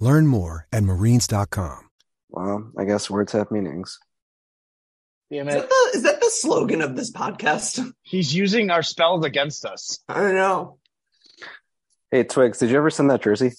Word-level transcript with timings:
Learn 0.00 0.26
more 0.26 0.66
at 0.72 0.82
marines.com. 0.82 1.90
Well, 2.30 2.70
I 2.78 2.84
guess 2.84 3.10
words 3.10 3.32
have 3.32 3.50
meanings. 3.50 3.98
Damn 5.30 5.48
Is 5.48 5.54
that, 5.54 5.68
the, 5.68 5.90
is 5.94 6.02
that 6.04 6.20
the 6.20 6.30
slogan 6.30 6.80
of 6.80 6.96
this 6.96 7.12
podcast? 7.12 7.92
He's 8.02 8.34
using 8.34 8.70
our 8.70 8.82
spells 8.82 9.24
against 9.24 9.64
us. 9.64 9.98
I 10.08 10.14
don't 10.14 10.34
know. 10.34 10.78
Hey, 12.10 12.24
Twigs, 12.24 12.58
did 12.58 12.70
you 12.70 12.78
ever 12.78 12.90
send 12.90 13.10
that 13.10 13.22
jersey? 13.22 13.52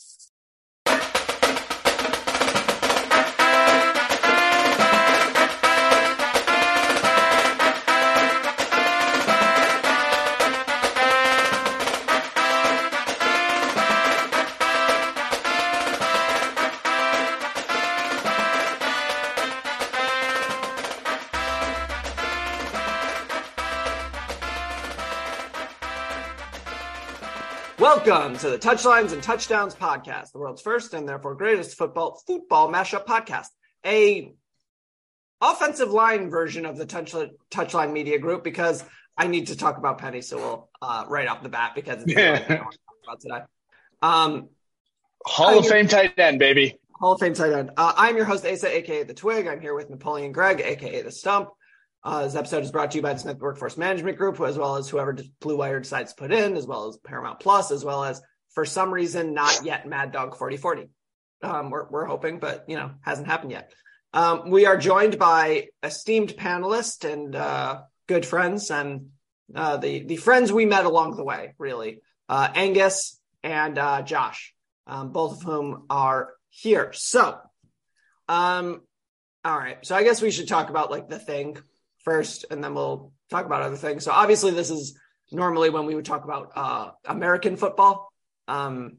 Welcome 27.89 28.37
to 28.37 28.51
the 28.51 28.59
Touchlines 28.59 29.13
and 29.13 29.23
Touchdowns 29.23 29.73
podcast, 29.73 30.31
the 30.31 30.37
world's 30.37 30.61
first 30.61 30.93
and 30.93 31.09
therefore 31.09 31.33
greatest 31.33 31.75
football 31.75 32.21
football 32.27 32.71
mashup 32.71 33.07
podcast. 33.07 33.47
A 33.83 34.31
offensive 35.41 35.89
line 35.89 36.29
version 36.29 36.67
of 36.67 36.77
the 36.77 36.85
touch, 36.85 37.15
Touchline 37.49 37.91
Media 37.91 38.19
Group 38.19 38.43
because 38.43 38.83
I 39.17 39.25
need 39.25 39.47
to 39.47 39.57
talk 39.57 39.79
about 39.79 39.99
Penei 39.99 40.23
Sewell 40.23 40.69
uh, 40.83 41.05
right 41.07 41.27
off 41.27 41.41
the 41.41 41.49
bat 41.49 41.71
because 41.73 42.03
it's 42.03 42.13
the 42.13 42.13
thing 42.13 42.59
I 42.59 42.61
want 42.61 42.73
to 42.73 42.77
talk 42.77 42.95
about 43.03 43.21
today. 43.21 43.41
Um, 44.03 44.49
Hall 45.25 45.57
of 45.57 45.65
Hi, 45.65 45.71
Fame 45.71 45.87
tight 45.87 46.13
end, 46.19 46.37
baby. 46.37 46.77
Hall 46.93 47.13
of 47.13 47.19
Fame 47.19 47.33
tight 47.33 47.53
end. 47.53 47.71
Uh, 47.75 47.93
I'm 47.97 48.15
your 48.15 48.25
host, 48.25 48.45
Asa, 48.45 48.71
aka 48.71 49.01
The 49.01 49.15
Twig. 49.15 49.47
I'm 49.47 49.61
here 49.61 49.73
with 49.73 49.89
Napoleon 49.89 50.31
Gregg, 50.31 50.61
aka 50.61 51.01
The 51.01 51.11
Stump. 51.11 51.49
Uh, 52.01 52.23
this 52.23 52.35
episode 52.35 52.63
is 52.63 52.71
brought 52.71 52.91
to 52.91 52.97
you 52.97 53.01
by 53.01 53.11
the 53.11 53.19
Smith 53.19 53.39
Workforce 53.39 53.77
Management 53.77 54.17
Group, 54.17 54.39
as 54.39 54.57
well 54.57 54.77
as 54.77 54.87
whoever 54.87 55.17
Blue 55.41 55.57
Wire 55.57 55.81
decides 55.81 56.13
to 56.13 56.21
put 56.21 56.31
in, 56.31 56.55
as 56.55 56.65
well 56.65 56.87
as 56.87 56.97
Paramount 56.97 57.41
Plus, 57.41 57.71
as 57.71 57.83
well 57.83 58.05
as, 58.05 58.21
for 58.53 58.65
some 58.65 58.91
reason, 58.91 59.33
not 59.33 59.65
yet 59.65 59.87
Mad 59.87 60.13
Dog 60.13 60.37
4040. 60.37 60.87
Um, 61.41 61.69
we're, 61.69 61.89
we're 61.89 62.05
hoping, 62.05 62.39
but, 62.39 62.65
you 62.69 62.77
know, 62.77 62.91
hasn't 63.01 63.27
happened 63.27 63.51
yet. 63.51 63.73
Um, 64.13 64.49
we 64.49 64.65
are 64.65 64.77
joined 64.77 65.19
by 65.19 65.67
esteemed 65.83 66.29
panelists 66.29 67.03
and 67.03 67.35
uh, 67.35 67.81
good 68.07 68.25
friends 68.25 68.71
and 68.71 69.07
uh, 69.53 69.77
the, 69.77 70.03
the 70.03 70.15
friends 70.15 70.53
we 70.53 70.65
met 70.65 70.85
along 70.85 71.17
the 71.17 71.23
way, 71.23 71.53
really. 71.57 72.01
Uh, 72.29 72.47
Angus 72.55 73.19
and 73.43 73.77
uh, 73.77 74.03
Josh, 74.03 74.53
um, 74.87 75.11
both 75.11 75.33
of 75.33 75.43
whom 75.43 75.85
are 75.89 76.33
here. 76.49 76.93
So, 76.93 77.39
um, 78.29 78.81
all 79.43 79.57
right. 79.57 79.85
So 79.85 79.95
I 79.95 80.03
guess 80.03 80.21
we 80.21 80.31
should 80.31 80.47
talk 80.47 80.69
about 80.69 80.91
like 80.91 81.09
the 81.09 81.19
thing 81.19 81.57
first, 82.03 82.45
and 82.49 82.63
then 82.63 82.73
we'll 82.73 83.11
talk 83.29 83.45
about 83.45 83.61
other 83.61 83.75
things. 83.75 84.03
So 84.03 84.11
obviously, 84.11 84.51
this 84.51 84.69
is 84.69 84.97
normally 85.31 85.69
when 85.69 85.85
we 85.85 85.95
would 85.95 86.05
talk 86.05 86.23
about 86.23 86.51
uh, 86.55 86.91
American 87.05 87.55
football, 87.55 88.11
um, 88.47 88.97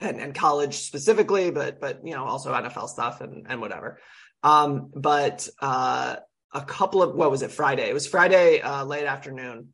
and 0.00 0.20
and 0.20 0.34
college 0.34 0.74
specifically, 0.78 1.50
but 1.50 1.80
but 1.80 2.06
you 2.06 2.14
know 2.14 2.24
also 2.24 2.52
NFL 2.52 2.88
stuff 2.88 3.20
and 3.20 3.46
and 3.48 3.60
whatever. 3.60 3.98
Um, 4.42 4.90
but 4.94 5.48
uh, 5.60 6.16
a 6.52 6.62
couple 6.62 7.02
of 7.02 7.14
what 7.14 7.30
was 7.30 7.42
it 7.42 7.50
Friday? 7.50 7.88
It 7.88 7.94
was 7.94 8.06
Friday 8.06 8.60
uh, 8.60 8.84
late 8.84 9.06
afternoon. 9.06 9.68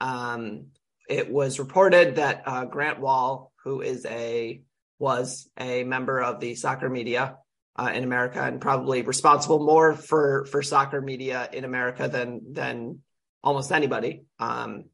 Um, 0.00 0.66
it 1.08 1.30
was 1.30 1.58
reported 1.58 2.16
that 2.16 2.42
uh, 2.46 2.64
Grant 2.64 3.00
Wahl, 3.00 3.52
who 3.64 3.80
is 3.80 4.06
a 4.06 4.62
was 4.98 5.50
a 5.58 5.84
member 5.84 6.22
of 6.22 6.40
the 6.40 6.54
soccer 6.54 6.88
media 6.88 7.36
uh, 7.76 7.90
in 7.92 8.04
America 8.04 8.42
and 8.42 8.60
probably 8.60 9.02
responsible 9.02 9.64
more 9.64 9.94
for 9.94 10.46
for 10.46 10.62
soccer 10.62 11.00
media 11.00 11.48
in 11.52 11.64
America 11.64 12.08
than 12.08 12.52
than 12.52 13.00
almost 13.42 13.72
anybody. 13.72 14.24
Um, 14.38 14.84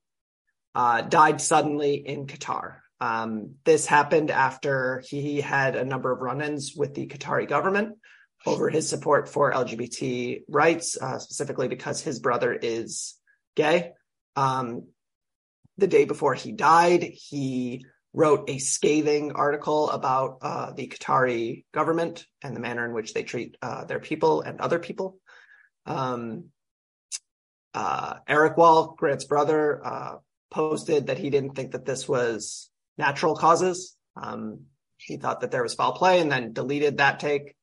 uh, 0.74 1.02
died 1.02 1.40
suddenly 1.40 1.94
in 1.94 2.26
Qatar. 2.26 2.76
Um, 3.00 3.54
this 3.64 3.86
happened 3.86 4.30
after 4.30 5.02
he 5.06 5.40
had 5.40 5.74
a 5.74 5.84
number 5.84 6.12
of 6.12 6.20
run-ins 6.20 6.74
with 6.76 6.94
the 6.94 7.06
Qatari 7.06 7.48
government 7.48 7.96
over 8.46 8.68
his 8.68 8.88
support 8.88 9.28
for 9.28 9.52
LGBT 9.52 10.42
rights, 10.48 10.96
uh, 11.00 11.18
specifically 11.18 11.68
because 11.68 12.00
his 12.02 12.18
brother 12.18 12.52
is 12.52 13.16
gay. 13.56 13.92
Um, 14.36 14.88
the 15.76 15.86
day 15.86 16.04
before 16.04 16.34
he 16.34 16.52
died, 16.52 17.02
he 17.02 17.84
wrote 18.12 18.50
a 18.50 18.58
scathing 18.58 19.32
article 19.32 19.90
about 19.90 20.38
uh, 20.42 20.72
the 20.72 20.88
Qatari 20.88 21.64
government 21.72 22.26
and 22.42 22.54
the 22.54 22.60
manner 22.60 22.84
in 22.84 22.92
which 22.92 23.14
they 23.14 23.22
treat 23.22 23.56
uh, 23.62 23.84
their 23.84 24.00
people 24.00 24.42
and 24.42 24.60
other 24.60 24.78
people. 24.78 25.18
Um, 25.86 26.46
uh, 27.72 28.14
Eric 28.26 28.56
Wahl, 28.56 28.94
Grant's 28.98 29.24
brother, 29.24 29.80
uh, 29.84 30.14
posted 30.50 31.06
that 31.06 31.18
he 31.18 31.30
didn't 31.30 31.54
think 31.54 31.72
that 31.72 31.84
this 31.84 32.08
was 32.08 32.70
natural 32.98 33.36
causes. 33.36 33.96
Um, 34.16 34.62
he 34.96 35.16
thought 35.16 35.40
that 35.40 35.52
there 35.52 35.62
was 35.62 35.74
foul 35.74 35.92
play 35.92 36.20
and 36.20 36.30
then 36.30 36.52
deleted 36.52 36.98
that 36.98 37.20
take. 37.20 37.54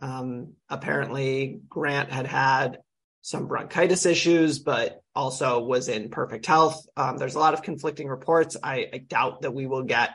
Um, 0.00 0.54
apparently, 0.68 1.60
Grant 1.68 2.10
had 2.10 2.26
had 2.26 2.78
some 3.24 3.46
bronchitis 3.46 4.04
issues, 4.04 4.58
but 4.58 5.02
also 5.14 5.64
was 5.64 5.88
in 5.88 6.10
perfect 6.10 6.44
health. 6.44 6.86
Um, 6.94 7.16
there's 7.16 7.36
a 7.36 7.38
lot 7.38 7.54
of 7.54 7.62
conflicting 7.62 8.06
reports. 8.06 8.54
I, 8.62 8.86
I, 8.92 8.98
doubt 8.98 9.40
that 9.42 9.54
we 9.54 9.64
will 9.66 9.84
get 9.84 10.10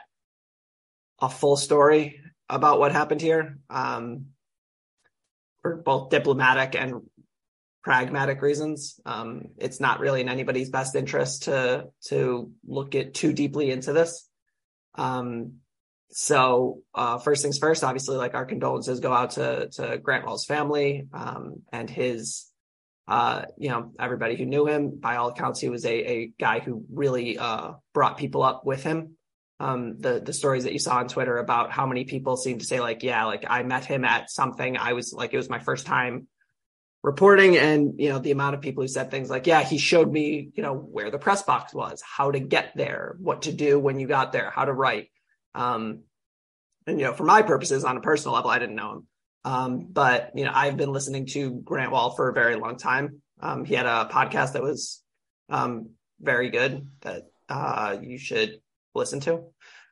a 1.20 1.28
full 1.28 1.56
story 1.56 2.20
about 2.48 2.78
what 2.78 2.92
happened 2.92 3.20
here 3.20 3.58
um, 3.68 4.26
for 5.60 5.74
both 5.74 6.10
diplomatic 6.10 6.76
and 6.76 7.02
pragmatic 7.82 8.42
reasons. 8.42 9.00
Um, 9.04 9.46
it's 9.58 9.80
not 9.80 9.98
really 9.98 10.20
in 10.20 10.28
anybody's 10.28 10.70
best 10.70 10.94
interest 10.94 11.44
to 11.44 11.88
to 12.06 12.52
look 12.64 12.94
at 12.94 13.12
too 13.12 13.32
deeply 13.32 13.72
into 13.72 13.92
this. 13.92 14.28
Um, 14.94 15.54
so 16.12 16.82
uh, 16.94 17.18
first 17.18 17.42
things 17.42 17.58
first, 17.58 17.82
obviously, 17.82 18.18
like 18.18 18.34
our 18.34 18.44
condolences 18.44 19.00
go 19.00 19.12
out 19.12 19.32
to 19.32 19.68
to 19.70 19.98
Grant 19.98 20.26
Wahl's 20.26 20.44
family 20.44 21.08
um, 21.12 21.62
and 21.72 21.90
his 21.90 22.49
uh, 23.08 23.44
you 23.58 23.70
know, 23.70 23.92
everybody 23.98 24.36
who 24.36 24.46
knew 24.46 24.66
him, 24.66 24.98
by 24.98 25.16
all 25.16 25.28
accounts, 25.28 25.60
he 25.60 25.68
was 25.68 25.84
a, 25.84 26.10
a 26.10 26.32
guy 26.38 26.60
who 26.60 26.84
really 26.92 27.38
uh, 27.38 27.72
brought 27.92 28.18
people 28.18 28.42
up 28.42 28.64
with 28.64 28.82
him 28.82 29.16
um, 29.60 29.98
the 29.98 30.20
the 30.20 30.32
stories 30.32 30.64
that 30.64 30.72
you 30.72 30.78
saw 30.78 30.96
on 30.96 31.08
Twitter 31.08 31.36
about 31.36 31.70
how 31.70 31.84
many 31.86 32.04
people 32.04 32.38
seem 32.38 32.58
to 32.58 32.64
say 32.64 32.80
like, 32.80 33.02
yeah, 33.02 33.26
like 33.26 33.44
I 33.48 33.62
met 33.62 33.84
him 33.84 34.06
at 34.06 34.30
something. 34.30 34.78
I 34.78 34.94
was 34.94 35.12
like, 35.12 35.34
it 35.34 35.36
was 35.36 35.50
my 35.50 35.58
first 35.58 35.84
time 35.84 36.26
reporting, 37.02 37.58
and 37.58 38.00
you 38.00 38.08
know, 38.08 38.18
the 38.18 38.30
amount 38.30 38.54
of 38.54 38.62
people 38.62 38.82
who 38.82 38.88
said 38.88 39.10
things 39.10 39.28
like, 39.28 39.46
yeah, 39.46 39.62
he 39.62 39.76
showed 39.76 40.10
me, 40.10 40.48
you 40.54 40.62
know, 40.62 40.74
where 40.74 41.10
the 41.10 41.18
press 41.18 41.42
box 41.42 41.74
was, 41.74 42.02
how 42.02 42.30
to 42.30 42.40
get 42.40 42.72
there, 42.74 43.16
what 43.20 43.42
to 43.42 43.52
do 43.52 43.78
when 43.78 44.00
you 44.00 44.08
got 44.08 44.32
there, 44.32 44.50
how 44.50 44.64
to 44.64 44.72
write. 44.72 45.10
Um, 45.54 46.04
and 46.86 46.98
you 46.98 47.04
know, 47.04 47.12
for 47.12 47.24
my 47.24 47.42
purposes, 47.42 47.84
on 47.84 47.98
a 47.98 48.00
personal 48.00 48.34
level, 48.34 48.50
I 48.50 48.58
didn't 48.58 48.76
know 48.76 48.92
him. 48.92 49.06
Um, 49.44 49.86
but 49.90 50.32
you 50.34 50.44
know, 50.44 50.52
I've 50.54 50.76
been 50.76 50.92
listening 50.92 51.26
to 51.26 51.50
Grant 51.50 51.92
Wahl 51.92 52.10
for 52.10 52.28
a 52.28 52.34
very 52.34 52.56
long 52.56 52.76
time. 52.76 53.22
Um, 53.40 53.64
he 53.64 53.74
had 53.74 53.86
a 53.86 54.08
podcast 54.10 54.52
that 54.52 54.62
was 54.62 55.02
um, 55.48 55.90
very 56.20 56.50
good 56.50 56.86
that 57.00 57.24
uh, 57.48 57.96
you 58.02 58.18
should 58.18 58.60
listen 58.94 59.20
to. 59.20 59.44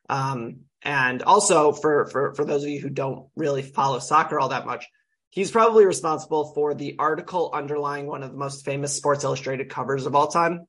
Um, 0.07 0.61
and 0.81 1.23
also 1.23 1.71
for 1.71 2.05
for 2.07 2.33
for 2.33 2.45
those 2.45 2.63
of 2.63 2.69
you 2.69 2.79
who 2.79 2.89
don't 2.89 3.27
really 3.35 3.61
follow 3.61 3.99
soccer 3.99 4.39
all 4.39 4.49
that 4.49 4.65
much, 4.65 4.85
he's 5.29 5.51
probably 5.51 5.85
responsible 5.85 6.53
for 6.53 6.73
the 6.73 6.95
article 6.99 7.51
underlying 7.53 8.07
one 8.07 8.23
of 8.23 8.31
the 8.31 8.37
most 8.37 8.65
famous 8.65 8.95
Sports 8.95 9.23
Illustrated 9.23 9.69
covers 9.69 10.05
of 10.05 10.15
all 10.15 10.27
time. 10.27 10.65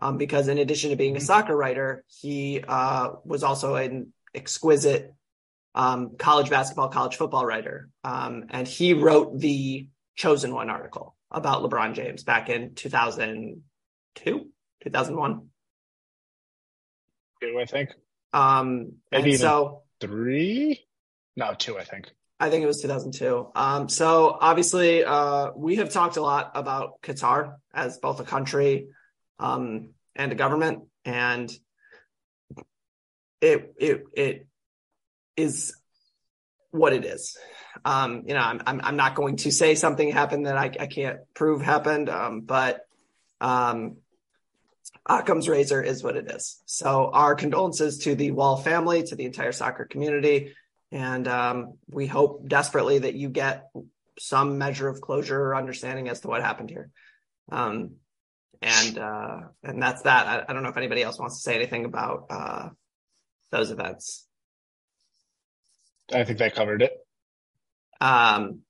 Um, 0.00 0.16
because 0.16 0.46
in 0.46 0.58
addition 0.58 0.90
to 0.90 0.96
being 0.96 1.16
a 1.16 1.20
soccer 1.20 1.56
writer, 1.56 2.04
he 2.06 2.62
uh, 2.66 3.10
was 3.24 3.42
also 3.42 3.74
an 3.74 4.12
exquisite 4.32 5.12
um, 5.78 6.16
college 6.18 6.50
basketball, 6.50 6.88
college 6.88 7.16
football 7.16 7.46
writer. 7.46 7.88
Um, 8.02 8.46
and 8.50 8.66
he 8.66 8.94
wrote 8.94 9.38
the 9.38 9.88
Chosen 10.16 10.52
One 10.52 10.70
article 10.70 11.14
about 11.30 11.62
LeBron 11.62 11.94
James 11.94 12.24
back 12.24 12.48
in 12.48 12.74
2002, 12.74 14.50
2001. 14.82 15.48
Two, 17.40 17.58
I 17.60 17.64
think. 17.64 17.90
Um, 18.32 18.94
Maybe 19.12 19.30
and 19.30 19.40
so 19.40 19.82
Three? 20.00 20.84
No, 21.36 21.54
two, 21.56 21.78
I 21.78 21.84
think. 21.84 22.10
I 22.40 22.50
think 22.50 22.64
it 22.64 22.66
was 22.66 22.82
2002. 22.82 23.52
Um, 23.54 23.88
so 23.88 24.36
obviously, 24.40 25.04
uh, 25.04 25.50
we 25.56 25.76
have 25.76 25.90
talked 25.90 26.16
a 26.16 26.22
lot 26.22 26.52
about 26.54 27.00
Qatar 27.02 27.54
as 27.72 27.98
both 27.98 28.18
a 28.18 28.24
country 28.24 28.88
um, 29.38 29.90
and 30.16 30.32
a 30.32 30.34
government, 30.34 30.84
and 31.04 31.52
it 33.40 33.74
it 33.78 34.04
it 34.12 34.47
is 35.38 35.74
what 36.70 36.92
it 36.92 37.04
is. 37.04 37.36
Um, 37.84 38.24
you 38.26 38.34
know, 38.34 38.40
I'm, 38.40 38.60
I'm 38.66 38.80
I'm 38.82 38.96
not 38.96 39.14
going 39.14 39.36
to 39.36 39.50
say 39.50 39.74
something 39.74 40.10
happened 40.10 40.46
that 40.46 40.56
I, 40.56 40.70
I 40.80 40.86
can't 40.86 41.20
prove 41.34 41.62
happened, 41.62 42.08
um, 42.08 42.40
but 42.40 42.80
um, 43.40 43.98
Occam's 45.08 45.48
razor 45.48 45.82
is 45.82 46.02
what 46.02 46.16
it 46.16 46.30
is. 46.30 46.60
So 46.66 47.10
our 47.12 47.34
condolences 47.34 47.98
to 47.98 48.14
the 48.14 48.32
Wahl 48.32 48.56
family, 48.56 49.02
to 49.04 49.16
the 49.16 49.24
entire 49.24 49.52
soccer 49.52 49.84
community, 49.84 50.54
and 50.90 51.28
um, 51.28 51.74
we 51.88 52.06
hope 52.06 52.48
desperately 52.48 52.98
that 53.00 53.14
you 53.14 53.28
get 53.28 53.70
some 54.18 54.58
measure 54.58 54.88
of 54.88 55.00
closure 55.00 55.40
or 55.40 55.56
understanding 55.56 56.08
as 56.08 56.20
to 56.20 56.28
what 56.28 56.42
happened 56.42 56.70
here. 56.70 56.90
Um, 57.50 57.92
and 58.60 58.98
uh, 58.98 59.40
and 59.62 59.80
that's 59.80 60.02
that. 60.02 60.26
I, 60.26 60.44
I 60.48 60.52
don't 60.52 60.62
know 60.62 60.70
if 60.70 60.76
anybody 60.76 61.02
else 61.02 61.18
wants 61.18 61.36
to 61.36 61.42
say 61.42 61.54
anything 61.54 61.84
about 61.84 62.26
uh, 62.28 62.68
those 63.50 63.70
events. 63.70 64.27
I 66.12 66.24
think 66.24 66.38
that 66.38 66.54
covered 66.54 66.82
it. 66.82 66.92
Um, 68.00 68.60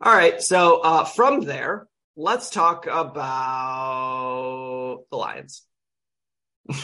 all 0.00 0.14
right. 0.14 0.40
So 0.42 0.80
uh, 0.80 1.04
from 1.04 1.40
there, 1.42 1.86
let's 2.16 2.50
talk 2.50 2.86
about 2.86 3.94
the 5.10 5.16
Lions. 5.16 5.62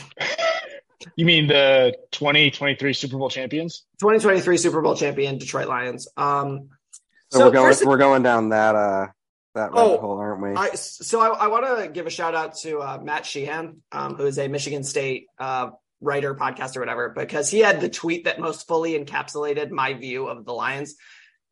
You 1.17 1.27
mean 1.27 1.47
the 1.49 1.95
2023 2.13 2.93
Super 2.93 3.19
Bowl 3.19 3.29
champions? 3.29 3.85
2023 4.01 4.57
Super 4.57 4.81
Bowl 4.81 4.97
champion 4.97 5.39
Detroit 5.39 5.69
Lions. 5.69 6.09
Um, 6.17 6.71
So, 7.31 7.39
So 7.41 7.45
we're 7.47 7.53
going 7.53 7.77
we're 7.85 7.97
going 7.99 8.23
down 8.23 8.49
that 8.51 8.75
uh 8.75 9.07
that 9.55 9.73
rabbit 9.73 9.79
Oh, 9.79 9.99
hole, 9.99 10.19
aren't 10.19 10.43
we? 10.43 10.55
I, 10.55 10.75
so 10.75 11.21
I, 11.21 11.45
I 11.45 11.47
want 11.49 11.67
to 11.85 11.89
give 11.89 12.07
a 12.07 12.11
shout 12.11 12.35
out 12.35 12.57
to 12.59 12.81
uh, 12.81 12.99
Matt 13.03 13.25
Sheehan, 13.25 13.83
um, 13.93 14.15
who 14.15 14.27
is 14.27 14.39
a 14.39 14.49
Michigan 14.49 14.83
State 14.83 15.27
uh, 15.39 15.71
writer, 16.01 16.35
podcast, 16.35 16.77
or 16.77 16.81
whatever, 16.81 17.09
because 17.11 17.51
he 17.51 17.61
had 17.61 17.81
the 17.81 17.89
tweet 17.89 18.25
that 18.25 18.39
most 18.41 18.67
fully 18.69 18.99
encapsulated 18.99 19.71
my 19.71 19.95
view 19.95 20.27
of 20.27 20.45
the 20.45 20.53
Lions. 20.53 20.95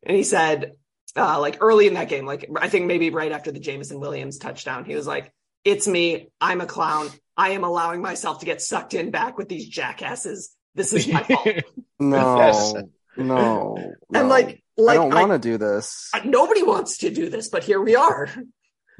And 0.05 0.15
he 0.15 0.23
said, 0.23 0.73
uh, 1.15 1.39
like 1.39 1.57
early 1.61 1.87
in 1.87 1.93
that 1.95 2.09
game, 2.09 2.25
like 2.25 2.49
I 2.59 2.69
think 2.69 2.85
maybe 2.85 3.09
right 3.09 3.31
after 3.31 3.51
the 3.51 3.59
Jameson 3.59 3.99
Williams 3.99 4.37
touchdown, 4.37 4.83
he 4.85 4.95
was 4.95 5.05
like, 5.07 5.31
"It's 5.63 5.87
me. 5.87 6.29
I'm 6.41 6.59
a 6.61 6.65
clown. 6.65 7.09
I 7.37 7.49
am 7.51 7.63
allowing 7.63 8.01
myself 8.01 8.39
to 8.39 8.45
get 8.45 8.61
sucked 8.61 8.93
in 8.93 9.11
back 9.11 9.37
with 9.37 9.47
these 9.49 9.67
jackasses. 9.67 10.55
This 10.75 10.91
is 10.93 11.07
my 11.07 11.23
fault." 11.23 11.47
no, 11.99 12.37
Yes. 12.37 12.73
no, 13.15 13.77
And 14.13 14.23
no. 14.23 14.27
like, 14.27 14.63
like 14.75 14.93
I 14.97 15.01
don't 15.01 15.13
want 15.13 15.31
to 15.31 15.39
do 15.39 15.57
this. 15.59 16.09
I- 16.13 16.21
nobody 16.25 16.63
wants 16.63 16.97
to 16.99 17.11
do 17.11 17.29
this, 17.29 17.47
but 17.49 17.63
here 17.63 17.79
we 17.81 17.95
are. 17.95 18.27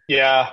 yeah, 0.08 0.52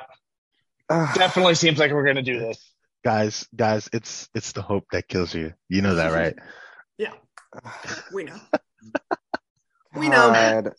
definitely 0.88 1.54
seems 1.54 1.78
like 1.78 1.92
we're 1.92 2.04
gonna 2.06 2.22
do 2.22 2.38
this. 2.38 2.72
Guys, 3.04 3.46
guys, 3.54 3.88
it's 3.92 4.28
it's 4.34 4.52
the 4.52 4.62
hope 4.62 4.84
that 4.92 5.08
kills 5.08 5.34
you. 5.34 5.52
You 5.68 5.82
know 5.82 5.94
that, 5.96 6.12
right? 6.12 6.34
Yeah, 6.98 7.12
we 8.12 8.24
know. 8.24 8.36
We 9.96 10.08
know. 10.08 10.30
God. 10.32 10.72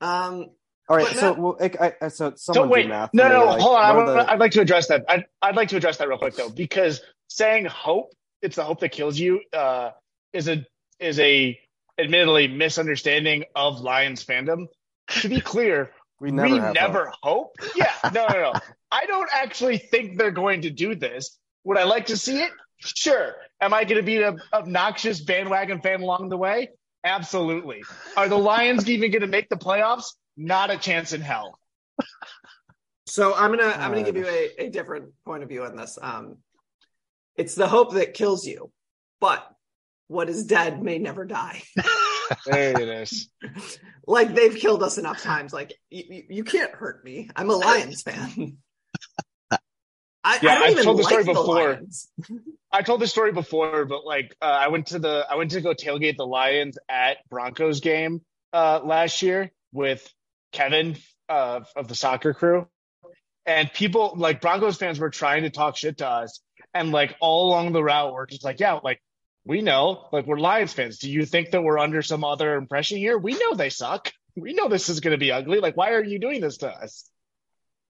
Um, 0.00 0.46
All 0.88 0.96
right, 0.96 1.06
But 1.08 1.16
so 1.16 1.34
Matt- 1.34 1.38
well, 1.38 1.56
I, 1.60 1.94
I, 2.00 2.08
so 2.08 2.30
So 2.36 2.52
someone 2.52 2.68
do 2.68 2.72
wait, 2.72 2.88
math. 2.88 3.10
no, 3.12 3.28
no, 3.28 3.44
like, 3.46 3.60
hold 3.60 3.76
on. 3.76 3.82
I 3.82 3.92
what 3.92 4.02
are 4.02 4.06
wanna, 4.06 4.24
the- 4.24 4.30
I'd 4.32 4.38
like 4.38 4.52
to 4.52 4.60
address 4.60 4.88
that. 4.88 5.04
I'd, 5.08 5.24
I'd 5.42 5.56
like 5.56 5.68
to 5.70 5.76
address 5.76 5.98
that 5.98 6.08
real 6.08 6.18
quick 6.18 6.36
though, 6.36 6.48
because 6.50 7.00
saying 7.28 7.66
hope, 7.66 8.12
it's 8.42 8.56
the 8.56 8.64
hope 8.64 8.80
that 8.80 8.90
kills 8.92 9.18
you, 9.18 9.40
uh, 9.52 9.90
is 10.32 10.48
a 10.48 10.64
is 10.98 11.18
a 11.20 11.58
admittedly 11.98 12.48
misunderstanding 12.48 13.44
of 13.54 13.80
Lions 13.80 14.24
fandom. 14.24 14.66
To 15.20 15.28
be 15.28 15.40
clear, 15.40 15.90
we 16.20 16.30
we 16.30 16.36
never 16.36 16.72
never, 16.72 17.04
have 17.06 17.14
hope. 17.22 17.56
Yeah, 17.74 17.92
no, 18.12 18.26
no, 18.28 18.52
no. 18.52 18.52
I 18.92 19.06
don't 19.06 19.28
actually 19.32 19.78
think 19.78 20.18
they're 20.18 20.30
going 20.30 20.62
to 20.62 20.70
do 20.70 20.94
this. 20.94 21.38
Would 21.64 21.78
I 21.78 21.84
like 21.84 22.06
to 22.06 22.16
see 22.16 22.40
it? 22.42 22.50
Sure. 22.78 23.34
Am 23.60 23.72
I 23.74 23.84
going 23.84 23.96
to 23.96 24.02
be 24.02 24.22
an 24.22 24.40
obnoxious 24.52 25.20
bandwagon 25.20 25.80
fan 25.80 26.02
along 26.02 26.28
the 26.28 26.36
way? 26.36 26.70
Absolutely. 27.04 27.82
Are 28.16 28.28
the 28.28 28.38
Lions 28.38 28.88
even 28.88 29.10
going 29.10 29.22
to 29.22 29.26
make 29.26 29.48
the 29.48 29.56
playoffs? 29.56 30.14
Not 30.36 30.70
a 30.70 30.76
chance 30.76 31.12
in 31.12 31.20
hell. 31.20 31.58
so 33.06 33.34
I'm 33.34 33.50
gonna 33.50 33.74
I'm 33.76 33.90
gonna 33.90 34.04
give 34.04 34.16
you 34.16 34.26
a, 34.26 34.66
a 34.66 34.70
different 34.70 35.12
point 35.24 35.42
of 35.42 35.48
view 35.48 35.64
on 35.64 35.76
this. 35.76 35.98
Um, 36.00 36.38
it's 37.36 37.54
the 37.54 37.68
hope 37.68 37.92
that 37.94 38.14
kills 38.14 38.46
you, 38.46 38.70
but 39.20 39.46
what 40.08 40.28
is 40.28 40.46
dead 40.46 40.82
may 40.82 40.98
never 40.98 41.24
die. 41.24 41.62
There 42.46 42.80
it 42.80 42.88
is. 42.88 43.28
like 44.06 44.34
they've 44.34 44.54
killed 44.54 44.82
us 44.82 44.98
enough 44.98 45.22
times. 45.22 45.52
Like 45.52 45.74
you, 45.90 46.24
you- 46.28 46.44
can't 46.44 46.72
hurt 46.72 47.04
me. 47.04 47.30
I'm 47.36 47.50
a 47.50 47.54
Lions 47.54 48.02
fan. 48.02 48.58
I, 50.22 50.38
Yeah, 50.42 50.60
I 50.62 50.70
even 50.70 50.84
told 50.84 50.98
the 50.98 51.04
story 51.04 51.24
the 51.24 51.32
before. 51.32 51.54
Lions. 51.54 52.08
I 52.72 52.82
told 52.82 53.00
the 53.00 53.06
story 53.06 53.32
before, 53.32 53.86
but 53.86 54.04
like 54.04 54.36
uh, 54.40 54.44
I 54.44 54.68
went 54.68 54.88
to 54.88 54.98
the 54.98 55.26
I 55.28 55.36
went 55.36 55.52
to 55.52 55.60
go 55.60 55.72
tailgate 55.74 56.16
the 56.16 56.26
Lions 56.26 56.78
at 56.88 57.18
Broncos 57.30 57.80
game 57.80 58.20
uh, 58.52 58.80
last 58.84 59.22
year 59.22 59.50
with 59.72 60.06
Kevin 60.52 60.96
uh, 61.28 61.60
of 61.74 61.88
the 61.88 61.94
soccer 61.94 62.34
crew, 62.34 62.68
and 63.46 63.72
people 63.72 64.12
like 64.16 64.40
Broncos 64.40 64.76
fans 64.76 64.98
were 64.98 65.10
trying 65.10 65.44
to 65.44 65.50
talk 65.50 65.76
shit 65.76 65.98
to 65.98 66.08
us, 66.08 66.40
and 66.74 66.92
like 66.92 67.16
all 67.20 67.48
along 67.48 67.72
the 67.72 67.82
route 67.82 68.12
we're 68.12 68.26
just 68.26 68.44
like, 68.44 68.60
yeah, 68.60 68.78
like 68.84 69.00
we 69.44 69.62
know, 69.62 70.06
like 70.12 70.26
we're 70.26 70.38
Lions 70.38 70.72
fans. 70.72 70.98
Do 70.98 71.10
you 71.10 71.24
think 71.24 71.50
that 71.50 71.62
we're 71.62 71.78
under 71.78 72.02
some 72.02 72.24
other 72.24 72.54
impression 72.56 72.98
here? 72.98 73.16
We 73.18 73.32
know 73.32 73.54
they 73.54 73.70
suck. 73.70 74.12
We 74.36 74.52
know 74.54 74.68
this 74.68 74.88
is 74.88 75.00
going 75.00 75.12
to 75.12 75.18
be 75.18 75.32
ugly. 75.32 75.60
Like, 75.60 75.76
why 75.76 75.92
are 75.92 76.04
you 76.04 76.18
doing 76.18 76.40
this 76.40 76.58
to 76.58 76.68
us? 76.68 77.08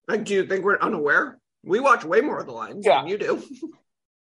Like, 0.07 0.23
do 0.25 0.33
you 0.33 0.45
think 0.47 0.63
we're 0.65 0.79
unaware? 0.79 1.39
We 1.63 1.79
watch 1.79 2.03
way 2.03 2.21
more 2.21 2.39
of 2.39 2.45
the 2.47 2.51
Lions 2.53 2.85
Yeah. 2.85 3.01
than 3.01 3.07
you 3.09 3.17
do. 3.17 3.43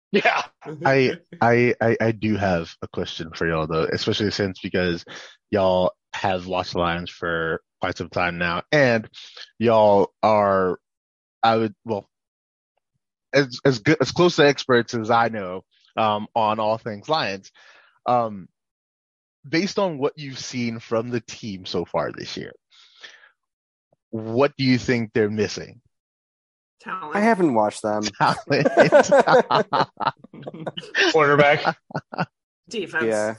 Yeah, 0.10 0.44
I, 0.86 1.18
I 1.42 1.76
I 1.82 1.98
I 2.00 2.12
do 2.14 2.38
have 2.38 2.74
a 2.82 2.88
question 2.88 3.32
for 3.36 3.46
y'all 3.46 3.68
though, 3.68 3.84
especially 3.92 4.32
since 4.32 4.58
because 4.62 5.04
y'all 5.52 5.92
have 6.14 6.48
watched 6.48 6.74
the 6.74 6.80
Lions 6.80 7.10
for 7.10 7.60
quite 7.82 7.98
some 7.98 8.10
time 8.10 8.38
now, 8.38 8.64
and 8.72 9.10
y'all 9.60 10.14
are, 10.24 10.80
I 11.44 11.58
would 11.58 11.76
well, 11.84 12.10
as 13.34 13.60
as 13.66 13.80
good 13.80 13.98
as 14.00 14.12
close 14.14 14.38
to 14.38 14.48
experts 14.48 14.94
as 14.94 15.12
I 15.12 15.28
know 15.28 15.66
um, 15.98 16.28
on 16.36 16.60
all 16.60 16.78
things 16.78 17.10
Lions. 17.10 17.52
Um, 18.06 18.48
based 19.48 19.80
on 19.80 19.98
what 19.98 20.14
you've 20.18 20.40
seen 20.40 20.80
from 20.80 21.10
the 21.10 21.22
team 21.22 21.66
so 21.66 21.86
far 21.86 22.12
this 22.12 22.38
year, 22.38 22.54
what 24.10 24.56
do 24.58 24.64
you 24.64 24.78
think 24.78 25.12
they're 25.14 25.30
missing? 25.30 25.82
Talent. 26.82 27.16
I 27.16 27.22
haven't 27.22 27.54
watched 27.54 27.82
them. 27.82 28.04
Talent, 28.20 28.40
quarterback. 31.12 31.78
defense. 32.70 33.04
yeah, 33.06 33.36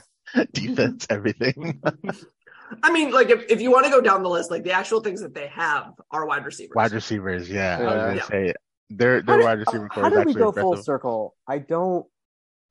defense, 0.53 1.07
everything. 1.09 1.81
I 2.83 2.91
mean, 2.91 3.11
like 3.11 3.29
if, 3.31 3.45
if 3.49 3.61
you 3.61 3.71
want 3.71 3.85
to 3.85 3.91
go 3.91 4.01
down 4.01 4.21
the 4.21 4.29
list, 4.29 4.51
like 4.51 4.63
the 4.63 4.73
actual 4.73 5.01
things 5.01 5.21
that 5.21 5.33
they 5.33 5.47
have 5.47 5.93
are 6.11 6.27
wide 6.27 6.45
receivers. 6.45 6.75
Wide 6.75 6.91
receivers, 6.91 7.49
yeah. 7.49 7.77
I 7.79 7.83
was 7.83 7.93
gonna 7.93 8.15
Yeah. 8.15 8.23
say 8.23 8.53
their 8.91 9.15
How 9.21 9.25
their 9.25 9.37
did- 9.37 9.43
wide 9.45 9.59
receiver 9.59 9.89
core 9.89 10.03
How 10.03 10.09
is 10.09 10.13
did 10.17 10.25
we 10.25 10.31
actually 10.33 10.41
go 10.43 10.51
full 10.51 10.77
circle? 10.77 11.35
I 11.47 11.57
don't. 11.59 12.05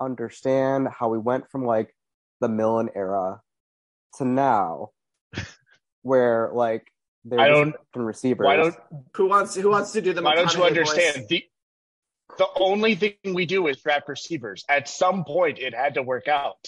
Understand 0.01 0.89
how 0.89 1.09
we 1.09 1.19
went 1.19 1.51
from 1.51 1.65
like 1.65 1.95
the 2.41 2.49
Millen 2.49 2.91
era 2.95 3.41
to 4.19 4.25
now, 4.25 4.91
where 6.03 6.51
like 6.53 6.87
they're 7.25 7.41
I 7.41 7.49
don't- 7.49 7.73
fucking 7.93 8.03
receivers. 8.03 8.45
Why 8.45 8.57
don't 8.57 8.75
Who 9.17 9.27
wants 9.29 9.55
who 9.55 9.71
wants 9.71 9.93
to 9.93 10.01
do 10.01 10.13
the 10.13 10.23
Why 10.23 10.35
don't 10.35 10.55
you 10.55 10.65
understand? 10.65 11.17
voice? 11.17 11.27
The 11.29 11.45
the 12.39 12.49
only 12.57 12.95
thing 12.95 13.15
we 13.25 13.47
do 13.47 13.67
is 13.67 13.79
draft 13.81 14.09
receivers. 14.09 14.65
At 14.69 14.89
some 14.89 15.25
point, 15.25 15.59
it 15.59 15.75
had 15.75 15.95
to 15.95 16.03
work 16.03 16.29
out. 16.29 16.59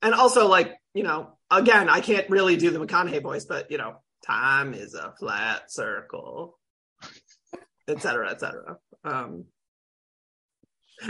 And 0.00 0.14
also, 0.14 0.46
like, 0.46 0.76
you 0.94 1.02
know, 1.02 1.36
again, 1.50 1.88
I 1.88 2.00
can't 2.00 2.30
really 2.30 2.56
do 2.56 2.70
the 2.70 2.78
McConaughey 2.78 3.20
voice, 3.22 3.44
but 3.44 3.70
you 3.70 3.76
know, 3.78 3.96
time 4.24 4.72
is 4.74 4.94
a 4.94 5.12
flat 5.18 5.70
circle, 5.70 6.58
et 7.88 8.00
cetera, 8.00 8.30
et 8.30 8.40
cetera. 8.40 8.78
Um, 9.04 9.44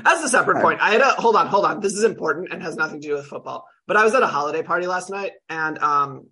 as 0.05 0.23
a 0.23 0.29
separate 0.29 0.63
point, 0.63 0.81
I 0.81 0.91
had 0.91 1.01
a 1.01 1.11
hold 1.13 1.37
on, 1.37 1.47
hold 1.47 1.65
on. 1.65 1.81
This 1.81 1.95
is 1.95 2.05
important 2.05 2.53
and 2.53 2.63
has 2.63 2.77
nothing 2.77 3.01
to 3.01 3.09
do 3.09 3.15
with 3.15 3.27
football. 3.27 3.67
But 3.87 3.97
I 3.97 4.05
was 4.05 4.15
at 4.15 4.23
a 4.23 4.27
holiday 4.27 4.63
party 4.63 4.87
last 4.87 5.11
night, 5.11 5.33
and 5.49 5.79
um, 5.79 6.27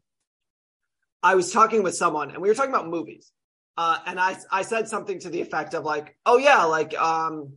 I 1.23 1.35
was 1.35 1.53
talking 1.53 1.83
with 1.83 1.95
someone, 1.95 2.31
and 2.31 2.43
we 2.43 2.49
were 2.49 2.55
talking 2.55 2.73
about 2.73 2.89
movies. 2.89 3.33
Uh, 3.77 3.99
and 4.07 4.19
I 4.19 4.37
I 4.51 4.63
said 4.63 4.89
something 4.89 5.19
to 5.21 5.29
the 5.29 5.41
effect 5.41 5.75
of 5.75 5.85
like, 5.85 6.17
oh 6.25 6.39
yeah, 6.39 6.65
like 6.65 6.99
um, 6.99 7.55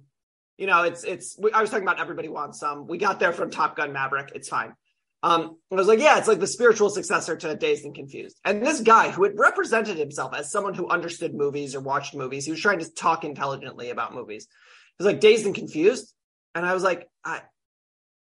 you 0.58 0.68
know, 0.68 0.84
it's 0.84 1.03
it's. 1.03 1.39
I 1.53 1.62
was 1.62 1.70
talking 1.70 1.88
about 1.88 2.00
everybody 2.00 2.29
wants 2.29 2.60
some. 2.60 2.88
We 2.88 2.98
got 2.98 3.20
there 3.20 3.32
from 3.32 3.50
Top 3.50 3.75
Gun 3.75 3.94
Maverick. 3.94 4.32
It's 4.36 4.50
fine. 4.50 4.74
Um, 5.22 5.58
I 5.72 5.75
was 5.75 5.88
like, 5.88 6.00
yeah, 6.00 6.18
it's 6.18 6.29
like 6.29 6.39
the 6.39 6.48
spiritual 6.48 6.89
successor 6.89 7.36
to 7.36 7.56
Dazed 7.56 7.84
and 7.84 7.94
Confused. 7.94 8.39
And 8.46 8.65
this 8.65 8.79
guy 8.79 9.12
who 9.12 9.24
had 9.24 9.38
represented 9.38 9.98
himself 9.98 10.34
as 10.34 10.50
someone 10.50 10.74
who 10.74 10.88
understood 10.88 11.34
movies 11.34 11.75
or 11.75 11.82
watched 11.82 12.15
movies, 12.15 12.46
he 12.46 12.51
was 12.51 12.62
trying 12.62 12.79
to 12.79 12.94
talk 12.94 13.25
intelligently 13.25 13.89
about 13.89 14.13
movies. 14.13 14.48
He 15.00 15.06
was 15.06 15.13
like 15.13 15.22
Dazed 15.22 15.46
and 15.46 15.56
Confused, 15.56 16.13
and 16.53 16.65
I 16.65 16.74
was 16.74 16.84
like, 16.84 17.08
I, 17.24 17.41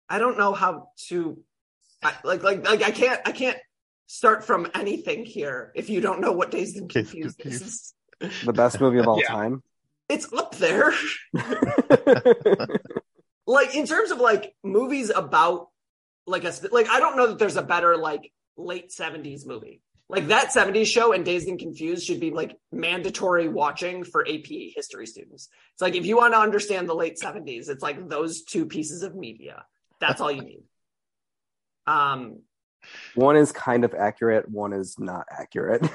I 0.10 0.20
don't 0.20 0.38
know 0.38 0.54
how 0.54 0.88
to, 1.10 1.38
I, 2.02 2.14
like, 2.24 2.44
like, 2.44 2.66
like, 2.66 2.82
I 2.82 2.92
can't, 2.92 3.20
I 3.26 3.34
can't 3.34 3.58
start 4.08 4.46
from 4.46 4.72
anything 4.74 5.26
here 5.26 5.74
if 5.76 5.90
you 5.90 6.00
don't 6.00 6.22
know 6.22 6.32
what 6.32 6.50
Dazed 6.50 6.78
and 6.78 6.88
Dazed 6.90 7.12
Confused 7.12 7.42
is. 7.46 7.94
the 8.46 8.54
best 8.54 8.80
movie 8.80 9.00
of 9.00 9.08
all 9.10 9.20
Yeah. 9.22 9.28
time. 9.28 9.64
It's 10.08 10.32
up 10.32 10.56
there. 10.56 10.94
like 13.48 13.76
in 13.76 13.86
terms 13.86 14.12
of 14.12 14.20
like 14.20 14.54
movies 14.64 15.10
about 15.10 15.68
like 16.28 16.44
a 16.44 16.54
like 16.72 16.90
I 16.90 17.00
don't 17.00 17.16
know 17.18 17.28
that 17.28 17.40
there's 17.40 17.56
a 17.56 17.62
better 17.62 17.96
like 17.98 18.32
late 18.58 18.92
70s 18.92 19.46
movie. 19.46 19.82
Like 20.12 20.28
that 20.28 20.50
70s 20.50 20.88
show 20.88 21.14
and 21.14 21.24
Dazed 21.24 21.48
and 21.48 21.58
Confused 21.58 22.06
should 22.06 22.20
be 22.20 22.32
like 22.32 22.58
mandatory 22.74 23.48
watching 23.48 24.04
for 24.04 24.28
AP 24.28 24.48
history 24.76 25.08
students. 25.08 25.48
It's 25.74 25.82
like 25.82 25.96
if 25.96 26.06
you 26.06 26.18
want 26.18 26.34
to 26.34 26.40
understand 26.40 26.90
the 26.90 26.94
late 26.94 27.18
70s, 27.18 27.70
it's 27.70 27.82
like 27.82 28.10
those 28.10 28.44
two 28.44 28.66
pieces 28.66 29.04
of 29.04 29.16
media. 29.16 29.64
That's 30.02 30.20
all 30.20 30.30
you 30.30 30.42
need. 30.42 30.64
Um 31.88 32.42
one 33.16 33.38
is 33.38 33.54
kind 33.54 33.86
of 33.86 33.94
accurate, 33.94 34.50
one 34.50 34.74
is 34.74 35.00
not 35.00 35.28
accurate. 35.32 35.88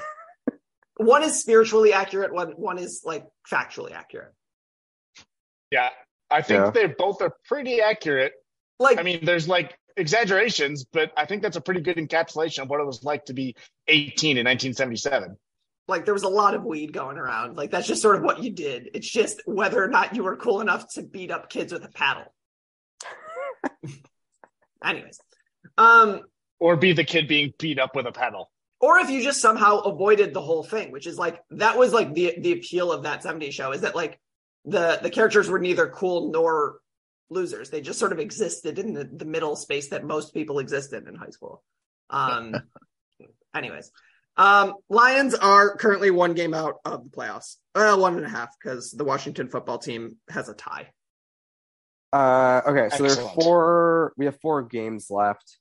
one 0.97 1.21
is 1.21 1.39
spiritually 1.39 1.93
accurate, 1.93 2.33
one 2.33 2.53
one 2.53 2.79
is 2.79 3.03
like 3.05 3.25
factually 3.49 3.91
accurate. 3.91 4.33
Yeah, 5.69 5.89
I 6.31 6.41
think 6.41 6.65
Yeah. 6.65 6.71
they 6.71 6.87
both 6.87 7.21
are 7.21 7.33
pretty 7.45 7.81
accurate. 7.81 8.33
Like 8.79 8.97
I 8.97 9.03
mean, 9.03 9.25
there's 9.25 9.47
like 9.47 9.77
exaggerations, 9.97 10.85
but 10.85 11.11
I 11.17 11.25
think 11.25 11.41
that's 11.41 11.57
a 11.57 11.61
pretty 11.61 11.81
good 11.81 11.97
encapsulation 11.97 12.59
of 12.63 12.69
what 12.69 12.79
it 12.79 12.85
was 12.85 13.03
like 13.03 13.25
to 13.25 13.33
be 13.33 13.55
18 13.87 14.37
in 14.37 14.45
1977. 14.45 15.37
like 15.87 16.05
there 16.05 16.13
was 16.13 16.23
a 16.23 16.29
lot 16.29 16.53
of 16.53 16.63
weed 16.63 16.93
going 16.93 17.17
around. 17.17 17.55
Like 17.57 17.71
that's 17.71 17.87
just 17.87 18.01
sort 18.01 18.15
of 18.15 18.21
what 18.23 18.43
you 18.43 18.51
did. 18.51 18.89
It's 18.93 19.09
just 19.09 19.41
whether 19.45 19.83
or 19.83 19.87
not 19.87 20.15
you 20.15 20.23
were 20.23 20.35
cool 20.35 20.61
enough 20.61 20.93
to 20.95 21.01
beat 21.03 21.31
up 21.31 21.49
kids 21.49 21.71
with 21.73 21.83
a 21.85 21.89
paddle. 21.89 22.33
Anyways, 24.83 25.19
um, 25.77 26.21
Or 26.59 26.75
be 26.75 26.93
the 26.93 27.03
kid 27.03 27.27
being 27.27 27.53
beat 27.57 27.79
up 27.79 27.95
with 27.95 28.05
a 28.05 28.11
paddle. 28.11 28.51
or 28.79 28.99
if 28.99 29.09
you 29.09 29.23
just 29.23 29.41
somehow 29.41 29.79
avoided 29.79 30.33
the 30.33 30.41
whole 30.41 30.63
thing, 30.63 30.91
which 30.91 31.07
is 31.07 31.17
like 31.17 31.41
that 31.51 31.77
was 31.77 31.93
like 31.93 32.13
the 32.13 32.35
the 32.39 32.53
appeal 32.53 32.91
of 32.91 33.03
that 33.03 33.23
70s 33.23 33.51
show 33.53 33.71
is 33.71 33.81
that 33.81 33.95
like 33.95 34.19
the 34.65 34.99
the 35.01 35.09
characters 35.09 35.49
were 35.49 35.59
neither 35.59 35.87
cool 35.87 36.31
nor 36.31 36.79
losers. 37.29 37.69
They 37.69 37.81
just 37.81 37.99
sort 37.99 38.11
of 38.11 38.19
existed 38.19 38.79
in 38.79 38.93
the, 38.93 39.03
the 39.03 39.25
middle 39.25 39.55
space 39.55 39.89
that 39.89 40.03
most 40.05 40.33
people 40.33 40.59
existed 40.59 41.07
in 41.07 41.15
high 41.15 41.29
school. 41.29 41.63
Um 42.09 42.55
anyways. 43.55 43.91
Um 44.37 44.75
Lions 44.89 45.33
are 45.35 45.75
currently 45.77 46.11
one 46.11 46.33
game 46.33 46.53
out 46.53 46.75
of 46.85 47.03
the 47.03 47.09
playoffs. 47.09 47.55
Uh 47.75 47.97
one 47.97 48.15
and 48.17 48.25
a 48.25 48.29
half, 48.29 48.49
because 48.61 48.91
the 48.91 49.03
Washington 49.03 49.47
football 49.49 49.77
team 49.79 50.17
has 50.29 50.49
a 50.49 50.53
tie. 50.53 50.87
Uh, 52.13 52.61
okay, 52.65 52.87
so 52.95 53.03
there's 53.03 53.17
Excellent. 53.17 53.35
four. 53.43 54.13
We 54.15 54.25
have 54.25 54.39
four 54.39 54.61
games 54.63 55.07
left. 55.09 55.57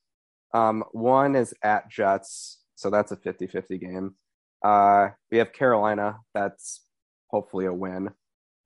Um, 0.54 0.84
one 0.92 1.34
is 1.34 1.52
at 1.62 1.90
Jets, 1.90 2.60
so 2.76 2.88
that's 2.88 3.10
a 3.10 3.16
50-50 3.16 3.80
game. 3.80 4.14
Uh, 4.64 5.08
we 5.30 5.38
have 5.38 5.52
Carolina. 5.52 6.18
That's 6.34 6.82
hopefully 7.28 7.66
a 7.66 7.72
win. 7.72 8.10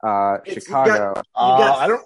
Uh, 0.04 0.38
It's- 0.44 0.56
you 0.56 0.60
Chicago. 0.60 1.14
You 1.16 1.22
Uh, 1.34 1.58
got 1.58 1.78
I 1.78 1.86
don't. 1.88 2.04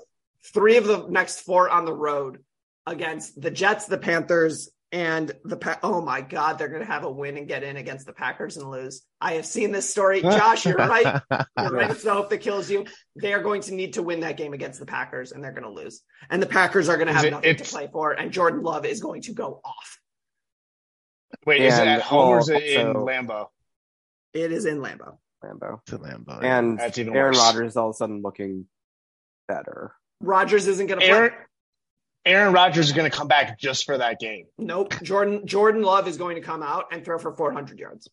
Three 0.53 0.77
of 0.77 0.85
the 0.87 1.07
next 1.09 1.41
four 1.41 1.69
on 1.71 1.85
the 1.85 1.95
road 1.95 2.43
against 2.87 3.41
the 3.41 3.51
Jets, 3.51 3.87
the 3.87 3.99
Panthers, 3.99 4.71
and 4.93 5.33
the 5.45 5.57
pa- 5.57 5.79
oh 5.83 6.01
my 6.01 6.21
god, 6.21 6.59
they're 6.59 6.69
gonna 6.69 6.85
have 6.85 7.05
a 7.05 7.11
win 7.11 7.37
and 7.37 7.49
get 7.49 7.63
in 7.65 7.77
against 7.77 8.07
the 8.07 8.13
Packers 8.13 8.57
and 8.57 8.71
lose. 8.71 9.03
I 9.21 9.35
have 9.35 9.47
seen 9.47 9.73
this 9.73 9.91
story. 9.91 10.21
Josh, 10.23 10.67
you're 10.67 10.77
right. 10.77 11.21
You're 11.59 11.71
right. 11.71 11.91
It's 11.91 12.05
the 12.05 12.13
hope 12.13 12.31
that 12.31 12.39
kills 12.43 12.71
you. 12.71 12.85
They 13.17 13.33
are 13.33 13.43
going 13.43 13.63
to 13.63 13.75
need 13.75 13.95
to 13.95 14.03
win 14.03 14.21
that 14.21 14.37
game 14.37 14.53
against 14.53 14.79
the 14.79 14.87
Packers, 14.87 15.33
and 15.33 15.43
they're 15.43 15.53
going 15.53 15.65
to 15.65 15.71
lose. 15.83 16.03
And 16.31 16.41
the 16.41 16.47
Packers 16.47 16.89
are 16.89 16.97
going 16.97 17.09
to 17.09 17.13
have 17.15 17.25
it- 17.25 17.31
nothing 17.33 17.57
to 17.57 17.65
play 17.65 17.89
for, 17.91 18.13
and 18.13 18.31
Jordan 18.31 18.63
Love 18.63 18.85
is 18.87 19.01
going 19.01 19.23
to 19.23 19.33
go 19.33 19.61
off. 19.65 19.99
Wait, 21.47 21.63
is 21.63 21.75
it 21.77 21.81
And, 21.81 21.91
at 21.91 22.03
home 22.03 22.29
or 22.29 22.39
is 22.39 22.49
well, 22.49 22.59
it 22.59 22.65
in 22.65 22.87
also- 22.89 23.07
Lambeau? 23.07 23.47
It 24.35 24.53
is 24.53 24.67
in 24.67 24.79
Lambeau. 24.79 25.19
Lambeau. 25.43 25.85
to 25.87 25.99
Lambeau. 25.99 26.43
And 26.43 26.79
Aaron 26.81 27.13
worse. 27.13 27.39
Rodgers 27.39 27.73
is 27.73 27.77
all 27.77 27.89
of 27.91 27.95
a 27.95 27.97
sudden 27.97 28.23
looking 28.23 28.67
better. 29.49 29.95
Rodgers 30.25 30.67
isn't 30.67 30.87
going 30.87 31.01
to 31.01 31.07
Aaron, 31.07 31.31
play. 31.31 31.39
Aaron 32.27 32.53
Rodgers 32.53 32.87
is 32.87 32.93
going 32.93 33.11
to 33.11 33.17
come 33.17 33.29
back 33.29 33.59
just 33.59 33.85
for 33.85 33.99
that 33.99 34.19
game. 34.21 34.47
Nope. 34.59 34.95
Jordan 35.03 35.47
Jordan 35.47 35.83
Love 35.83 36.09
is 36.09 36.17
going 36.17 36.37
to 36.37 36.43
come 36.43 36.63
out 36.63 36.87
and 36.93 37.05
throw 37.05 37.19
for 37.19 37.37
400 37.37 37.79
yards. 37.79 38.09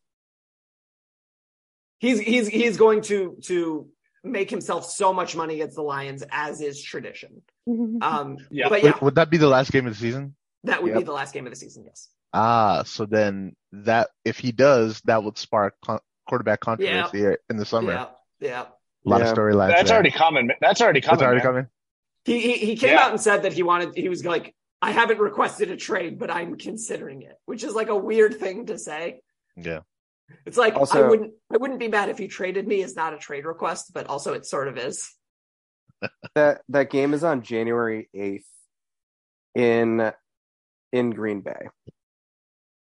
He's 2.00 2.20
he's 2.20 2.48
he's 2.48 2.78
going 2.78 3.02
to 3.04 3.38
to 3.44 3.88
make 4.24 4.50
himself 4.50 4.86
so 4.86 5.14
much 5.14 5.36
money 5.36 5.56
against 5.56 5.76
the 5.76 5.82
Lions 5.84 6.24
as 6.32 6.62
is 6.62 6.82
tradition. 6.82 7.42
Um, 7.68 8.38
Yeah. 8.50 8.70
but 8.70 8.84
yeah, 8.84 8.92
Would, 8.94 9.02
would 9.02 9.16
that 9.16 9.30
be 9.30 9.38
the 9.38 9.48
last 9.48 9.72
game 9.72 9.86
of 9.88 9.94
the 9.94 10.00
season? 10.00 10.36
that 10.64 10.82
would 10.84 10.94
be 10.94 11.04
the 11.04 11.12
last 11.12 11.34
game 11.34 11.46
of 11.48 11.52
the 11.52 11.56
season. 11.56 11.84
Yes. 11.86 12.10
Ah, 12.34 12.84
so 12.86 13.06
then 13.06 13.56
that 13.72 14.10
if 14.26 14.38
he 14.40 14.52
does, 14.52 15.02
that 15.06 15.24
would 15.24 15.38
spark 15.38 15.76
con- 15.84 16.00
quarterback 16.28 16.60
controversy 16.60 17.36
in 17.50 17.58
the 17.58 17.66
summer. 17.66 17.94
Yeah. 17.94 18.06
Yeah. 18.40 18.62
A 18.62 19.10
lot 19.10 19.22
Yeah. 19.22 19.30
of 19.32 19.38
storylines. 19.38 19.70
That's 19.70 19.90
there. 19.90 19.96
already 19.96 20.12
coming. 20.12 20.50
That's 20.62 20.82
already 20.82 21.02
coming. 21.02 21.18
That's 21.20 21.24
already 21.26 21.38
man. 21.44 21.46
coming. 21.46 21.68
He 22.26 22.40
he, 22.40 22.54
he 22.66 22.76
came 22.76 22.92
Yeah. 22.92 23.04
out 23.06 23.12
and 23.12 23.20
said 23.22 23.44
that 23.44 23.54
he 23.54 23.64
wanted. 23.64 23.96
He 23.96 24.10
was 24.10 24.24
like, 24.26 24.54
I 24.82 24.92
haven't 24.92 25.20
requested 25.20 25.72
a 25.72 25.78
trade, 25.78 26.20
but 26.20 26.30
I'm 26.32 26.58
considering 26.58 27.22
it, 27.24 27.36
which 27.46 27.64
is 27.64 27.74
like 27.74 27.90
a 27.90 27.96
weird 27.96 28.40
thing 28.40 28.68
to 28.68 28.78
say. 28.78 29.22
Yeah. 29.56 29.80
It's 30.46 30.58
like 30.58 30.76
I 30.76 31.02
wouldn't 31.08 31.34
I 31.54 31.58
wouldn't 31.58 31.80
be 31.80 31.88
mad 31.90 32.10
if 32.10 32.20
you 32.20 32.28
traded 32.28 32.68
me. 32.68 32.82
It's 32.82 32.96
not 32.96 33.14
a 33.14 33.18
trade 33.18 33.46
request, 33.46 33.92
but 33.94 34.08
also 34.08 34.34
it 34.34 34.46
sort 34.46 34.68
of 34.68 34.78
is. 34.78 35.10
That 36.36 36.62
that 36.70 36.90
game 36.90 37.14
is 37.14 37.24
on 37.24 37.44
January 37.44 38.10
eighth 38.14 38.48
in 39.54 40.12
in 40.92 41.12
Green 41.12 41.42
Bay. 41.42 41.68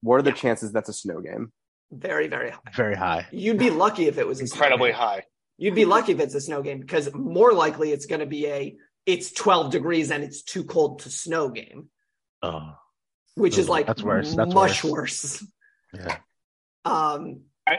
What 0.02 0.16
are 0.16 0.22
the 0.22 0.30
Yeah. 0.30 0.36
chances 0.36 0.72
that's 0.72 0.88
a 0.88 0.92
snow 0.92 1.20
game? 1.20 1.52
Very 1.90 2.28
very 2.28 2.50
high. 2.50 2.60
Very 2.74 2.94
high. 2.96 3.26
You'd 3.32 3.58
be 3.58 3.70
lucky 3.70 4.08
if 4.08 4.18
it 4.18 4.26
was 4.26 4.40
a 4.40 4.46
snow 4.46 4.56
Incredibly 4.56 4.90
game. 4.90 4.98
high. 4.98 5.22
You'd 5.56 5.74
be 5.74 5.84
lucky 5.86 6.12
if 6.12 6.20
it's 6.20 6.34
a 6.34 6.40
snow 6.40 6.60
game 6.62 6.80
because 6.80 7.12
more 7.14 7.52
likely 7.52 7.92
it's 7.92 8.06
going 8.06 8.20
to 8.20 8.26
be 8.26 8.46
a 8.46 8.76
it's 9.08 9.32
12 9.32 9.72
degrees 9.72 10.10
and 10.10 10.22
it's 10.22 10.42
too 10.42 10.64
cold 10.64 11.00
to 11.00 11.10
snow 11.10 11.48
game, 11.48 11.88
Oh, 12.42 12.74
which 13.36 13.56
is 13.56 13.66
like 13.68 13.86
that's 13.86 14.02
worse. 14.02 14.34
That's 14.34 14.52
much 14.52 14.84
worse. 14.84 15.42
worse. 15.42 15.46
yeah. 15.94 16.18
Um, 16.84 17.40
I, 17.66 17.78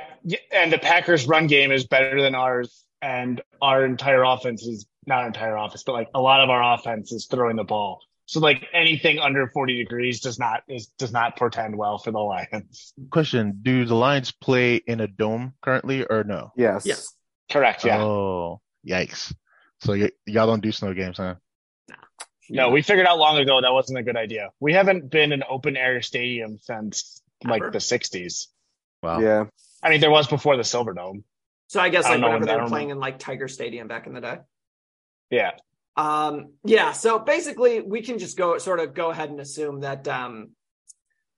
and 0.52 0.74
the 0.74 0.80
Packers' 0.80 1.28
run 1.28 1.46
game 1.48 1.72
is 1.72 1.86
better 1.86 2.20
than 2.22 2.34
ours, 2.34 2.84
and 3.02 3.42
our 3.62 3.86
entire 3.86 4.24
offense 4.24 4.64
is 4.64 4.88
not 5.06 5.28
entire 5.28 5.56
offense, 5.56 5.84
but 5.84 5.94
like 5.94 6.08
a 6.16 6.20
lot 6.20 6.42
of 6.42 6.50
our 6.50 6.74
offense 6.74 7.12
is 7.12 7.28
throwing 7.28 7.58
the 7.58 7.64
ball. 7.64 8.02
So 8.26 8.40
like 8.40 8.66
anything 8.74 9.20
under 9.20 9.48
forty 9.50 9.78
degrees 9.78 10.22
does 10.22 10.40
not 10.40 10.64
is 10.68 10.88
does 10.98 11.12
not 11.12 11.38
portend 11.38 11.78
well 11.78 12.00
for 12.00 12.12
the 12.12 12.20
Lions. 12.20 12.94
Question: 13.12 13.60
Do 13.62 13.86
the 13.86 13.96
Lions 13.96 14.32
play 14.32 14.78
in 14.78 15.00
a 15.00 15.08
dome 15.08 15.54
currently, 15.62 16.06
or 16.06 16.24
no? 16.24 16.52
Yes. 16.56 16.86
yes. 16.86 17.14
Correct. 17.52 17.86
Yeah. 17.86 18.02
Oh, 18.02 18.62
yikes! 18.88 19.34
So 19.82 19.94
y- 19.94 20.12
y'all 20.26 20.48
don't 20.48 20.62
do 20.62 20.72
snow 20.72 20.94
games, 20.94 21.18
huh? 21.18 21.36
No, 22.50 22.70
we 22.70 22.82
figured 22.82 23.06
out 23.06 23.20
long 23.20 23.38
ago 23.38 23.62
that 23.62 23.72
wasn't 23.72 24.00
a 24.00 24.04
good 24.04 24.18
idea. 24.18 24.50
We 24.60 24.74
haven't 24.74 25.12
been 25.12 25.32
an 25.32 25.44
open 25.48 25.78
air 25.78 26.02
stadium 26.02 26.58
since 26.60 27.22
like 27.46 27.62
Ever. 27.62 27.72
the 27.72 27.78
'60s. 27.78 28.48
Wow. 29.04 29.20
Yeah. 29.20 29.46
I 29.84 29.90
mean, 29.90 30.02
there 30.02 30.10
was 30.10 30.28
before 30.28 30.58
the 30.58 30.64
Silver 30.64 30.94
Dome. 30.94 31.24
So 31.68 31.80
I 31.80 31.90
guess 31.90 32.06
I 32.06 32.12
like 32.12 32.22
don't 32.22 32.30
whenever 32.32 32.46
they 32.48 32.54
I 32.54 32.64
were 32.64 32.68
playing 32.68 32.88
know. 32.88 32.94
in 32.94 33.00
like 33.00 33.20
Tiger 33.20 33.48
Stadium 33.48 33.88
back 33.88 34.08
in 34.08 34.14
the 34.14 34.22
day. 34.22 34.38
Yeah. 35.30 35.52
Um, 35.96 36.54
yeah, 36.64 36.94
so 36.94 37.20
basically 37.20 37.82
we 37.82 38.02
can 38.02 38.20
just 38.20 38.38
go 38.38 38.58
sort 38.58 38.80
of 38.80 38.94
go 38.94 39.12
ahead 39.12 39.30
and 39.30 39.40
assume 39.40 39.82
that 39.82 40.08
um, 40.08 40.52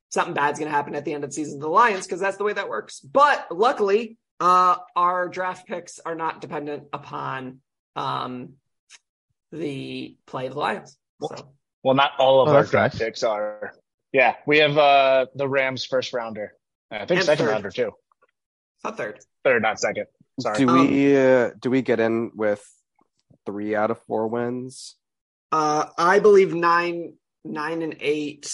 something 0.10 0.34
bad's 0.34 0.60
going 0.60 0.72
to 0.72 0.76
happen 0.76 0.96
at 0.96 1.04
the 1.04 1.14
end 1.14 1.24
of 1.24 1.32
the 1.32 1.34
season 1.34 1.56
of 1.56 1.62
the 1.62 1.68
Lions 1.70 2.06
because 2.06 2.20
that's 2.20 2.38
the 2.38 2.44
way 2.44 2.54
that 2.54 2.70
works. 2.70 3.00
But 3.00 3.48
luckily, 3.52 4.18
uh, 4.40 4.78
our 4.96 5.28
draft 5.28 5.68
picks 5.68 6.00
are 6.00 6.16
not 6.16 6.42
dependent 6.42 6.84
upon 6.94 7.60
um, 7.96 8.54
the 9.52 10.16
play 10.26 10.48
of 10.48 10.54
the 10.54 10.60
Lions. 10.60 10.98
So 11.22 11.54
Well, 11.84 11.96
not 11.96 12.12
all 12.20 12.42
of 12.42 12.50
Oh, 12.50 12.52
our 12.52 12.58
that's 12.62 12.72
draft 12.72 12.94
nice. 12.96 13.00
picks 13.02 13.24
are. 13.24 13.74
Yeah, 14.14 14.36
we 14.46 14.58
have 14.60 14.78
uh 14.78 15.28
the 15.36 15.48
Rams 15.48 15.86
first 15.86 16.14
rounder. 16.14 16.54
I 16.90 17.06
think 17.06 17.20
And 17.20 17.24
second 17.26 17.46
third. 17.46 17.52
rounder 17.52 17.70
too. 17.72 17.92
not 18.84 18.98
third. 18.98 19.20
Third, 19.44 19.62
not 19.62 19.80
second. 19.80 20.06
Sorry. 20.40 20.58
Do 20.58 20.70
Um, 20.70 20.88
we 20.90 21.18
uh, 21.18 21.52
do 21.60 21.70
we 21.70 21.82
get 21.82 22.00
in 22.00 22.32
with 22.36 22.64
three 23.46 23.76
out 23.76 23.92
of 23.92 24.02
four 24.04 24.28
wins? 24.28 24.96
Uh, 25.52 25.86
I 25.98 26.20
believe 26.20 26.54
nine, 26.54 27.14
nine 27.44 27.82
and 27.82 27.96
eight. 28.00 28.48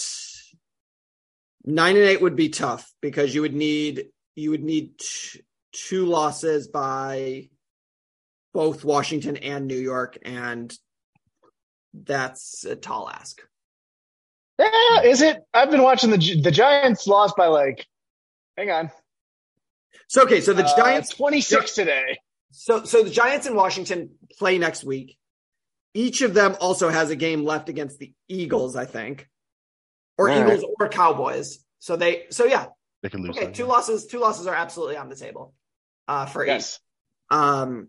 Nine 1.64 1.96
and 1.96 2.04
eight 2.06 2.20
would 2.22 2.36
be 2.36 2.48
tough 2.48 2.90
because 3.00 3.34
you 3.34 3.42
would 3.42 3.54
need 3.54 4.06
you 4.34 4.50
would 4.52 4.62
need 4.62 4.98
t- 4.98 5.42
two 5.72 6.06
losses 6.06 6.68
by 6.68 7.48
both 8.54 8.84
Washington 8.84 9.36
and 9.36 9.66
New 9.66 9.76
York, 9.78 10.18
and 10.22 10.72
that's 11.94 12.64
a 12.64 12.76
tall 12.76 13.08
ask. 13.08 13.40
Yeah, 14.58 15.02
is 15.04 15.22
it? 15.22 15.38
I've 15.54 15.70
been 15.70 15.82
watching 15.82 16.10
the 16.10 16.40
the 16.40 16.50
Giants 16.50 17.06
lost 17.06 17.36
by 17.36 17.46
like. 17.46 17.86
Hang 18.56 18.70
on. 18.70 18.90
So 20.08 20.22
okay, 20.24 20.40
so 20.40 20.52
the 20.52 20.64
Uh, 20.64 20.76
Giants. 20.76 21.10
26 21.10 21.74
today. 21.74 22.18
So 22.50 22.84
so 22.84 23.02
the 23.04 23.10
Giants 23.10 23.46
and 23.46 23.54
Washington 23.54 24.10
play 24.38 24.58
next 24.58 24.82
week. 24.84 25.16
Each 25.94 26.22
of 26.22 26.34
them 26.34 26.56
also 26.60 26.88
has 26.88 27.10
a 27.10 27.16
game 27.16 27.44
left 27.44 27.68
against 27.68 27.98
the 27.98 28.12
Eagles, 28.28 28.74
I 28.76 28.84
think, 28.84 29.28
or 30.16 30.28
All 30.30 30.36
right. 30.36 30.46
Eagles 30.56 30.64
or 30.80 30.88
Cowboys. 30.88 31.64
So 31.78 31.96
they 31.96 32.24
so 32.30 32.44
yeah, 32.44 32.66
They 33.02 33.08
can 33.10 33.22
lose. 33.22 33.36
Okay, 33.36 33.46
that 33.46 33.54
two 33.54 33.62
game. 33.62 33.68
losses. 33.70 34.06
Two 34.06 34.18
losses 34.18 34.46
are 34.46 34.54
absolutely 34.54 34.96
on 34.96 35.08
the 35.08 35.16
table 35.16 35.54
uh, 36.08 36.26
for 36.26 36.44
Yes. 36.44 36.80
each. 37.30 37.36
Um, 37.36 37.88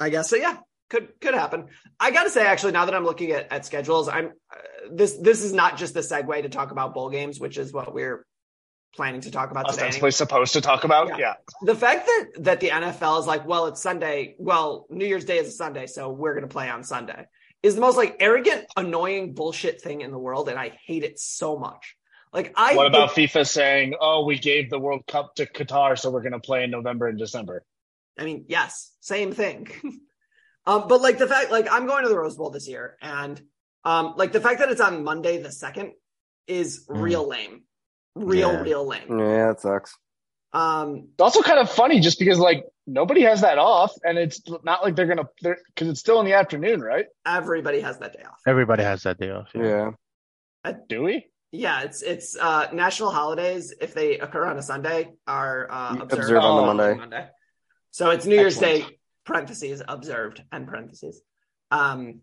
I 0.00 0.10
guess 0.10 0.30
so. 0.30 0.36
Yeah, 0.36 0.56
could 0.90 1.08
could 1.20 1.34
happen. 1.34 1.66
I 1.98 2.10
got 2.10 2.24
to 2.24 2.30
say, 2.30 2.46
actually, 2.46 2.72
now 2.72 2.84
that 2.84 2.94
I'm 2.94 3.04
looking 3.04 3.30
at, 3.32 3.52
at 3.52 3.66
schedules, 3.66 4.08
I'm 4.08 4.26
uh, 4.26 4.56
this 4.90 5.16
this 5.16 5.42
is 5.42 5.52
not 5.52 5.76
just 5.76 5.94
the 5.94 6.00
segue 6.00 6.42
to 6.42 6.48
talk 6.48 6.70
about 6.70 6.94
bowl 6.94 7.10
games, 7.10 7.40
which 7.40 7.58
is 7.58 7.72
what 7.72 7.94
we're 7.94 8.26
planning 8.94 9.20
to 9.22 9.30
talk 9.30 9.50
about 9.50 9.70
today. 9.72 9.90
Supposed 10.10 10.52
to 10.52 10.60
talk 10.60 10.84
about. 10.84 11.08
Yeah. 11.08 11.16
Yeah. 11.18 11.34
The 11.62 11.74
fact 11.74 12.06
that 12.06 12.44
that 12.44 12.60
the 12.60 12.68
NFL 12.68 13.20
is 13.20 13.26
like, 13.26 13.46
well, 13.46 13.66
it's 13.66 13.82
Sunday. 13.82 14.36
Well, 14.38 14.86
New 14.90 15.06
Year's 15.06 15.24
Day 15.24 15.38
is 15.38 15.48
a 15.48 15.52
Sunday, 15.52 15.86
so 15.86 16.10
we're 16.10 16.34
going 16.34 16.46
to 16.46 16.52
play 16.52 16.68
on 16.68 16.84
Sunday. 16.84 17.26
Is 17.62 17.74
the 17.74 17.80
most 17.80 17.96
like 17.96 18.16
arrogant, 18.20 18.66
annoying 18.76 19.32
bullshit 19.32 19.80
thing 19.80 20.02
in 20.02 20.10
the 20.10 20.18
world, 20.18 20.48
and 20.48 20.58
I 20.58 20.78
hate 20.86 21.02
it 21.02 21.18
so 21.18 21.58
much. 21.58 21.96
Like 22.32 22.52
I 22.56 22.74
What 22.74 22.86
about 22.86 23.10
FIFA 23.10 23.46
saying, 23.46 23.94
"Oh, 24.00 24.24
we 24.24 24.38
gave 24.38 24.68
the 24.68 24.78
World 24.78 25.06
Cup 25.06 25.36
to 25.36 25.46
Qatar, 25.46 25.98
so 25.98 26.10
we're 26.10 26.22
going 26.22 26.32
to 26.32 26.40
play 26.40 26.64
in 26.64 26.70
November 26.70 27.08
and 27.08 27.18
December"? 27.18 27.64
I 28.18 28.24
mean, 28.24 28.44
yes, 28.48 28.92
same 29.00 29.32
thing. 29.32 29.68
um, 30.66 30.86
but 30.88 31.00
like 31.00 31.18
the 31.18 31.26
fact, 31.26 31.50
like 31.50 31.66
I'm 31.70 31.86
going 31.86 32.04
to 32.04 32.08
the 32.08 32.18
Rose 32.18 32.36
Bowl 32.36 32.50
this 32.50 32.68
year, 32.68 32.96
and 33.02 33.40
um, 33.84 34.14
like 34.16 34.32
the 34.32 34.40
fact 34.40 34.60
that 34.60 34.70
it's 34.70 34.80
on 34.80 35.04
Monday 35.04 35.42
the 35.42 35.52
second 35.52 35.92
is 36.46 36.86
Mm. 36.88 37.00
real 37.02 37.28
lame, 37.28 37.62
real, 38.14 38.52
Yeah. 38.52 38.60
real 38.60 38.86
lame. 38.86 39.18
Yeah, 39.18 39.50
it 39.50 39.60
sucks. 39.60 39.94
Um, 40.52 41.08
It's 41.12 41.20
also 41.20 41.42
kind 41.42 41.58
of 41.58 41.68
funny 41.70 41.98
just 42.00 42.18
because 42.18 42.38
like 42.38 42.64
nobody 42.86 43.22
has 43.22 43.40
that 43.40 43.58
off, 43.58 43.92
and 44.04 44.16
it's 44.18 44.40
not 44.62 44.82
like 44.84 44.94
they're 44.94 45.06
gonna 45.06 45.28
because 45.42 45.88
it's 45.88 46.00
still 46.00 46.20
in 46.20 46.26
the 46.26 46.34
afternoon, 46.34 46.80
right? 46.80 47.06
everybody 47.26 47.80
has 47.80 47.98
that 47.98 48.12
day 48.12 48.22
off. 48.22 48.38
Everybody 48.46 48.84
has 48.84 49.02
that 49.02 49.18
day 49.18 49.30
off. 49.30 49.48
Yeah. 49.54 49.92
Do 50.88 51.02
we? 51.02 51.26
Yeah, 51.50 51.82
it's 51.82 52.02
it's 52.02 52.36
uh, 52.36 52.68
national 52.72 53.10
holidays 53.10 53.74
if 53.80 53.94
they 53.94 54.18
occur 54.18 54.44
on 54.46 54.56
a 54.58 54.62
Sunday 54.62 55.12
are 55.26 55.70
uh, 55.70 55.94
You 55.94 56.02
observed 56.02 56.22
observe 56.22 56.42
on 56.44 56.56
the 56.56 56.82
on 56.84 56.98
Monday. 56.98 57.28
So 57.94 58.10
it's 58.10 58.26
New 58.26 58.34
Year's 58.34 58.60
Excellent. 58.60 58.88
Day 58.88 58.98
parentheses 59.24 59.80
observed 59.86 60.42
and 60.50 60.66
parentheses. 60.66 61.22
Um, 61.70 62.22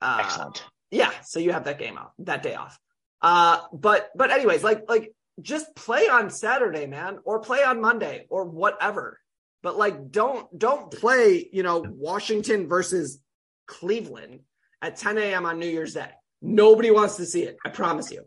uh, 0.00 0.22
Excellent. 0.24 0.64
Yeah, 0.90 1.10
so 1.24 1.40
you 1.40 1.52
have 1.52 1.64
that 1.64 1.78
game 1.78 1.98
off, 1.98 2.12
that 2.20 2.42
day 2.42 2.54
off. 2.54 2.78
Uh, 3.20 3.58
but 3.74 4.08
but 4.16 4.30
anyways, 4.30 4.64
like 4.64 4.88
like 4.88 5.12
just 5.42 5.76
play 5.76 6.08
on 6.08 6.30
Saturday, 6.30 6.86
man, 6.86 7.18
or 7.26 7.40
play 7.40 7.62
on 7.62 7.82
Monday 7.82 8.24
or 8.30 8.46
whatever. 8.46 9.20
But 9.62 9.76
like 9.76 10.10
don't 10.10 10.58
don't 10.58 10.90
play, 10.90 11.50
you 11.52 11.62
know, 11.62 11.84
Washington 11.86 12.66
versus 12.66 13.20
Cleveland 13.66 14.40
at 14.80 14.96
10 14.96 15.18
a.m. 15.18 15.44
on 15.44 15.58
New 15.58 15.68
Year's 15.68 15.92
Day. 15.92 16.08
Nobody 16.40 16.90
wants 16.90 17.16
to 17.16 17.26
see 17.26 17.42
it. 17.42 17.58
I 17.62 17.68
promise 17.68 18.10
you. 18.10 18.24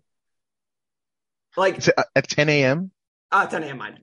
Like 1.57 1.87
uh, 1.97 2.03
At 2.15 2.29
10 2.29 2.49
a.m. 2.49 2.91
uh 3.31 3.47
10 3.47 3.63
a.m. 3.63 3.79
mine. 3.79 3.97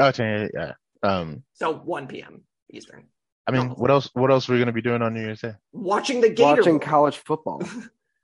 Oh, 0.00 0.10
10 0.10 0.26
a.m. 0.26 0.50
Yeah. 0.52 0.72
Um. 1.04 1.42
So 1.54 1.72
1 1.74 2.06
p.m. 2.08 2.42
Eastern. 2.70 3.04
I 3.46 3.52
mean, 3.52 3.70
what 3.70 3.90
else? 3.90 4.08
What 4.14 4.30
else 4.30 4.48
are 4.48 4.54
we 4.54 4.58
gonna 4.58 4.72
be 4.72 4.80
doing 4.82 5.02
on 5.02 5.12
New 5.14 5.20
Year's 5.20 5.42
Day? 5.42 5.52
Watching 5.72 6.20
the 6.22 6.30
Gator 6.30 6.60
Watching 6.62 6.78
Bowl. 6.78 6.88
college 6.88 7.16
football. 7.18 7.62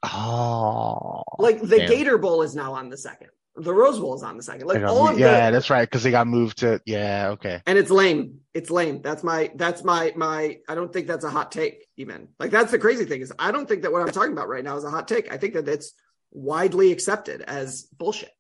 Oh, 0.03 1.23
like 1.39 1.61
the 1.61 1.77
damn. 1.77 1.89
Gator 1.91 2.17
Bowl 2.17 2.41
is 2.41 2.55
now 2.55 2.73
on 2.73 2.89
the 2.89 2.97
second. 2.97 3.29
The 3.57 3.75
Rose 3.75 3.99
Bowl 3.99 4.15
is 4.15 4.23
on 4.23 4.39
the 4.39 4.43
second. 4.43 4.67
Like 4.67 4.83
all 4.83 5.03
moved- 5.09 5.13
of 5.15 5.19
yeah, 5.19 5.51
the 5.51 5.57
that's 5.57 5.69
right. 5.69 5.83
Because 5.83 6.03
they 6.03 6.11
got 6.11 6.27
moved 6.27 6.59
to. 6.61 6.81
Yeah. 6.87 7.29
Okay. 7.33 7.61
and 7.67 7.77
it's 7.77 7.91
lame. 7.91 8.41
It's 8.55 8.71
lame. 8.71 9.03
That's 9.03 9.23
my 9.23 9.51
that's 9.57 9.85
my 9.85 10.15
my 10.17 10.57
I 10.67 10.75
don't 10.75 10.91
think 10.91 11.07
that's 11.07 11.25
a 11.27 11.29
hot 11.31 11.53
take 11.53 11.87
even. 11.99 12.29
Like 12.39 12.51
that's 12.51 12.71
the 12.71 12.79
crazy 12.79 13.05
thing 13.05 13.21
is 13.21 13.31
I 13.39 13.53
don't 13.53 13.69
think 13.69 13.83
that 13.83 13.93
what 13.93 14.01
I'm 14.01 14.11
talking 14.11 14.33
about 14.33 14.49
right 14.49 14.65
now 14.65 14.79
is 14.79 14.85
a 14.85 14.91
hot 14.91 15.07
take. 15.07 15.31
I 15.31 15.37
think 15.37 15.53
that 15.53 15.69
it's 15.69 15.93
widely 16.31 16.93
accepted 16.93 17.43
as 17.43 17.83
bullshit. 17.83 18.31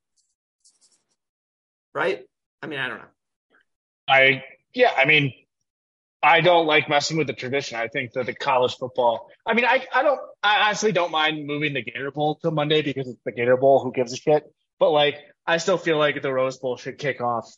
Right? 1.94 2.24
I 2.62 2.68
mean, 2.68 2.78
I 2.78 2.88
don't 2.88 2.98
know. 3.00 3.04
I 4.10 4.44
yeah, 4.74 4.92
I 4.96 5.04
mean, 5.04 5.32
I 6.22 6.40
don't 6.40 6.66
like 6.66 6.88
messing 6.88 7.16
with 7.16 7.26
the 7.26 7.32
tradition. 7.32 7.78
I 7.78 7.88
think 7.88 8.12
that 8.12 8.26
the 8.26 8.34
college 8.34 8.76
football. 8.76 9.28
I 9.46 9.54
mean, 9.54 9.64
I 9.64 9.86
I 9.94 10.02
don't. 10.02 10.20
I 10.42 10.66
honestly 10.66 10.92
don't 10.92 11.10
mind 11.12 11.46
moving 11.46 11.74
the 11.74 11.82
Gator 11.82 12.10
Bowl 12.10 12.36
to 12.42 12.50
Monday 12.50 12.82
because 12.82 13.08
it's 13.08 13.22
the 13.24 13.32
Gator 13.32 13.56
Bowl. 13.56 13.82
Who 13.82 13.92
gives 13.92 14.12
a 14.12 14.16
shit? 14.16 14.44
But 14.78 14.90
like, 14.90 15.16
I 15.46 15.58
still 15.58 15.78
feel 15.78 15.98
like 15.98 16.20
the 16.20 16.32
Rose 16.32 16.58
Bowl 16.58 16.76
should 16.76 16.98
kick 16.98 17.20
off 17.20 17.50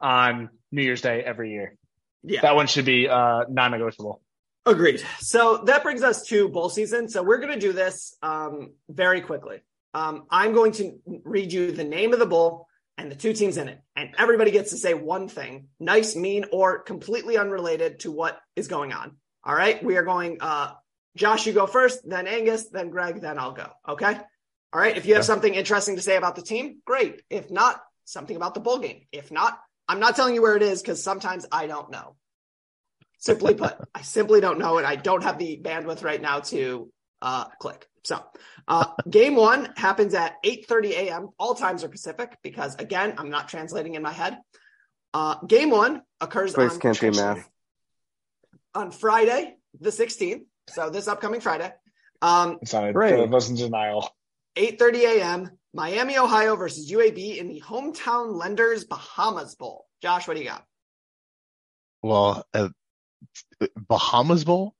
on 0.00 0.50
New 0.72 0.82
Year's 0.82 1.02
Day 1.02 1.22
every 1.22 1.50
year. 1.52 1.76
Yeah. 2.22 2.40
That 2.40 2.54
one 2.54 2.66
should 2.68 2.84
be 2.84 3.08
uh, 3.08 3.44
non-negotiable. 3.48 4.22
Agreed. 4.66 5.04
So 5.18 5.58
that 5.66 5.82
brings 5.82 6.02
us 6.02 6.24
to 6.28 6.48
bowl 6.48 6.70
season. 6.70 7.08
So 7.08 7.22
we're 7.22 7.38
going 7.38 7.52
to 7.52 7.60
do 7.60 7.72
this 7.72 8.16
um, 8.22 8.72
very 8.88 9.20
quickly. 9.20 9.62
Um, 9.92 10.24
I'm 10.30 10.54
going 10.54 10.72
to 10.72 10.98
read 11.24 11.52
you 11.52 11.70
the 11.70 11.84
name 11.84 12.12
of 12.14 12.18
the 12.18 12.26
bowl 12.26 12.66
and 12.96 13.10
the 13.10 13.16
two 13.16 13.32
teams 13.32 13.56
in 13.56 13.68
it, 13.68 13.80
and 13.96 14.10
everybody 14.18 14.50
gets 14.50 14.70
to 14.70 14.76
say 14.76 14.94
one 14.94 15.28
thing, 15.28 15.68
nice, 15.80 16.14
mean, 16.14 16.46
or 16.52 16.78
completely 16.80 17.36
unrelated 17.36 18.00
to 18.00 18.12
what 18.12 18.38
is 18.54 18.68
going 18.68 18.92
on. 18.92 19.16
All 19.42 19.54
right. 19.54 19.82
We 19.82 19.96
are 19.96 20.04
going. 20.04 20.38
Uh, 20.40 20.72
Josh, 21.16 21.46
you 21.46 21.52
go 21.52 21.66
first, 21.66 22.08
then 22.08 22.26
Angus, 22.26 22.68
then 22.70 22.90
Greg, 22.90 23.20
then 23.20 23.38
I'll 23.38 23.52
go. 23.52 23.68
Okay. 23.88 24.14
All 24.72 24.80
right. 24.80 24.96
If 24.96 25.06
you 25.06 25.14
have 25.14 25.22
Yeah. 25.22 25.26
something 25.26 25.54
interesting 25.54 25.96
to 25.96 26.02
say 26.02 26.16
about 26.16 26.34
the 26.34 26.42
team, 26.42 26.80
great. 26.84 27.22
If 27.30 27.50
not, 27.50 27.80
something 28.04 28.36
about 28.36 28.54
the 28.54 28.60
bowl 28.60 28.78
game. 28.78 29.06
If 29.12 29.30
not, 29.30 29.58
I'm 29.88 30.00
not 30.00 30.16
telling 30.16 30.34
you 30.34 30.42
where 30.42 30.56
it 30.56 30.62
is 30.62 30.82
because 30.82 31.02
sometimes 31.02 31.46
I 31.52 31.66
don't 31.66 31.90
know. 31.90 32.16
Simply 33.18 33.54
put, 33.54 33.74
I 33.94 34.02
simply 34.02 34.40
don't 34.40 34.58
know 34.58 34.78
it. 34.78 34.84
I 34.84 34.96
don't 34.96 35.22
have 35.22 35.38
the 35.38 35.60
bandwidth 35.62 36.02
right 36.04 36.20
now 36.20 36.40
to 36.40 36.90
uh, 37.22 37.44
click. 37.60 37.86
So, 38.04 38.22
uh, 38.68 38.86
game 39.08 39.34
one 39.34 39.72
happens 39.76 40.14
at 40.14 40.36
8:30 40.44 40.90
a.m. 40.90 41.28
All 41.38 41.54
times 41.54 41.84
are 41.84 41.88
Pacific 41.88 42.36
because, 42.42 42.74
again, 42.76 43.14
I'm 43.16 43.30
not 43.30 43.48
translating 43.48 43.94
in 43.94 44.02
my 44.02 44.12
head. 44.12 44.38
Uh, 45.14 45.36
game 45.46 45.70
one 45.70 46.02
occurs 46.20 46.52
Place 46.52 46.72
on, 46.72 46.80
can't 46.80 47.00
do 47.00 47.10
math. 47.12 47.48
on 48.74 48.90
Friday, 48.90 49.56
the 49.80 49.90
16th. 49.90 50.44
So 50.68 50.90
this 50.90 51.08
upcoming 51.08 51.40
Friday, 51.40 51.72
um, 52.20 52.58
It's 52.62 52.72
not. 52.72 52.94
Right. 52.94 53.18
It 53.18 53.30
wasn't 53.30 53.58
denial. 53.58 54.10
8:30 54.56 55.18
a.m. 55.18 55.50
Miami, 55.72 56.18
Ohio 56.18 56.56
versus 56.56 56.90
UAB 56.90 57.38
in 57.38 57.48
the 57.48 57.60
hometown 57.60 58.36
Lenders 58.36 58.84
Bahamas 58.84 59.56
Bowl. 59.56 59.86
Josh, 60.00 60.28
what 60.28 60.36
do 60.36 60.42
you 60.42 60.48
got? 60.48 60.64
Well, 62.02 62.44
uh, 62.54 62.68
Bahamas 63.88 64.44
Bowl. 64.44 64.74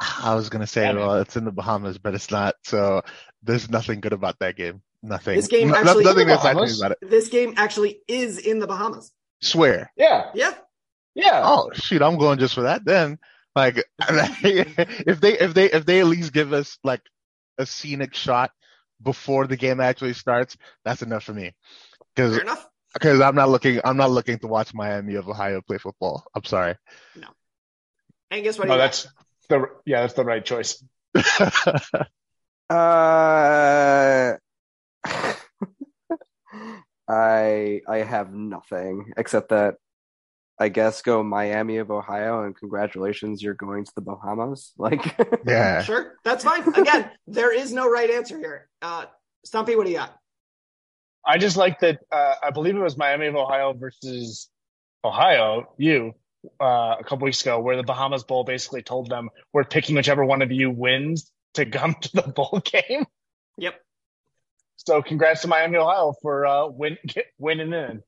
Yep. 0.00 0.10
I 0.24 0.34
was 0.34 0.48
gonna 0.50 0.66
say, 0.66 0.82
Yeah, 0.82 0.92
man. 0.92 1.06
well, 1.06 1.14
it's 1.16 1.36
in 1.36 1.44
the 1.44 1.52
Bahamas, 1.52 1.98
but 1.98 2.14
it's 2.14 2.30
not. 2.30 2.54
So 2.64 3.02
there's 3.42 3.70
nothing 3.70 4.00
good 4.00 4.12
about 4.12 4.38
that 4.40 4.56
game. 4.56 4.82
Nothing. 5.02 5.36
This 5.36 5.46
game 5.48 5.68
No- 5.68 5.76
actually- 5.76 6.04
nothing 6.04 6.22
In 6.22 6.28
the 6.28 6.34
Bahamas? 6.36 6.80
about 6.80 6.92
it. 6.92 6.98
This 7.02 7.28
game 7.28 7.54
actually 7.56 8.00
is 8.08 8.38
in 8.38 8.58
the 8.58 8.66
Bahamas. 8.66 9.12
Swear. 9.42 9.90
Yeah. 9.96 10.30
Yeah. 10.34 10.54
Yeah. 11.14 11.42
Oh 11.44 11.70
shoot, 11.74 12.02
I'm 12.02 12.18
going 12.18 12.38
just 12.38 12.54
for 12.54 12.62
that 12.62 12.84
then. 12.84 13.18
Like 13.54 13.76
if 14.00 15.20
they 15.20 15.38
if 15.38 15.54
they 15.54 15.70
if 15.70 15.86
they 15.86 16.00
at 16.00 16.06
least 16.06 16.32
give 16.32 16.52
us 16.52 16.78
like 16.84 17.00
a 17.58 17.64
scenic 17.64 18.14
shot 18.14 18.50
before 19.02 19.46
the 19.46 19.56
game 19.56 19.80
actually 19.80 20.12
starts, 20.12 20.56
that's 20.84 21.00
enough 21.02 21.24
for 21.24 21.32
me. 21.32 21.54
Because 22.14 22.36
enough. 22.38 22.66
because 22.92 23.20
I'm 23.22 23.34
not 23.34 23.48
looking 23.48 23.80
I'm 23.84 23.96
not 23.96 24.10
looking 24.10 24.38
to 24.40 24.46
watch 24.46 24.74
Miami 24.74 25.14
of 25.14 25.26
Ohio 25.28 25.62
play 25.62 25.78
football. 25.78 26.24
I'm 26.34 26.44
sorry. 26.44 26.74
Angus, 28.30 28.58
what 28.58 28.66
do 28.66 28.72
Oh, 28.72 28.76
you 28.76 28.80
got? 28.82 29.06
That's 29.48 29.62
The 29.62 29.68
yeah, 29.84 30.00
that's 30.02 30.14
the 30.14 30.24
right 30.24 30.44
choice. 30.44 30.82
Uh, 32.68 34.34
I 37.08 37.80
I 37.88 37.98
have 37.98 38.32
nothing 38.32 39.12
except 39.16 39.50
that 39.50 39.76
I 40.58 40.68
guess 40.68 41.02
go 41.02 41.22
Miami 41.22 41.76
of 41.76 41.90
Ohio 41.90 42.44
and 42.44 42.56
congratulations, 42.56 43.42
you're 43.42 43.54
going 43.54 43.84
to 43.84 43.92
the 43.94 44.00
Bahamas. 44.00 44.72
Like, 44.78 45.16
yeah. 45.46 45.82
Sure, 45.82 46.14
that's 46.24 46.44
fine. 46.44 46.66
Again, 46.74 47.10
there 47.26 47.54
is 47.54 47.72
no 47.72 47.88
right 47.88 48.10
answer 48.10 48.38
here. 48.38 48.68
Uh, 48.82 49.04
Stumpy, 49.44 49.76
what 49.76 49.84
do 49.86 49.92
you 49.92 49.98
got? 49.98 50.18
I 51.24 51.38
just 51.38 51.56
like 51.56 51.80
that. 51.80 52.00
Uh, 52.10 52.34
I 52.42 52.50
believe 52.50 52.74
it 52.76 52.80
was 52.80 52.96
Miami 52.96 53.26
of 53.26 53.36
Ohio 53.36 53.74
versus 53.74 54.48
Ohio. 55.04 55.72
You 55.76 56.14
uh, 56.60 56.96
a 56.98 57.04
couple 57.04 57.24
weeks 57.24 57.42
ago, 57.42 57.60
where 57.60 57.76
the 57.76 57.82
Bahamas 57.82 58.24
Bowl 58.24 58.44
basically 58.44 58.82
told 58.82 59.08
them 59.08 59.30
we're 59.52 59.64
picking 59.64 59.96
whichever 59.96 60.24
one 60.24 60.42
of 60.42 60.50
you 60.52 60.70
wins 60.70 61.30
to 61.54 61.66
come 61.66 61.94
to 62.00 62.10
the 62.14 62.22
bowl 62.22 62.62
game. 62.88 63.06
Yep. 63.58 63.74
So 64.76 65.02
congrats 65.02 65.42
to 65.42 65.48
Miami, 65.48 65.78
Ohio 65.78 66.14
for 66.22 66.46
uh, 66.46 66.66
win, 66.66 66.98
get, 67.06 67.26
winning 67.38 67.72
in. 67.72 68.02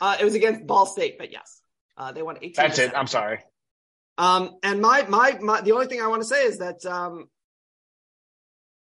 Uh, 0.00 0.16
it 0.20 0.24
was 0.24 0.34
against 0.34 0.66
Ball 0.66 0.86
State, 0.86 1.16
but 1.18 1.30
yes, 1.30 1.60
uh, 1.96 2.12
they 2.12 2.22
won 2.22 2.36
18. 2.36 2.52
That's 2.56 2.78
it. 2.78 2.92
I'm 2.94 3.06
sorry. 3.06 3.38
Um, 4.18 4.56
and 4.62 4.80
my, 4.80 5.02
my, 5.08 5.38
my, 5.40 5.60
the 5.60 5.72
only 5.72 5.86
thing 5.86 6.00
I 6.00 6.08
want 6.08 6.22
to 6.22 6.28
say 6.28 6.44
is 6.44 6.58
that, 6.58 6.84
um, 6.84 7.28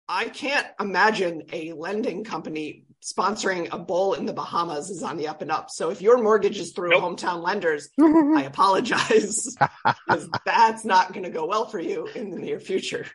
I 0.08 0.26
can't 0.26 0.68
imagine 0.80 1.44
a 1.54 1.72
lending 1.74 2.24
company 2.24 2.86
sponsoring 3.04 3.68
a 3.72 3.78
bowl 3.78 4.14
in 4.14 4.26
the 4.26 4.34
Bahamas 4.34 4.90
is 4.90 5.04
on 5.04 5.18
the 5.18 5.28
up 5.28 5.42
and 5.42 5.52
up. 5.52 5.70
So 5.70 5.90
if 5.90 6.02
your 6.02 6.22
mortgage 6.22 6.60
is 6.60 6.72
through 6.72 6.92
Nope. 6.92 7.04
hometown 7.04 7.44
lenders, 7.44 7.90
I 8.00 8.44
apologize 8.44 9.56
because 10.08 10.30
that's 10.46 10.86
not 10.86 11.12
going 11.12 11.24
to 11.24 11.30
go 11.30 11.46
well 11.46 11.66
for 11.68 11.80
you 11.80 12.08
in 12.08 12.30
the 12.30 12.40
near 12.40 12.60
future. 12.60 13.06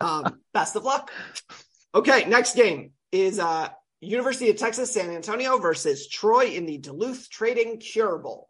Um, 0.00 0.40
best 0.52 0.76
of 0.76 0.84
luck. 0.84 1.10
Okay, 1.94 2.24
next 2.26 2.54
game 2.56 2.92
is 3.12 3.38
uh, 3.38 3.68
University 4.00 4.50
of 4.50 4.56
Texas 4.56 4.92
San 4.92 5.10
Antonio 5.10 5.58
versus 5.58 6.08
Troy 6.08 6.46
in 6.46 6.66
the 6.66 6.78
Duluth 6.78 7.28
Trading 7.30 7.78
Cure 7.78 8.18
Bowl. 8.18 8.48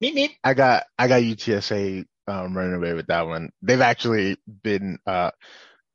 Meet 0.00 0.14
meet. 0.14 0.32
I 0.42 0.54
got 0.54 0.84
I 0.98 1.06
got 1.08 1.22
UTSA 1.22 2.04
um, 2.26 2.56
running 2.56 2.74
away 2.74 2.94
with 2.94 3.06
that 3.08 3.26
one. 3.26 3.50
They've 3.62 3.80
actually 3.80 4.36
been 4.62 4.98
uh, 5.06 5.30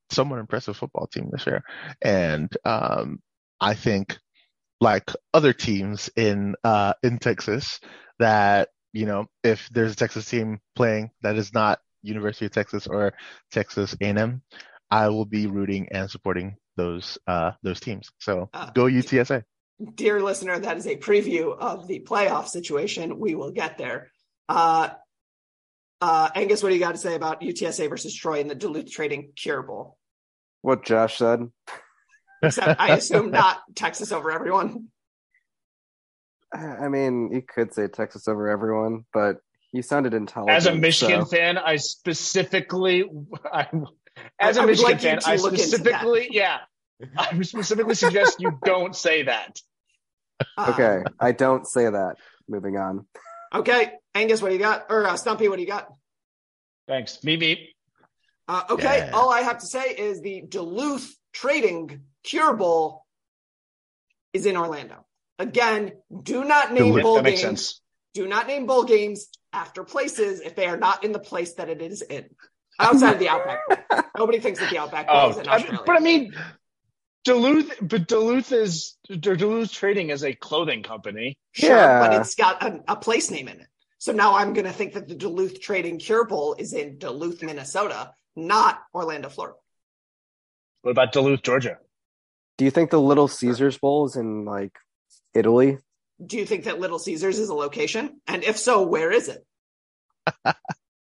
somewhat 0.10 0.40
impressive 0.40 0.78
football 0.78 1.08
team 1.08 1.30
this 1.32 1.46
year, 1.46 1.64
and 2.02 2.50
um, 2.64 3.20
I 3.60 3.74
think 3.74 4.18
like 4.80 5.12
other 5.34 5.54
teams 5.54 6.10
in 6.16 6.56
uh, 6.64 6.94
in 7.04 7.20
Texas 7.20 7.80
that 8.20 8.70
you 8.94 9.06
know 9.06 9.26
if 9.44 9.70
there's 9.70 9.94
a 9.94 9.96
Texas 9.96 10.30
team 10.30 10.60
playing 10.76 11.12
that 11.22 11.36
is 11.36 11.54
not 11.54 11.80
University 12.04 12.46
of 12.46 12.52
Texas 12.52 12.88
or 12.88 13.14
Texas 13.52 13.96
A&M, 14.02 14.42
I 14.92 15.10
will 15.10 15.26
be 15.26 15.48
rooting 15.48 15.90
and 15.92 16.10
supporting 16.10 16.56
those 16.76 17.18
uh, 17.28 17.52
those 17.64 17.80
teams. 17.80 18.12
So 18.20 18.50
Uh, 18.54 18.70
go 18.72 18.84
UTSA. 18.84 19.44
Dear 19.96 20.22
listener, 20.22 20.58
that 20.58 20.78
is 20.78 20.88
a 20.88 20.96
preview 20.96 21.56
of 21.56 21.88
the 21.88 22.00
playoff 22.00 22.48
situation. 22.48 23.20
We 23.20 23.36
will 23.36 23.52
get 23.52 23.78
there. 23.78 24.10
Uh, 24.50 24.90
uh, 26.02 26.30
Angus, 26.34 26.64
what 26.64 26.70
do 26.70 26.76
you 26.76 26.82
got 26.82 26.94
to 26.94 26.98
say 26.98 27.16
about 27.16 27.42
UTSA 27.42 27.90
versus 27.90 28.16
Troy 28.16 28.40
in 28.40 28.48
the 28.48 28.56
Duluth 28.56 28.92
Trading 28.92 29.34
Cure 29.36 29.62
Bowl? 29.62 29.98
what 30.62 30.84
Josh 30.84 31.18
said. 31.18 31.50
Except 32.48 32.80
I 32.80 32.96
assume 32.96 33.32
not 33.32 33.60
Texas 33.76 34.12
over 34.12 34.32
everyone. 34.32 34.88
I 36.54 36.88
mean, 36.88 37.32
you 37.34 37.42
could 37.42 37.74
say 37.74 37.88
Texas 37.88 38.28
over 38.28 38.48
everyone, 38.50 39.06
but 39.14 39.38
he 39.72 39.82
sounded 39.82 40.14
intelligent. 40.14 40.56
As 40.58 40.66
a 40.66 40.76
Michigan 40.76 41.26
so- 41.26 41.36
fan, 41.36 41.58
I 41.58 41.76
specifically, 41.76 43.04
I, 43.46 43.68
as 44.40 44.58
I 44.58 44.64
a 44.64 44.68
Michigan 44.68 44.92
like 44.92 45.02
fan, 45.02 45.20
I 45.26 45.36
look 45.36 45.54
into 45.54 45.64
that. 45.64 45.80
specifically, 45.80 46.30
yeah, 46.32 46.60
I 47.18 47.40
specifically 47.42 47.96
suggest 47.96 48.40
you 48.40 48.58
don't 48.64 48.96
say 48.96 49.24
that. 49.24 49.60
Uh, 50.58 50.72
Okay, 50.74 51.04
I 51.20 51.32
don't 51.34 51.68
say 51.68 51.90
that. 51.90 52.16
Moving 52.48 52.78
on. 52.78 53.06
Okay. 53.54 53.92
Angus, 54.16 54.42
what 54.42 54.50
do 54.50 54.56
you 54.56 54.60
got? 54.62 54.86
Or 54.90 55.06
uh, 55.06 55.16
Stumpy, 55.18 55.48
what 55.48 55.56
do 55.58 55.62
you 55.62 55.68
got? 55.68 55.88
Thanks. 56.88 57.24
Meet 57.24 57.40
meet. 57.40 57.60
Uh, 58.48 58.64
okay. 58.70 58.98
Yeah. 59.00 59.12
All 59.14 59.30
I 59.32 59.42
have 59.42 59.60
to 59.60 59.66
say 59.66 59.84
is 59.90 60.22
the 60.22 60.44
Duluth 60.48 61.14
Trading 61.34 62.02
Cure 62.28 62.54
Bowl 62.56 63.06
is 64.34 64.46
in 64.46 64.58
Orlando. 64.58 65.06
Again, 65.40 65.94
do 66.24 66.44
not 66.44 66.72
name 66.74 66.90
Duluth. 66.94 67.04
bowl 67.04 67.16
that 67.16 67.24
makes 67.24 67.42
games. 67.42 67.62
sense. 67.62 67.82
Do 68.14 68.28
not 68.28 68.48
name 68.48 68.66
bowl 68.66 68.84
games 68.84 69.28
after 69.54 69.84
places 69.84 70.42
if 70.42 70.56
they 70.56 70.66
are 70.68 70.78
not 70.78 71.04
in 71.04 71.12
the 71.12 71.20
place 71.20 71.54
that 71.56 71.70
it 71.70 71.82
is 71.82 72.02
in. 72.02 72.26
Outside 72.80 73.14
of 73.14 73.20
the 73.20 73.30
Outback. 73.30 73.60
Bowl. 73.68 74.02
Nobody 74.18 74.40
thinks 74.40 74.60
that 74.60 74.70
the 74.70 74.78
Outback 74.80 75.08
Bowl 75.08 75.16
Oh, 75.18 75.30
is 75.30 75.38
in 75.38 75.48
Australia. 75.48 75.82
but 75.86 75.96
I 75.96 76.00
mean, 76.00 76.34
Duluth, 77.24 77.74
but 77.82 78.08
Duluth 78.08 78.52
is 78.52 78.98
Duluth 79.08 79.72
Trading 79.72 80.10
is 80.10 80.24
a 80.24 80.34
clothing 80.34 80.84
company. 80.84 81.38
Sure, 81.54 81.70
Yeah. 81.76 82.00
but 82.08 82.22
it's 82.22 82.36
got 82.36 82.62
a, 82.64 82.84
a 82.88 82.96
place 82.96 83.30
name 83.32 83.48
in 83.48 83.60
it. 83.62 83.68
So 84.00 84.12
now 84.12 84.36
I'm 84.36 84.54
going 84.54 84.66
to 84.66 84.72
think 84.74 84.94
that 84.94 85.08
the 85.08 85.16
Duluth 85.16 85.60
Trading 85.62 85.98
Cure 86.00 86.26
Bowl 86.26 86.56
is 86.58 86.74
in 86.74 86.98
Duluth, 87.00 87.42
Minnesota, 87.44 88.12
not 88.36 88.80
Orlando, 88.94 89.30
Florida. 89.30 89.58
What 90.84 90.92
about 90.92 91.12
Duluth, 91.12 91.42
Georgia? 91.42 91.78
Do 92.58 92.66
you 92.66 92.72
think 92.72 92.90
the 92.90 93.00
Little 93.02 93.28
Caesars 93.28 93.78
Bowl 93.78 94.06
is 94.06 94.16
in 94.16 94.46
like 94.46 94.74
Italy? 95.34 95.78
Do 96.26 96.38
you 96.38 96.46
think 96.46 96.64
that 96.64 96.80
Little 96.80 97.00
Caesars 97.00 97.38
is 97.38 97.50
a 97.50 97.54
location? 97.54 98.20
And 98.28 98.44
if 98.44 98.58
so, 98.58 98.82
where 98.84 99.12
is 99.12 99.30
it? 99.30 99.46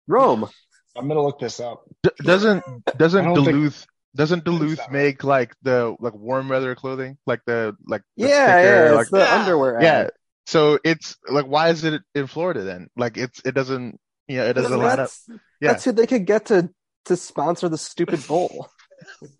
Rome. 0.07 0.49
I'm 0.97 1.07
gonna 1.07 1.21
look 1.21 1.39
this 1.39 1.59
up. 1.59 1.83
D- 2.03 2.09
doesn't 2.23 2.63
doesn't 2.97 3.21
I 3.25 3.33
don't 3.33 3.35
think- 3.45 3.47
Duluth 3.57 3.85
doesn't 4.15 4.45
Duluth 4.45 4.79
make 4.91 5.23
like 5.25 5.53
the 5.61 5.95
like 5.99 6.13
warm 6.13 6.47
weather 6.47 6.73
clothing 6.73 7.17
like 7.27 7.41
the 7.45 7.75
like 7.85 8.01
the 8.15 8.27
Yeah, 8.29 8.45
thicker, 8.61 8.85
yeah, 8.85 8.91
like 8.91 9.01
it's 9.01 9.11
the 9.11 9.17
Yeah. 9.19 9.35
underwear. 9.41 9.81
yeah 9.81 10.07
so 10.45 10.79
it's 10.85 11.17
like 11.29 11.45
why 11.47 11.67
is 11.69 11.83
it 11.83 12.01
in 12.13 12.27
Florida 12.27 12.63
then 12.63 12.87
like 12.95 13.17
it's 13.17 13.41
it 13.43 13.53
doesn't 13.53 13.99
you 14.29 14.37
know 14.37 14.45
it 14.45 14.53
doesn't 14.53 14.77
line 14.79 15.01
up 15.01 15.09
Yeah. 15.59 15.71
that's 15.73 15.83
who 15.83 15.91
they 15.91 16.07
could 16.07 16.25
get 16.25 16.45
to 16.45 16.69
to 17.05 17.17
sponsor 17.17 17.67
the 17.67 17.77
stupid 17.77 18.25
bowl. 18.25 18.69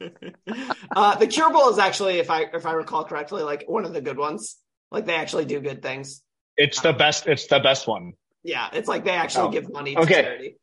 uh, 0.96 1.16
the 1.16 1.28
Cure 1.28 1.52
Bowl 1.52 1.70
is 1.70 1.78
actually, 1.80 2.20
if 2.20 2.30
I 2.30 2.44
if 2.54 2.66
I 2.66 2.74
recall 2.74 3.06
correctly, 3.06 3.44
like 3.44 3.64
one 3.68 3.86
of 3.86 3.94
the 3.94 4.02
good 4.02 4.18
ones. 4.18 4.58
Like 4.92 5.06
they 5.06 5.16
actually 5.16 5.46
do 5.46 5.60
good 5.60 5.82
things. 5.82 6.22
It's 6.56 6.80
the 6.80 6.94
best. 6.94 7.28
It's 7.28 7.48
the 7.48 7.60
best 7.60 7.88
one. 7.88 8.14
Yeah, 8.44 8.70
it's 8.72 8.88
like 8.88 9.04
they 9.04 9.12
actually 9.12 9.48
Oh, 9.48 9.52
give 9.52 9.72
money 9.72 9.96
to 9.96 10.02
okay. 10.02 10.22
charity, 10.22 10.58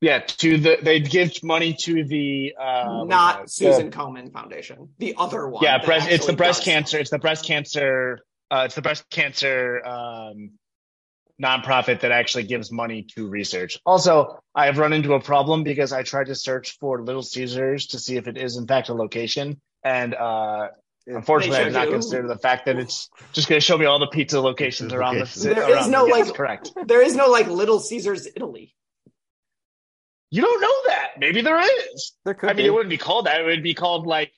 Yeah, 0.00 0.18
to 0.18 0.58
the 0.58 0.78
they 0.82 1.00
give 1.00 1.42
money 1.42 1.74
to 1.84 2.04
the 2.04 2.54
uh, 2.60 2.64
what 2.64 3.08
do 3.08 3.14
you 3.14 3.20
call 3.20 3.38
not? 3.38 3.50
Susan 3.50 3.90
Komen 3.90 4.32
Foundation, 4.32 4.88
the 4.98 5.14
other 5.16 5.48
one. 5.48 5.62
Yeah, 5.62 5.78
breast. 5.84 6.10
It's 6.10 6.26
the 6.26 6.32
breast 6.34 6.64
cancer. 6.64 6.98
It's 6.98 7.10
the 7.10 7.18
breast 7.20 7.44
cancer. 7.46 8.20
Uh, 8.50 8.62
it's 8.66 8.74
the 8.74 8.82
breast 8.82 9.08
cancer 9.10 9.84
um, 9.86 10.50
nonprofit 11.42 12.00
that 12.00 12.10
actually 12.10 12.44
gives 12.44 12.72
money 12.72 13.02
to 13.14 13.28
research. 13.28 13.78
Also, 13.86 14.42
I 14.54 14.66
have 14.66 14.78
run 14.78 14.92
into 14.92 15.14
a 15.14 15.20
problem 15.20 15.62
because 15.62 15.92
I 15.92 16.02
tried 16.02 16.26
to 16.26 16.34
search 16.34 16.76
for 16.78 17.02
Little 17.02 17.22
Caesars 17.22 17.88
to 17.88 17.98
see 17.98 18.16
if 18.16 18.26
it 18.26 18.36
is 18.36 18.56
in 18.56 18.66
fact 18.66 18.88
a 18.88 18.94
location, 18.94 19.60
and 19.84 20.14
uh, 20.14 20.68
unfortunately, 21.06 21.58
I 21.58 21.64
did 21.64 21.72
not 21.74 21.88
consider 21.88 22.26
the 22.26 22.38
fact 22.38 22.66
that 22.66 22.76
it's 22.76 23.08
just 23.32 23.48
going 23.48 23.60
to 23.60 23.64
show 23.64 23.78
me 23.78 23.86
all 23.86 23.98
the 23.98 24.08
pizza 24.08 24.40
locations 24.40 24.92
around 24.92 25.14
the. 25.14 25.20
Locations. 25.20 25.44
There 25.44 25.70
around 25.70 25.78
is 25.78 25.88
no, 25.88 26.02
the- 26.04 26.16
yes, 26.16 26.26
like- 26.26 26.36
correct. 26.36 26.72
There 26.86 27.02
is 27.02 27.14
no 27.14 27.28
like 27.28 27.46
Little 27.46 27.78
Caesars 27.80 28.26
Italy. 28.26 28.74
You 30.30 30.42
don't 30.42 30.60
know 30.60 30.74
that. 30.88 31.12
Maybe 31.18 31.40
there 31.40 31.58
is. 31.58 32.12
There 32.24 32.34
could 32.34 32.50
I 32.50 32.52
mean, 32.52 32.64
be. 32.64 32.66
it 32.66 32.70
wouldn't 32.70 32.90
be 32.90 32.98
called 32.98 33.26
that. 33.26 33.40
It 33.40 33.46
would 33.46 33.62
be 33.62 33.72
called 33.74 34.06
like 34.06 34.32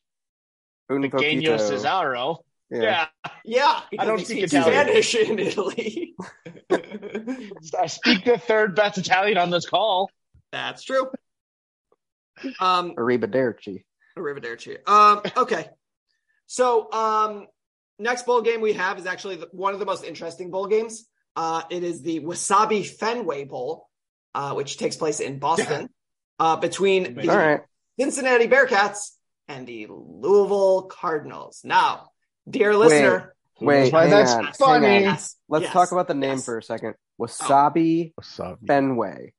Un 0.89 1.11
Genio. 1.19 1.57
Cesaro. 1.57 2.39
Yeah. 2.71 2.81
Yeah. 2.81 3.07
Yeah, 3.45 3.81
because 3.91 4.07
don't 4.07 4.17
they 4.19 4.25
speak 4.25 4.49
speak 4.49 4.61
Italian. 4.61 4.85
Spanish 4.85 5.15
in 5.15 5.39
Italy. 5.39 6.15
I 7.79 7.87
speak 7.87 8.25
the 8.25 8.39
third 8.39 8.77
best 8.77 8.99
Italian 8.99 9.39
on 9.39 9.51
this 9.51 9.67
call. 9.69 10.11
That's 10.53 10.83
true. 10.83 11.11
Um, 12.59 12.95
Arrivederci. 12.97 13.85
Arrivederci. 14.17 14.89
Um, 14.89 15.23
okay. 15.37 15.69
So, 16.47 16.91
um, 16.93 17.47
next 17.99 18.27
bowl 18.27 18.43
game 18.43 18.61
we 18.61 18.73
have 18.75 18.99
is 18.99 19.07
actually 19.07 19.37
the, 19.37 19.49
one 19.53 19.73
of 19.73 19.79
the 19.79 19.87
most 19.87 20.05
interesting 20.05 20.51
bowl 20.51 20.67
games. 20.67 21.07
Uh, 21.37 21.63
it 21.71 21.85
is 21.85 22.03
the 22.03 22.21
Wasabi 22.21 22.87
Fenway 22.87 23.45
Bowl, 23.45 23.89
uh, 24.35 24.55
which 24.55 24.79
takes 24.79 24.97
place 24.97 25.21
in 25.21 25.39
Boston, 25.39 25.89
uh, 26.39 26.57
between 26.57 27.15
the 27.15 27.31
All 27.31 27.37
right. 27.37 27.61
Cincinnati 27.99 28.49
Bearcats 28.49 29.11
and 29.49 29.67
the 29.67 29.87
Louisville 29.89 30.83
Cardinals. 30.83 31.61
Now, 31.65 32.10
dear 32.51 32.77
listener, 32.77 33.35
Wait, 33.61 33.93
Why 33.93 34.03
hang 34.03 34.11
that's 34.11 34.33
on. 34.33 34.53
funny. 34.55 34.87
Hang 34.87 34.97
on. 34.97 35.03
yes, 35.03 35.37
Let's 35.49 35.65
yes, 35.65 35.73
talk 35.73 35.93
about 35.93 36.09
the 36.09 36.15
name 36.15 36.37
yes. 36.37 36.45
for 36.45 36.59
a 36.59 36.63
second. 36.63 36.95
Wasabi 37.21 38.15
Wasabi. 38.19 38.67
Fenway. 38.67 39.33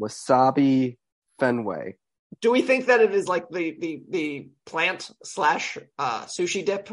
Wasabi 0.00 0.96
Fenway. 1.38 1.94
Do 2.42 2.50
we 2.50 2.60
think 2.60 2.86
that 2.86 3.00
it 3.00 3.14
is 3.14 3.28
like 3.28 3.48
the 3.48 3.76
the 3.78 4.02
the 4.10 4.48
plant 4.66 5.10
slash 5.24 5.78
uh, 5.98 6.24
sushi 6.24 6.64
dip? 6.64 6.90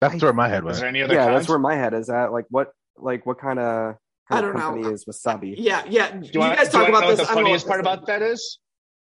That's 0.00 0.22
where 0.22 0.32
my 0.32 0.48
head 0.48 0.64
was. 0.64 0.76
Is 0.76 0.80
there 0.80 0.88
any 0.88 1.02
other 1.02 1.14
yeah, 1.14 1.26
kinds? 1.26 1.40
that's 1.40 1.48
where 1.48 1.58
my 1.58 1.74
head 1.74 1.92
is 1.92 2.08
at. 2.08 2.32
Like 2.32 2.46
what 2.50 2.72
like 2.96 3.26
what 3.26 3.40
kind 3.40 3.58
of 3.58 3.96
I 4.30 4.40
don't 4.40 4.54
know. 4.54 4.60
company 4.60 4.92
is 4.94 5.04
Wasabi. 5.06 5.54
Yeah, 5.58 5.82
yeah. 5.88 6.12
Do 6.12 6.18
You, 6.26 6.30
you, 6.34 6.40
want, 6.40 6.56
guys 6.56 6.68
do 6.68 6.72
talk 6.72 6.82
wanna 6.82 6.90
about 6.90 7.00
know 7.00 7.10
this. 7.10 7.18
What 7.18 7.24
the 7.24 7.30
I'm 7.30 7.34
gonna 7.34 7.46
funniest 7.46 7.66
look 7.66 7.70
part 7.70 7.84
this 7.84 7.92
about 7.92 8.06
that 8.06 8.22
is, 8.22 8.58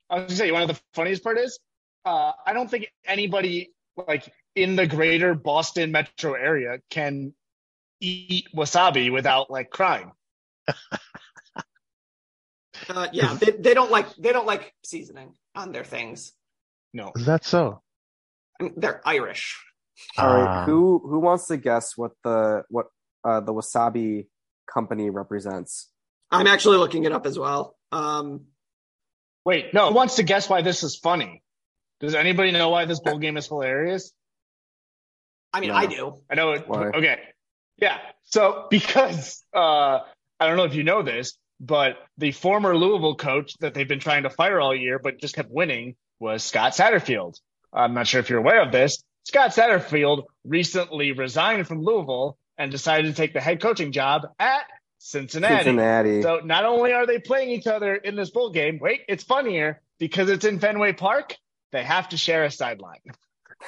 I 0.10 0.15
was 0.15 0.24
gonna 0.24 0.36
say, 0.38 0.52
one 0.52 0.62
of 0.62 0.67
the 0.70 0.80
funniest 0.94 1.22
part 1.24 1.38
is, 1.38 1.60
uh, 2.06 2.32
I 2.46 2.54
don't 2.54 2.72
think 2.72 2.88
anybody 3.06 3.74
like 4.08 4.32
in 4.56 4.76
the 4.76 4.88
greater 4.88 5.34
Boston 5.34 5.92
metro 5.92 6.34
area 6.34 6.80
can 6.90 7.34
eat 8.00 8.48
wasabi 8.56 9.12
without 9.12 9.50
like 9.52 9.70
crying. 9.70 10.12
Uh, 12.90 13.08
yeah, 13.14 13.34
they, 13.36 13.52
they 13.52 13.74
don't 13.76 13.92
like 13.92 14.14
they 14.16 14.32
don't 14.32 14.48
like 14.48 14.74
seasoning 14.84 15.34
on 15.56 15.72
their 15.72 15.84
things. 15.84 16.34
No. 16.94 17.12
Is 17.16 17.26
that 17.26 17.46
so? 17.46 17.82
I 18.60 18.64
mean, 18.64 18.74
they're 18.78 19.02
Irish. 19.06 19.60
All 20.18 20.28
right, 20.28 20.48
Ah. 20.62 20.66
who 20.66 21.00
who 21.04 21.20
wants 21.20 21.48
to 21.48 21.58
guess 21.58 21.96
what 21.96 22.12
the 22.24 22.64
what 22.70 22.88
uh, 23.24 23.40
the 23.42 23.54
Wasabi 23.54 24.28
company 24.72 25.10
represents? 25.10 25.90
I'm 26.32 26.48
actually 26.48 26.78
looking 26.78 27.04
it 27.04 27.12
up 27.12 27.26
as 27.26 27.38
well. 27.38 27.76
Um, 27.92 28.46
Wait, 29.46 29.74
no. 29.74 29.90
Who 29.90 29.96
wants 29.96 30.16
to 30.16 30.24
guess 30.24 30.50
why 30.50 30.62
this 30.62 30.82
is 30.84 30.96
funny? 30.96 31.44
Does 32.00 32.16
anybody 32.16 32.52
know 32.52 32.70
why 32.70 32.86
this 32.86 33.00
bowl 33.00 33.20
game 33.20 33.38
is 33.38 33.48
hilarious? 33.48 34.12
I 35.54 35.60
mean, 35.60 35.70
No. 35.70 35.76
I 35.76 35.86
do. 35.86 36.18
I 36.30 36.36
know 36.36 36.52
it. 36.52 36.68
Why? 36.68 36.88
Okay. 36.88 37.20
Yeah. 37.78 37.98
So 38.24 38.68
because 38.72 39.44
uh, 39.54 40.00
I 40.40 40.48
don't 40.48 40.58
know 40.58 40.64
if 40.66 40.76
you 40.76 40.84
know 40.84 41.04
this, 41.04 41.38
but 41.60 41.98
the 42.18 42.32
former 42.32 42.76
Louisville 42.76 43.16
coach 43.16 43.54
that 43.60 43.74
they've 43.74 43.88
been 43.88 44.00
trying 44.00 44.24
to 44.24 44.30
fire 44.30 44.60
all 44.60 44.76
year, 44.76 45.00
but 45.00 45.20
just 45.20 45.36
kept 45.36 45.52
winning, 45.52 45.96
was 46.20 46.44
Scott 46.44 46.74
Satterfield. 46.74 47.40
I'm 47.74 47.94
not 47.94 48.08
sure 48.08 48.20
if 48.20 48.30
you're 48.30 48.40
aware 48.40 48.62
of 48.62 48.72
this. 48.72 49.04
Scott 49.26 49.52
Satterfield 49.52 50.26
recently 50.44 51.12
resigned 51.12 51.68
from 51.68 51.84
Louisville 51.84 52.38
and 52.58 52.72
decided 52.72 53.08
to 53.08 53.14
take 53.14 53.34
the 53.34 53.42
head 53.42 53.62
coaching 53.62 53.92
job 53.92 54.24
at 54.40 54.66
Cincinnati. 54.98 55.64
Cincinnati. 55.64 56.22
So 56.22 56.42
not 56.44 56.66
only 56.66 56.94
are 56.94 57.06
they 57.08 57.20
playing 57.20 57.50
each 57.50 57.68
other 57.68 57.96
in 57.96 58.16
this 58.16 58.30
bowl 58.30 58.52
game, 58.52 58.80
wait, 58.80 59.02
it's 59.08 59.24
funnier 59.24 59.82
because 60.00 60.30
it's 60.30 60.46
in 60.46 60.60
Fenway 60.60 60.94
Park. 60.94 61.36
They 61.72 61.84
have 61.84 62.10
to 62.10 62.18
share 62.18 62.44
a 62.44 62.52
sideline. 62.52 63.00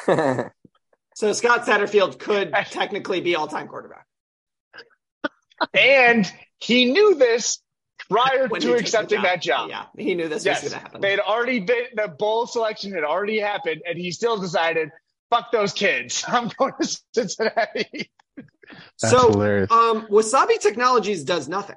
So 1.15 1.32
Scott 1.34 1.65
Satterfield 1.65 2.19
could 2.19 2.52
technically 2.71 3.21
be 3.21 3.36
all-time 3.36 3.67
quarterback 3.67 4.06
and 5.73 6.32
he 6.60 6.91
knew 6.91 7.15
this 7.15 7.60
prior 8.10 8.47
when 8.47 8.62
to 8.62 8.67
took 8.67 8.78
the 8.78 8.82
accepting 8.84 9.21
that 9.21 9.41
job. 9.41 9.69
Yeah, 9.69 9.86
he 9.97 10.15
knew 10.15 10.28
this 10.28 10.45
Yes, 10.45 10.63
was 10.63 10.71
going 10.71 10.80
to 10.80 10.86
happen. 10.88 11.02
they 11.02 11.12
had 11.12 11.19
already 11.19 11.60
been 11.60 11.86
the 11.95 12.08
bowl 12.08 12.47
selection 12.47 12.93
had 12.93 13.04
already 13.04 13.39
happened, 13.39 13.82
and 13.88 13.97
he 13.97 14.12
still 14.12 14.38
decided, 14.38 14.89
"Fuck 15.30 15.52
those 15.52 15.73
kids, 15.73 16.23
I'm 16.28 16.49
going 16.58 16.73
to 16.82 17.02
Cincinnati." 17.13 18.12
That's 19.02 19.12
so, 19.12 19.30
hilarious. 19.32 19.71
um, 19.71 20.08
Wasabi 20.08 20.60
Technologies 20.60 21.23
does 21.23 21.47
nothing. 21.47 21.76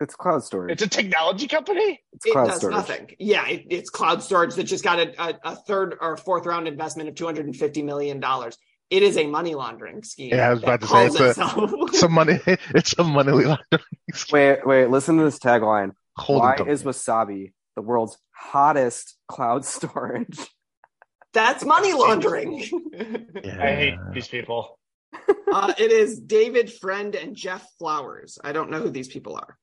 It's 0.00 0.14
cloud 0.16 0.42
storage. 0.44 0.72
It's 0.72 0.82
a 0.82 0.88
technology 0.88 1.46
company. 1.46 2.00
It's 2.12 2.26
It 2.26 2.32
cloud 2.32 2.46
does 2.48 2.56
storage. 2.58 2.74
nothing. 2.76 3.10
Yeah, 3.18 3.46
it, 3.46 3.66
it's 3.70 3.90
cloud 3.90 4.22
storage 4.22 4.54
that 4.54 4.64
just 4.64 4.82
got 4.84 4.98
a, 4.98 5.22
a, 5.22 5.38
a 5.44 5.56
third 5.56 5.96
or 6.00 6.16
fourth 6.16 6.46
round 6.46 6.66
investment 6.68 7.08
of 7.08 7.14
two 7.14 7.26
hundred 7.26 7.46
and 7.46 7.56
fifty 7.56 7.82
million 7.82 8.20
dollars. 8.20 8.56
It 8.90 9.02
is 9.04 9.16
a 9.16 9.26
money 9.26 9.54
laundering 9.54 10.02
scheme. 10.02 10.30
Yeah, 10.34 10.48
I 10.48 10.50
was 10.54 10.62
about 10.64 10.80
to 10.80 10.86
say, 10.86 10.92
calls 10.92 11.14
it's 11.14 11.20
a- 11.20 11.30
itself- 11.30 11.72
Some 11.94 12.12
money. 12.12 12.40
It's 12.46 12.94
a 12.98 13.04
money 13.04 13.30
laundering. 13.32 13.58
scheme. 14.14 14.32
Wait, 14.32 14.66
wait. 14.66 14.86
Listen 14.90 15.16
to 15.18 15.24
this 15.24 15.38
tagline. 15.38 15.92
Holding 16.16 16.66
Why 16.66 16.72
is 16.72 16.82
Wasabi 16.82 17.52
the 17.76 17.82
world's 17.82 18.18
hottest 18.32 19.16
cloud 19.28 19.64
storage? 19.64 20.38
That's 21.32 21.64
money 21.64 21.92
laundering. 21.92 22.58
Yeah. 23.44 23.62
I 23.62 23.74
hate 23.76 23.94
these 24.12 24.26
people. 24.26 24.76
uh, 25.52 25.72
it 25.78 25.92
is 25.92 26.18
David 26.18 26.72
Friend 26.72 27.14
and 27.14 27.36
Jeff 27.36 27.64
Flowers. 27.78 28.38
I 28.42 28.50
don't 28.52 28.70
know 28.70 28.80
who 28.80 28.90
these 28.90 29.06
people 29.08 29.36
are. 29.36 29.56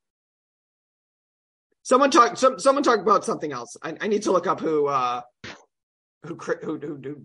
Someone 1.88 2.12
talk. 2.12 2.36
Some, 2.36 2.60
someone 2.60 2.84
talk 2.84 3.00
about 3.00 3.24
something 3.24 3.54
else. 3.54 3.78
I, 3.82 3.96
I 4.02 4.08
need 4.10 4.24
to 4.24 4.34
look 4.34 4.46
up 4.46 4.60
who 4.60 4.88
uh, 4.88 5.22
who, 6.26 6.36
who 6.36 6.78
who 6.78 7.00
who 7.02 7.22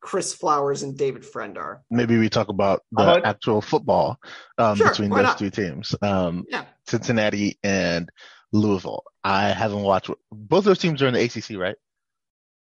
Chris 0.00 0.34
Flowers 0.34 0.82
and 0.82 0.98
David 0.98 1.24
Friend 1.24 1.56
are. 1.56 1.82
Maybe 1.92 2.18
we 2.18 2.28
talk 2.28 2.48
about 2.48 2.82
the 2.90 3.04
How 3.04 3.12
about- 3.18 3.24
actual 3.24 3.60
football 3.60 4.18
um, 4.58 4.74
Sure, 4.74 4.88
between 4.88 5.10
those 5.10 5.22
not? 5.22 5.38
two 5.38 5.50
teams, 5.50 5.94
um, 6.02 6.44
Yeah. 6.48 6.64
Cincinnati 6.88 7.60
and 7.62 8.10
Louisville. 8.50 9.04
I 9.22 9.50
haven't 9.50 9.82
watched 9.82 10.10
both 10.32 10.64
those 10.64 10.78
teams 10.80 11.02
are 11.02 11.06
in 11.06 11.14
the 11.14 11.22
ACC, 11.22 11.56
right? 11.56 11.76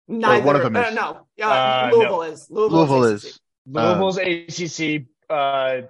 Neither. 0.09 0.47
one 0.47 0.57
of 0.57 0.63
them 0.63 0.77
uh, 0.77 0.81
is. 0.81 0.95
no. 0.95 1.27
Uh, 1.43 1.45
Uh, 1.45 1.91
Louisville 1.93 2.23
is. 2.23 2.47
Louisville, 2.49 2.79
Louisville 2.79 3.05
is. 3.05 3.25
is. 3.25 3.41
Louisville's 3.67 4.17
ACC. 4.17 5.03
Uh, 5.29 5.83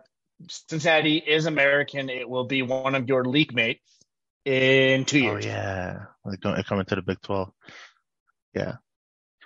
Cincinnati 0.49 1.19
is 1.19 1.47
American. 1.47 2.09
It 2.11 2.29
will 2.29 2.47
be 2.47 2.63
one 2.63 2.97
of 2.97 3.09
your 3.09 3.25
league 3.25 3.55
mates 3.55 4.04
in 4.45 5.05
two 5.05 5.19
Oh 5.19 5.23
years. 5.23 5.45
Oh, 5.47 5.49
yeah, 5.49 5.99
like 6.25 6.41
going 6.41 6.63
coming 6.65 6.85
to 6.87 6.95
the 6.97 7.03
Big 7.03 7.21
Twelve. 7.23 7.51
Yeah. 8.55 8.75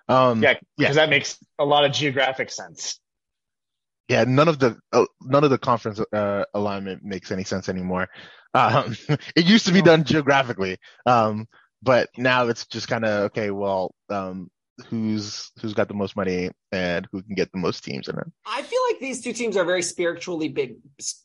Um, 0.08 0.42
yeah, 0.42 0.50
Yeah. 0.50 0.56
because 0.78 0.96
that 0.96 1.10
makes 1.10 1.38
a 1.58 1.64
lot 1.64 1.84
of 1.84 1.92
geographic 1.92 2.50
sense. 2.50 2.98
yeah, 4.08 4.24
none 4.24 4.48
of 4.48 4.58
the 4.58 4.76
uh, 4.92 5.04
none 5.22 5.44
of 5.44 5.50
the 5.50 5.58
conference 5.58 6.00
uh, 6.12 6.44
alignment 6.54 7.04
makes 7.04 7.30
any 7.30 7.44
sense 7.44 7.68
anymore. 7.68 8.08
Um, 8.54 8.96
it 9.36 9.44
used 9.44 9.66
to 9.66 9.72
be 9.72 9.82
done 9.82 10.04
geographically, 10.04 10.78
um, 11.06 11.46
but 11.82 12.08
now 12.16 12.48
it's 12.48 12.66
just 12.66 12.88
kind 12.88 13.04
of 13.04 13.24
okay. 13.24 13.50
Well, 13.50 13.94
um, 14.08 14.50
who's 14.86 15.50
who's 15.60 15.74
got 15.74 15.88
the 15.88 15.94
most 15.94 16.16
money 16.16 16.50
and 16.72 17.06
who 17.12 17.22
can 17.22 17.34
get 17.34 17.52
the 17.52 17.58
most 17.58 17.84
teams 17.84 18.08
in 18.08 18.16
it? 18.16 18.26
I 18.46 18.62
feel 18.62 18.80
like 18.90 19.00
these 19.00 19.22
two 19.22 19.34
teams 19.34 19.56
are 19.58 19.64
very 19.64 19.82
spiritually 19.82 20.48
big. 20.48 20.76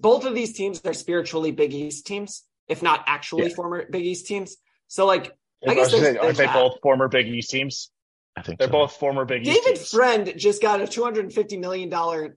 Both 0.02 0.26
of 0.26 0.36
these 0.36 0.54
teams 0.54 0.82
are 0.84 0.94
spiritually 0.94 1.52
Big 1.52 1.74
East 1.74 2.06
teams, 2.06 2.44
if 2.68 2.82
not 2.82 3.04
actually 3.08 3.48
Yeah. 3.50 3.56
former 3.56 3.86
Big 3.90 4.06
East 4.06 4.26
teams. 4.28 4.58
So, 4.88 5.06
like, 5.06 5.36
I 5.68 5.72
I 5.72 5.76
guess 5.76 5.92
was 5.92 5.92
there's- 5.92 6.04
saying, 6.06 6.18
aren't 6.18 6.22
there's 6.22 6.38
they 6.38 6.46
that. 6.46 6.54
both 6.54 6.80
former 6.82 7.08
Big 7.08 7.28
East 7.28 7.50
teams? 7.50 7.90
I 8.36 8.42
think 8.42 8.58
They're 8.58 8.68
so. 8.68 8.72
both 8.72 8.94
former 8.98 9.26
Big 9.26 9.46
East 9.48 9.62
David 9.64 9.76
teams. 9.78 9.90
Friend 9.92 10.34
just 10.38 10.62
got 10.62 10.82
a 10.82 10.86
$250 10.86 11.60
million 11.60 11.90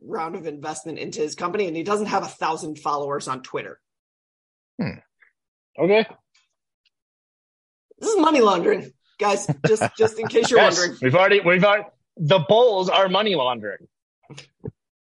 round 0.03 0.37
of 0.37 0.47
investment 0.47 0.99
into 0.99 1.21
his 1.21 1.35
company, 1.35 1.67
and 1.69 1.77
he 1.77 1.83
doesn't 1.83 2.07
have 2.07 2.23
a 2.23 2.29
thousand 2.29 2.79
followers 2.79 3.29
on 3.29 3.43
Twitter. 3.43 3.81
Hmm. 4.81 4.99
Okay. 5.79 6.07
This 7.99 8.11
is 8.11 8.19
money 8.19 8.41
laundering, 8.41 8.93
guys. 9.19 9.47
Just 9.67 9.83
just 9.99 10.19
in 10.19 10.29
case 10.29 10.51
you're 10.51 10.61
Yes, 10.61 10.79
wondering. 10.79 10.99
we've 11.01 11.15
already 11.15 11.41
we've 11.41 11.65
already 11.65 11.85
the 12.19 12.41
Bulls 12.41 12.91
are 12.91 13.09
money 13.09 13.35
laundering. 13.35 13.89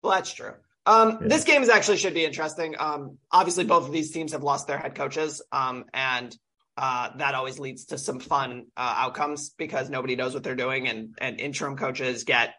Well, 0.02 0.14
that's 0.14 0.34
true. 0.34 0.54
Um, 0.86 1.20
Yeah. 1.22 1.28
This 1.28 1.44
game 1.44 1.62
is 1.62 1.70
actually 1.70 1.98
should 1.98 2.14
be 2.14 2.26
interesting. 2.26 2.76
Um, 2.80 3.18
obviously, 3.32 3.66
both 3.66 3.86
of 3.86 3.92
these 3.92 4.12
teams 4.12 4.32
have 4.32 4.44
lost 4.44 4.68
their 4.68 4.78
head 4.78 4.96
coaches, 4.96 5.42
um, 5.52 5.86
and 5.94 6.36
uh, 6.78 7.10
that 7.18 7.36
always 7.36 7.60
leads 7.60 7.86
to 7.86 7.98
some 7.98 8.20
fun 8.20 8.66
uh, 8.76 8.94
outcomes 8.98 9.52
because 9.52 9.90
nobody 9.90 10.16
knows 10.16 10.34
what 10.34 10.44
they're 10.44 10.56
doing, 10.56 10.88
and 10.88 11.16
and 11.20 11.40
interim 11.40 11.78
coaches 11.78 12.24
get 12.24 12.56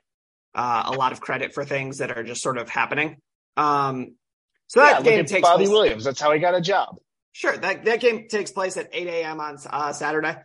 uh, 0.55 0.85
a 0.87 0.93
lot 0.93 1.13
of 1.13 1.21
credit 1.21 1.55
for 1.55 1.65
things 1.65 1.99
that 1.99 2.17
are 2.17 2.23
just 2.23 2.43
sort 2.43 2.59
of 2.59 2.69
happening. 2.69 3.17
Um, 3.57 4.15
so 4.69 4.81
Yeah, 4.81 4.93
that 4.93 5.05
look 5.05 5.15
game 5.15 5.25
takes 5.25 5.49
Bobby 5.49 5.65
place. 5.65 5.71
Williams. 5.71 6.05
That's 6.05 6.21
how 6.21 6.33
he 6.33 6.39
got 6.39 6.55
a 6.55 6.61
job. 6.61 6.97
Sure, 7.33 7.57
that, 7.57 7.85
that 7.87 8.01
game 8.01 8.29
takes 8.29 8.51
place 8.51 8.77
at 8.77 8.91
8 8.93 9.07
a.m. 9.09 9.41
on 9.41 9.57
uh, 9.69 9.93
Saturday. 9.93 10.37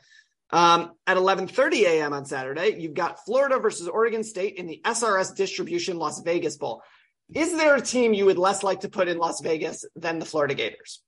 Um, 0.50 0.94
at 1.06 1.18
11:30 1.18 1.84
a.m. 1.84 2.13
on 2.13 2.26
Saturday, 2.26 2.80
you've 2.80 2.94
got 2.94 3.26
Florida 3.26 3.60
versus 3.60 3.90
Oregon 3.90 4.24
State 4.24 4.56
in 4.56 4.66
the 4.66 4.82
SRS 4.86 5.36
Distribution 5.36 5.98
Las 5.98 6.22
Vegas 6.22 6.56
Bowl. 6.56 6.82
Is 7.34 7.56
there 7.56 7.76
a 7.76 7.82
team 7.82 8.13
you 8.13 8.26
would 8.26 8.38
less 8.38 8.63
like 8.63 8.82
to 8.82 8.90
put 8.90 9.08
in 9.08 9.18
Las 9.18 9.42
Vegas 9.42 9.86
than 9.96 10.20
the 10.20 10.26
Florida 10.26 10.54
Gators? 10.54 11.02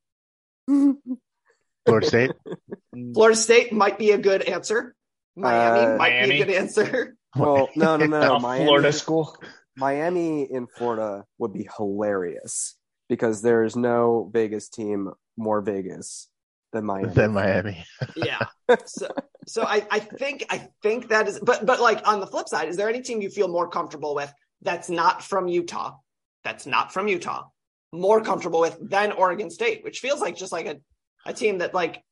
Florida 0.67 2.07
State. 2.07 2.31
Florida 3.13 3.37
State 3.37 3.71
might 3.71 3.97
be 3.97 4.11
a 4.11 4.17
good 4.17 4.43
answer. 4.43 4.95
Miami 5.35 5.93
Uh, 5.93 5.97
might 5.97 6.25
be 6.25 6.41
a 6.41 6.45
good 6.45 6.53
answer. 6.53 7.15
Well, 7.35 7.69
no, 7.75 7.95
no, 7.95 8.05
no. 8.05 8.35
A 8.35 8.39
Miami, 8.39 8.65
Florida 8.65 8.91
school. 8.91 9.37
Miami 9.77 10.43
in 10.43 10.67
Florida 10.67 11.23
would 11.37 11.53
be 11.53 11.69
hilarious 11.77 12.75
because 13.07 13.41
there's 13.41 13.75
no 13.75 14.29
Vegas 14.33 14.67
team 14.67 15.11
more 15.37 15.61
Vegas 15.61 16.27
than 16.73 16.85
Miami. 16.85 17.13
Then 17.13 17.31
Miami. 17.33 17.85
Yeah. 18.15 18.45
So, 18.85 19.07
so 19.47 19.63
I, 19.63 19.87
I 19.89 19.97
think 19.97 20.45
I 20.51 20.67
think 20.83 21.09
that 21.09 21.27
is, 21.27 21.39
but 21.39 21.65
but 21.65 21.79
like 21.81 22.07
on 22.07 22.19
the 22.19 22.27
flip 22.27 22.47
side, 22.47 22.69
is 22.69 22.77
there 22.77 22.87
any 22.87 23.01
team 23.01 23.19
you 23.19 23.31
feel 23.31 23.47
more 23.47 23.67
comfortable 23.67 24.13
with 24.13 24.31
that's 24.61 24.91
not 24.91 25.23
from 25.23 25.47
Utah, 25.47 25.95
that's 26.43 26.65
not 26.65 26.93
from 26.93 27.07
Utah, 27.07 27.45
more 27.91 28.21
comfortable 28.21 28.61
with 28.61 28.77
than 28.81 29.11
Oregon 29.11 29.49
State, 29.49 29.83
which 29.83 29.99
feels 29.99 30.21
like 30.21 30.35
just 30.35 30.51
like 30.51 30.65
a 30.65 30.77
a 31.25 31.33
team 31.33 31.57
that 31.59 31.73
like, 31.73 32.03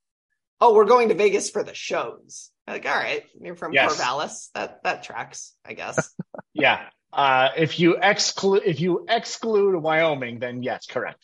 oh, 0.60 0.74
we're 0.74 0.86
going 0.86 1.10
to 1.10 1.16
Vegas 1.16 1.50
for 1.50 1.64
the 1.64 1.74
shows. 1.74 2.52
Like, 2.68 2.86
all 2.86 2.96
right, 2.96 3.24
you're 3.42 3.56
from 3.56 3.72
Yes. 3.74 3.96
Corvallis, 3.96 4.50
that 4.54 4.84
that 4.84 5.04
tracks, 5.04 5.54
I 5.66 5.74
guess. 5.74 6.14
Yeah. 6.54 6.82
Uh, 7.14 7.50
if 7.56 7.80
you 7.80 7.98
exclude 8.02 8.64
if 8.66 8.80
you 8.80 9.06
exclude 9.08 9.76
Wyoming, 9.80 10.40
then 10.40 10.64
yes, 10.64 10.88
correct. 10.88 11.24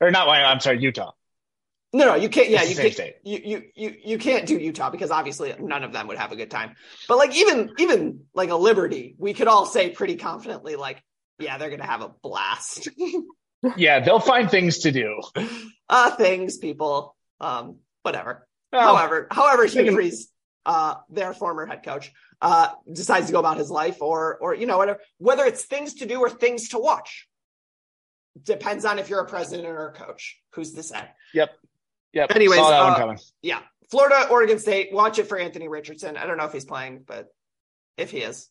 Or 0.00 0.10
not 0.10 0.26
Wyoming. 0.26 0.46
I'm 0.46 0.60
sorry, 0.60 0.80
Utah. 0.80 1.12
No, 1.94 2.06
no, 2.06 2.14
you 2.16 2.28
can't. 2.28 2.48
Yeah, 2.50 2.62
you 2.64 2.74
can't. 2.74 2.92
state. 2.92 3.14
You, 3.22 3.40
you 3.44 3.62
you 3.76 3.94
you 4.04 4.18
can't 4.18 4.46
do 4.46 4.58
Utah 4.58 4.90
because 4.90 5.10
obviously 5.10 5.54
none 5.60 5.84
of 5.84 5.92
them 5.92 6.08
would 6.08 6.18
have 6.18 6.32
a 6.32 6.36
good 6.36 6.50
time. 6.50 6.74
But 7.06 7.18
like 7.18 7.34
even 7.36 7.70
even 7.78 8.24
like 8.34 8.50
a 8.50 8.56
Liberty, 8.56 9.14
we 9.18 9.34
could 9.34 9.46
all 9.46 9.66
say 9.66 9.90
pretty 9.90 10.16
confidently 10.16 10.74
like, 10.76 11.02
yeah, 11.38 11.58
they're 11.58 11.70
gonna 11.70 11.86
have 11.86 12.02
a 12.02 12.08
blast. 12.22 12.88
Yeah, 13.76 14.00
they'll 14.00 14.18
find 14.18 14.50
things 14.50 14.80
to 14.80 14.90
do. 14.90 15.20
uh, 15.88 16.10
things, 16.16 16.58
people, 16.58 17.14
um, 17.40 17.76
whatever. 18.02 18.48
Well, 18.72 18.96
however, 18.96 19.28
however 19.30 19.62
Hugh 19.66 19.70
thinking- 19.70 19.94
Freeze, 19.94 20.32
uh, 20.66 20.96
their 21.10 21.32
former 21.32 21.64
head 21.66 21.84
coach, 21.84 22.10
uh, 22.40 22.70
decides 22.92 23.26
to 23.26 23.32
go 23.32 23.38
about 23.38 23.58
his 23.58 23.70
life, 23.70 24.02
or 24.02 24.36
or 24.38 24.54
you 24.56 24.66
know 24.66 24.78
whatever, 24.78 24.98
whether 25.18 25.44
it's 25.44 25.64
things 25.64 25.94
to 25.94 26.06
do 26.06 26.18
or 26.18 26.28
things 26.28 26.70
to 26.70 26.78
watch, 26.80 27.28
depends 28.42 28.84
on 28.84 28.98
if 28.98 29.08
you're 29.08 29.20
a 29.20 29.28
president 29.28 29.68
or 29.68 29.88
a 29.88 29.92
coach. 29.92 30.40
Who's 30.54 30.72
to 30.72 30.82
say? 30.82 31.08
Yep. 31.34 31.50
Yep. 32.14 32.34
Anyways, 32.34 32.58
uh. 32.58 33.14
Yeah, 33.42 33.60
Florida, 33.92 34.26
Oregon 34.28 34.58
State. 34.58 34.92
Watch 34.92 35.20
it 35.20 35.28
for 35.28 35.38
Anthony 35.38 35.68
Richardson. 35.68 36.16
I 36.16 36.26
don't 36.26 36.36
know 36.36 36.46
if 36.46 36.52
he's 36.52 36.64
playing, 36.64 37.04
but 37.06 37.28
if 37.96 38.10
he 38.10 38.18
is, 38.18 38.48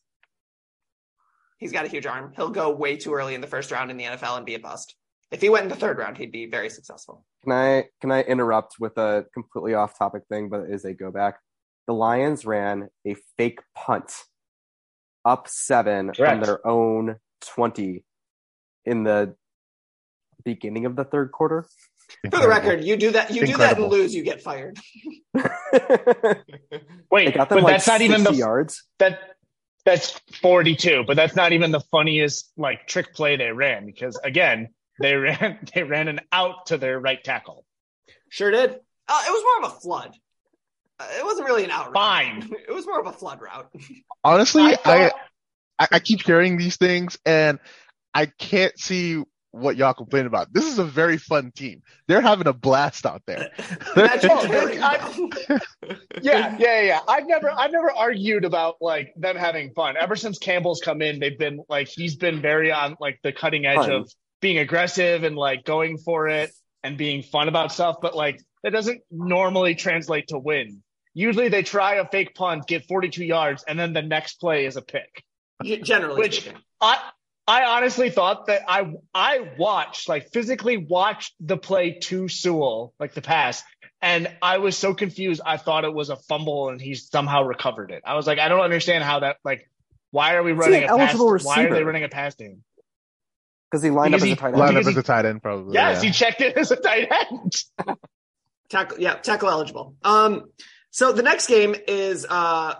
he's 1.62 1.70
got 1.72 1.84
a 1.84 1.88
huge 1.88 2.06
arm. 2.06 2.32
He'll 2.34 2.50
go 2.50 2.70
way 2.70 2.96
too 2.96 3.14
early 3.14 3.36
in 3.36 3.40
the 3.40 3.46
first 3.46 3.70
round 3.70 3.90
in 3.90 3.96
the 3.96 4.04
NFL 4.04 4.36
and 4.36 4.44
be 4.44 4.56
a 4.56 4.58
bust. 4.58 4.96
If 5.30 5.40
he 5.40 5.48
went 5.48 5.62
in 5.62 5.68
the 5.68 5.76
third 5.76 5.96
round, 5.96 6.18
he'd 6.18 6.32
be 6.32 6.46
very 6.46 6.68
successful. 6.68 7.24
Can 7.44 7.52
I 7.52 7.84
can 8.00 8.10
I 8.10 8.22
interrupt 8.22 8.74
with 8.80 8.98
a 8.98 9.24
completely 9.32 9.74
off 9.74 9.96
topic 9.96 10.24
thing, 10.28 10.48
but 10.48 10.62
it 10.62 10.70
is 10.70 10.84
a 10.84 10.92
go 10.92 11.10
back. 11.12 11.38
The 11.86 11.94
Lions 11.94 12.44
ran 12.44 12.88
a 13.06 13.14
fake 13.38 13.60
punt 13.76 14.12
up 15.24 15.46
seven 15.48 16.06
from 16.08 16.14
Correct. 16.16 16.44
their 16.44 16.66
own 16.66 17.16
twenty 17.40 18.04
in 18.84 19.04
the 19.04 19.36
beginning 20.44 20.84
of 20.84 20.96
the 20.96 21.04
third 21.04 21.30
quarter. 21.30 21.64
For 22.30 22.40
the 22.40 22.48
record, 22.48 22.84
you 22.84 22.96
do 22.96 23.12
that. 23.12 23.30
You 23.30 23.46
do 23.46 23.56
that 23.56 23.78
and 23.78 23.86
lose, 23.86 24.14
you 24.14 24.24
get 24.24 24.42
fired. 24.42 24.78
Wait, 25.34 27.26
They 27.26 27.30
got 27.32 27.48
them 27.48 27.58
but 27.58 27.62
like 27.62 27.74
that's 27.74 27.86
not 27.86 28.00
even 28.02 28.24
the 28.24 28.34
yards. 28.34 28.82
that 28.98 29.36
that's 29.84 30.20
42 30.40 31.04
but 31.06 31.16
that's 31.16 31.34
not 31.36 31.52
even 31.52 31.70
the 31.72 31.80
funniest 31.90 32.50
like 32.56 32.86
trick 32.86 33.14
play 33.14 33.36
they 33.36 33.50
ran 33.50 33.84
because 33.86 34.18
again 34.22 34.68
they 35.00 35.14
ran 35.16 35.58
they 35.74 35.82
ran 35.82 36.08
an 36.08 36.20
out 36.30 36.66
to 36.66 36.76
their 36.78 36.98
right 37.00 37.22
tackle 37.24 37.64
Sure 38.28 38.50
did. 38.50 38.70
Uh, 38.70 39.22
it 39.26 39.30
was 39.30 39.44
more 39.60 39.68
of 39.68 39.76
a 39.76 39.80
flood. 39.80 40.16
Uh, 40.98 41.06
it 41.18 41.22
wasn't 41.24 41.46
really 41.46 41.64
an 41.64 41.70
out. 41.70 41.86
route. 41.88 41.94
Fine. 41.94 42.50
It 42.68 42.72
was 42.72 42.86
more 42.86 42.98
of 42.98 43.06
a 43.06 43.12
flood 43.12 43.42
route. 43.42 43.70
Honestly, 44.24 44.62
I 44.62 44.70
I, 44.72 44.76
thought- 44.76 45.12
I 45.78 45.88
I 45.92 45.98
keep 45.98 46.22
hearing 46.24 46.56
these 46.56 46.76
things 46.76 47.18
and 47.26 47.58
I 48.14 48.24
can't 48.26 48.78
see 48.78 49.22
what 49.52 49.76
y'all 49.76 49.94
complain 49.94 50.26
about. 50.26 50.52
This 50.52 50.64
is 50.66 50.78
a 50.78 50.84
very 50.84 51.16
fun 51.18 51.52
team. 51.52 51.82
They're 52.08 52.20
having 52.20 52.46
a 52.48 52.52
blast 52.52 53.06
out 53.06 53.22
there. 53.26 53.50
Imagine 53.96 54.30
Oh, 54.32 54.46
caring 54.46 54.82
I- 54.82 55.60
yeah 56.22 56.56
yeah 56.58 56.80
yeah 56.82 57.00
i've 57.08 57.26
never 57.26 57.50
i've 57.50 57.72
never 57.72 57.90
argued 57.90 58.44
about 58.44 58.76
like 58.80 59.12
them 59.16 59.36
having 59.36 59.72
fun 59.74 59.96
ever 59.96 60.14
since 60.16 60.38
campbell's 60.38 60.80
come 60.80 61.02
in 61.02 61.18
they've 61.18 61.38
been 61.38 61.60
like 61.68 61.88
he's 61.88 62.14
been 62.16 62.40
very 62.40 62.70
on 62.70 62.96
like 63.00 63.18
the 63.22 63.32
cutting 63.32 63.66
edge 63.66 63.76
Fun. 63.78 63.90
of 63.92 64.12
being 64.40 64.58
aggressive 64.58 65.24
and 65.24 65.36
like 65.36 65.64
going 65.64 65.98
for 65.98 66.28
it 66.28 66.50
and 66.82 66.96
being 66.96 67.22
fun 67.22 67.48
about 67.48 67.72
stuff 67.72 67.96
but 68.00 68.14
like 68.14 68.40
that 68.62 68.70
doesn't 68.70 69.02
normally 69.10 69.74
translate 69.74 70.28
to 70.28 70.38
win 70.38 70.82
usually 71.14 71.48
they 71.48 71.62
try 71.62 71.94
a 71.96 72.06
fake 72.06 72.34
punt 72.34 72.66
get 72.66 72.86
42 72.86 73.24
yards 73.24 73.64
and 73.66 73.78
then 73.78 73.92
the 73.92 74.02
next 74.02 74.34
play 74.40 74.64
is 74.66 74.76
a 74.76 74.82
pick 74.82 75.24
Generally 75.64 76.18
Which- 76.18 76.40
speaking. 76.42 76.58
I 76.80 76.98
I 77.52 77.76
honestly 77.76 78.08
thought 78.08 78.46
that 78.46 78.62
I 78.66 78.94
I 79.12 79.50
watched 79.58 80.08
like 80.08 80.30
physically 80.30 80.78
watched 80.78 81.34
the 81.38 81.58
play 81.58 81.98
to 82.04 82.26
Sewell 82.26 82.94
like 82.98 83.12
the 83.12 83.20
pass 83.20 83.62
and 84.00 84.34
I 84.40 84.56
was 84.56 84.74
so 84.78 84.94
confused 84.94 85.42
I 85.44 85.58
thought 85.58 85.84
it 85.84 85.92
was 85.92 86.08
a 86.08 86.16
fumble 86.16 86.70
and 86.70 86.80
he 86.80 86.94
somehow 86.94 87.42
recovered 87.42 87.90
it. 87.90 88.04
I 88.06 88.14
was 88.14 88.26
like 88.26 88.38
I 88.38 88.48
don't 88.48 88.62
understand 88.62 89.04
how 89.04 89.20
that 89.20 89.36
like 89.44 89.68
why 90.12 90.34
are 90.36 90.42
we 90.42 90.52
running 90.52 90.84
a 90.84 90.86
pass 90.86 91.14
eligible 91.14 91.38
why 91.46 91.64
are 91.64 91.74
they 91.74 91.84
running 91.84 92.04
a 92.04 92.08
pass 92.08 92.34
to 92.36 92.44
him? 92.44 92.64
Because 93.70 93.82
he 93.82 93.90
lined 93.90 94.14
up 94.14 94.22
Because 94.22 94.32
as 94.32 94.38
a 94.38 94.40
tight 94.40 94.48
end. 94.48 94.56
Line 94.56 94.68
end. 94.68 94.76
up 94.78 94.80
because 94.84 94.96
as 94.96 95.04
a 95.04 95.06
tight 95.06 95.24
end, 95.26 95.42
probably. 95.42 95.74
Yes, 95.74 96.02
yeah. 96.02 96.08
he 96.08 96.12
checked 96.14 96.40
it 96.40 96.56
as 96.56 96.70
a 96.70 96.76
tight 96.76 97.08
end. 97.30 97.52
Tackle, 98.70 98.98
yeah, 98.98 99.16
tackle 99.16 99.50
eligible. 99.50 99.94
Um, 100.02 100.50
so 100.90 101.12
the 101.12 101.22
next 101.22 101.48
game 101.48 101.76
is 101.86 102.24
uh 102.26 102.76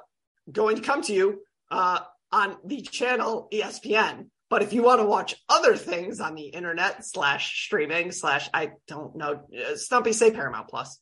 going 0.50 0.76
to 0.76 0.82
come 0.82 1.02
to 1.02 1.12
you 1.12 1.42
uh 1.70 2.00
on 2.30 2.56
the 2.64 2.80
channel 2.80 3.48
ESPN. 3.52 4.28
But 4.52 4.60
if 4.60 4.74
you 4.74 4.82
want 4.82 5.00
to 5.00 5.06
watch 5.06 5.34
other 5.48 5.78
things 5.78 6.20
on 6.20 6.34
the 6.34 6.42
internet 6.42 7.06
slash 7.06 7.64
streaming 7.64 8.12
slash 8.12 8.50
I 8.52 8.72
don't 8.86 9.16
know, 9.16 9.46
uh, 9.58 9.76
Stumpy 9.76 10.12
say 10.12 10.30
Paramount 10.30 10.68
Plus. 10.68 11.00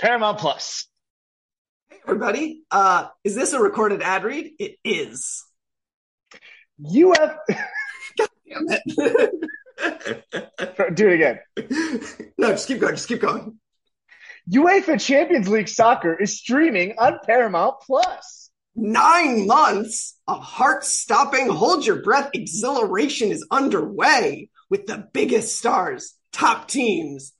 Paramount 0.00 0.38
Plus. 0.38 0.88
Hey 1.90 1.98
everybody, 2.08 2.64
uh, 2.72 3.06
is 3.22 3.36
this 3.36 3.52
a 3.52 3.60
recorded 3.60 4.02
ad 4.02 4.24
read? 4.24 4.50
It 4.58 4.78
is. 4.82 5.44
You 6.76 7.12
have 7.12 7.38
Damn 8.18 8.66
it. 8.68 8.96
do 10.96 11.08
it 11.08 11.14
again. 11.14 11.38
no, 12.36 12.50
just 12.50 12.66
keep 12.66 12.80
going. 12.80 12.96
Just 12.96 13.06
keep 13.06 13.20
going. 13.20 13.60
UEFA 14.52 15.00
Champions 15.00 15.48
League 15.48 15.68
soccer 15.68 16.20
is 16.20 16.36
streaming 16.36 16.94
on 16.98 17.20
Paramount 17.24 17.76
Plus. 17.86 18.39
Nine 18.82 19.46
months 19.46 20.18
of 20.26 20.40
heart 20.42 20.84
stopping, 20.84 21.50
hold 21.50 21.84
your 21.84 22.00
breath 22.00 22.30
exhilaration 22.32 23.30
is 23.30 23.46
underway 23.50 24.48
with 24.70 24.86
the 24.86 25.06
biggest 25.12 25.58
stars, 25.58 26.14
top 26.32 26.66
teams. 26.66 27.34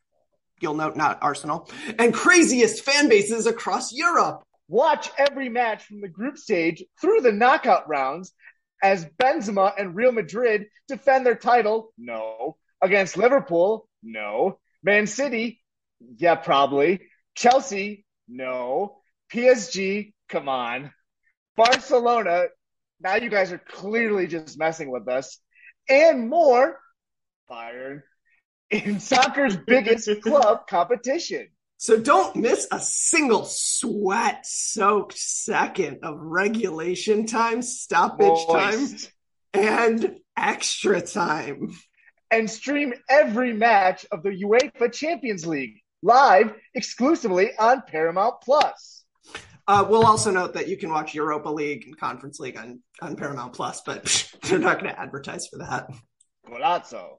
You'll 0.60 0.74
note 0.74 0.96
not 0.96 1.20
Arsenal 1.22 1.70
and 1.98 2.12
craziest 2.12 2.84
fan 2.84 3.08
bases 3.08 3.46
across 3.46 3.90
Europe. 3.90 4.42
Watch 4.68 5.08
every 5.16 5.48
match 5.48 5.82
from 5.84 6.02
the 6.02 6.08
group 6.08 6.36
stage 6.36 6.84
through 7.00 7.22
the 7.22 7.32
knockout 7.32 7.88
rounds 7.88 8.34
as 8.82 9.06
Benzema 9.06 9.72
and 9.78 9.96
Real 9.96 10.12
Madrid 10.12 10.66
defend 10.88 11.24
their 11.24 11.36
title. 11.36 11.94
No. 11.96 12.58
Against 12.82 13.16
Liverpool. 13.16 13.88
No. 14.02 14.58
Man 14.82 15.06
City. 15.06 15.62
Yeah, 16.18 16.34
probably. 16.34 17.00
Chelsea. 17.34 18.04
No. 18.28 19.00
PSG. 19.32 20.12
Come 20.28 20.50
on. 20.50 20.92
Barcelona. 21.60 22.46
Now 23.00 23.16
you 23.16 23.28
guys 23.28 23.52
are 23.52 23.58
clearly 23.58 24.26
just 24.26 24.58
messing 24.58 24.90
with 24.90 25.08
us. 25.08 25.38
And 25.88 26.30
more. 26.30 26.78
Bayern. 27.50 28.00
In 28.70 28.98
soccer's 28.98 29.56
biggest 29.56 30.08
club 30.22 30.66
competition. 30.66 31.48
So 31.76 32.00
don't 32.00 32.36
miss 32.36 32.66
a 32.72 32.80
single 32.80 33.44
sweat 33.44 34.46
soaked 34.46 35.18
second 35.18 35.98
of 36.02 36.18
regulation 36.18 37.26
time, 37.26 37.62
stoppage 37.62 38.46
time, 38.50 38.96
and 39.52 40.16
extra 40.36 41.02
time. 41.02 41.72
and 42.30 42.48
stream 42.48 42.94
every 43.08 43.52
match 43.52 44.06
of 44.12 44.22
the 44.22 44.30
UEFA 44.30 44.92
Champions 44.92 45.46
League 45.46 45.80
live 46.02 46.54
exclusively 46.74 47.50
on 47.58 47.82
Paramount 47.86 48.36
Plus. 48.42 48.99
Uh, 49.70 49.84
we'll 49.88 50.04
also 50.04 50.32
note 50.32 50.52
that 50.52 50.66
you 50.66 50.76
can 50.76 50.90
watch 50.90 51.14
Europa 51.14 51.48
League 51.48 51.84
and 51.86 51.96
Conference 51.96 52.40
League 52.40 52.58
on, 52.58 53.14
Paramount 53.14 53.52
Plus, 53.52 53.80
but 53.86 54.02
they're 54.42 54.58
not 54.58 54.80
going 54.80 54.92
to 54.92 55.00
advertise 55.00 55.46
for 55.46 55.58
that. 55.58 55.88
Golazo. 56.44 57.18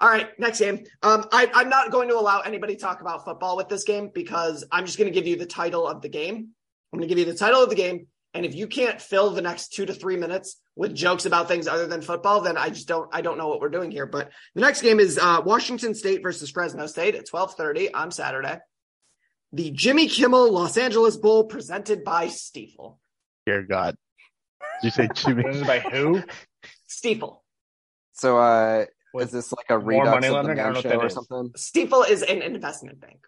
All 0.00 0.08
right, 0.08 0.28
next 0.38 0.60
game. 0.60 0.84
Um, 1.02 1.26
I, 1.30 1.50
I'm 1.52 1.68
not 1.68 1.90
going 1.90 2.08
to 2.08 2.16
allow 2.16 2.40
anybody 2.40 2.74
to 2.74 2.80
talk 2.80 3.02
about 3.02 3.24
football 3.24 3.56
with 3.56 3.68
this 3.68 3.84
game 3.84 4.10
because 4.14 4.64
I'm 4.72 4.86
just 4.86 4.96
going 4.96 5.12
to 5.12 5.14
give 5.14 5.26
you 5.26 5.36
the 5.36 5.46
title 5.46 5.86
of 5.86 6.00
the 6.00 6.08
game. 6.08 6.48
I'm 6.92 6.98
going 6.98 7.06
to 7.06 7.14
give 7.14 7.18
you 7.18 7.30
the 7.30 7.38
title 7.38 7.62
of 7.62 7.68
the 7.68 7.76
game, 7.76 8.06
And 8.32 8.46
if 8.46 8.54
you 8.54 8.66
can't 8.66 9.00
fill 9.00 9.30
the 9.30 9.42
next 9.42 9.74
two 9.74 9.84
to 9.86 9.92
three 9.92 10.16
minutes 10.16 10.60
with 10.74 10.94
jokes 10.94 11.26
about 11.26 11.48
things 11.48 11.68
other 11.68 11.86
than 11.86 12.00
football, 12.00 12.40
then 12.40 12.56
I 12.56 12.70
just 12.70 12.88
don't 12.88 13.08
I 13.12 13.20
don't 13.20 13.36
know 13.36 13.48
what 13.48 13.60
we're 13.60 13.68
doing 13.68 13.90
here. 13.90 14.06
But 14.06 14.30
the 14.54 14.62
next 14.62 14.80
game 14.82 15.00
is 15.00 15.18
uh, 15.18 15.42
Washington 15.44 15.94
State 15.94 16.22
versus 16.22 16.50
Fresno 16.50 16.86
State 16.86 17.14
at 17.14 17.28
12:30 17.28 17.90
on 17.92 18.10
Saturday. 18.10 18.58
The 19.52 19.70
Jimmy 19.70 20.08
Kimmel 20.08 20.50
Los 20.52 20.76
Angeles 20.76 21.16
Bowl 21.16 21.44
presented 21.44 22.04
by 22.04 22.28
Stifel. 22.28 22.98
Dear 23.46 23.64
God. 23.64 23.96
Did 24.80 24.86
you 24.86 24.90
say 24.90 25.08
Jimmy? 25.12 25.42
Presented 25.44 25.66
by 25.66 25.80
who? 25.80 26.22
Stifel. 26.88 27.40
So, 28.12 28.38
uh, 28.38 28.78
With 28.80 28.88
is 29.18 29.30
this 29.30 29.52
like 29.52 29.66
a 29.70 29.78
more 29.78 30.04
redux 30.04 30.10
money 30.10 30.26
of 30.28 30.32
the 30.32 30.36
lending? 30.42 30.58
I 30.60 30.62
don't 30.64 30.72
man 30.74 30.82
know 30.84 30.90
show 30.90 31.00
or 31.00 31.06
is. 31.06 31.14
something? 31.14 31.52
Steeple 31.56 32.02
is 32.04 32.22
an 32.22 32.42
investment 32.42 33.00
bank. 33.00 33.18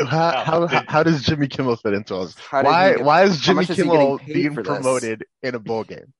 How, 0.00 0.32
Oh, 0.36 0.44
how, 0.44 0.66
did- 0.66 0.88
how 0.88 1.02
does 1.02 1.22
Jimmy 1.22 1.46
Kimmel 1.48 1.76
fit 1.76 1.92
into 1.94 2.16
us? 2.16 2.34
How 2.50 2.62
did 2.62 2.68
he 2.68 2.72
Why 2.72 2.92
get- 2.94 3.04
why 3.04 3.22
is 3.24 3.38
Jimmy 3.40 3.56
much 3.56 3.70
is 3.70 3.76
Kimmel 3.76 4.18
being 4.26 4.54
for 4.54 4.62
this? 4.62 4.72
promoted 4.72 5.24
in 5.42 5.54
a 5.54 5.58
bowl 5.58 5.84
game? 5.84 6.12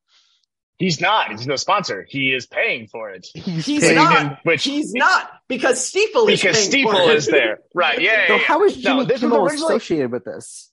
He's 0.78 1.00
not. 1.00 1.30
He's 1.30 1.46
no 1.46 1.56
sponsor. 1.56 2.04
He 2.08 2.32
is 2.32 2.46
paying 2.46 2.86
for 2.88 3.10
it. 3.10 3.26
He's, 3.34 3.64
He's 3.66 3.82
paying 3.82 3.94
not. 3.96 4.22
him- 4.22 4.36
Which 4.42 4.64
He's 4.64 4.92
not 4.92 5.30
because 5.48 5.78
Stifel 5.90 6.28
is 6.30 6.40
because 6.42 6.68
paying 6.68 6.86
Stifel 6.86 6.92
for 7.04 7.10
it. 7.12 7.16
is 7.16 7.26
there. 7.26 7.58
Right. 7.74 8.00
Yeah. 8.00 8.26
So 8.28 8.34
yeah, 8.34 8.38
yeah. 8.40 8.44
how 8.44 8.64
is 8.64 8.76
Jimmy 8.76 9.04
this 9.04 9.14
was 9.14 9.20
Kimmel 9.20 9.44
originally- 9.46 9.76
associated 9.76 10.12
with 10.12 10.24
this? 10.24 10.70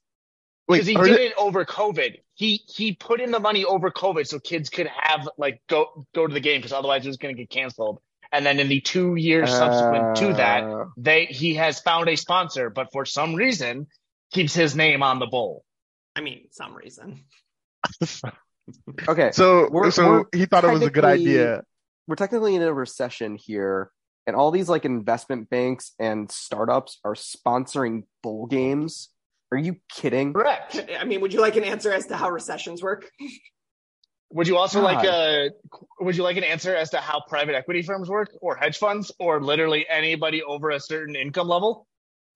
because 0.67 0.85
he 0.85 0.95
are 0.95 1.05
did 1.05 1.19
it 1.19 1.33
over 1.37 1.65
COVID. 1.65 2.17
He 2.39 2.63
he 2.73 2.93
put 2.93 3.19
in 3.19 3.31
the 3.31 3.39
money 3.41 3.65
over 3.65 3.91
COVID 3.91 4.25
so 4.25 4.39
kids 4.39 4.69
could 4.69 4.87
have 4.87 5.27
like 5.37 5.61
go 5.67 6.05
go 6.15 6.25
to 6.25 6.33
the 6.33 6.39
game 6.39 6.59
because 6.59 6.71
otherwise 6.71 7.03
it 7.03 7.09
was 7.09 7.17
going 7.17 7.35
to 7.35 7.41
get 7.41 7.49
canceled. 7.49 7.99
And 8.31 8.45
then 8.45 8.59
in 8.61 8.69
the 8.69 8.79
two 8.79 9.15
years 9.17 9.49
subsequent 9.51 10.15
to 10.21 10.33
that, 10.35 10.63
Uh, 10.63 10.85
they 10.95 11.25
he 11.25 11.55
has 11.55 11.81
found 11.81 12.07
a 12.07 12.15
sponsor, 12.15 12.69
but 12.69 12.93
for 12.93 13.03
some 13.03 13.35
reason 13.35 13.87
keeps 14.31 14.53
his 14.55 14.73
name 14.73 15.03
on 15.03 15.19
the 15.19 15.25
bowl. 15.25 15.65
I 16.15 16.21
mean, 16.21 16.47
some 16.51 16.73
reason. 16.75 17.25
okay, 19.07 19.31
so 19.31 19.67
We're- 19.69 19.91
so 19.91 20.07
we're 20.09 20.23
he 20.39 20.45
thought 20.45 20.63
it 20.63 20.71
was 20.71 20.83
a 20.83 20.89
good 20.89 21.05
idea. 21.05 21.63
we're 22.07 22.15
technically 22.15 22.55
in 22.55 22.61
a 22.61 22.73
recession 22.73 23.35
here, 23.35 23.91
and 24.27 24.35
all 24.35 24.51
these 24.51 24.69
like 24.69 24.85
investment 24.85 25.49
banks 25.49 25.91
and 25.99 26.31
startups 26.31 26.99
are 27.03 27.15
sponsoring 27.15 28.03
bowl 28.23 28.45
games. 28.47 29.09
Are 29.51 29.57
you 29.57 29.77
kidding? 29.91 30.33
Correct. 30.33 30.79
I 30.99 31.05
mean, 31.05 31.21
would 31.21 31.33
you 31.33 31.41
like 31.41 31.55
an 31.55 31.63
answer 31.63 31.91
as 31.91 32.05
to 32.07 32.15
how 32.15 32.29
recessions 32.29 32.83
work? 32.83 33.09
Would 34.31 34.47
you 34.47 34.57
also 34.57 34.81
God. 34.81 34.93
like 34.93 35.05
a 35.05 35.49
would 35.99 36.15
you 36.15 36.23
like 36.23 36.37
an 36.37 36.43
answer 36.43 36.75
as 36.75 36.91
to 36.91 36.97
how 36.97 37.21
private 37.27 37.55
equity 37.55 37.81
firms 37.81 38.09
work 38.09 38.29
or 38.41 38.55
hedge 38.55 38.77
funds 38.77 39.11
or 39.19 39.41
literally 39.41 39.87
anybody 39.89 40.43
over 40.43 40.69
a 40.69 40.79
certain 40.79 41.15
income 41.15 41.47
level? 41.47 41.87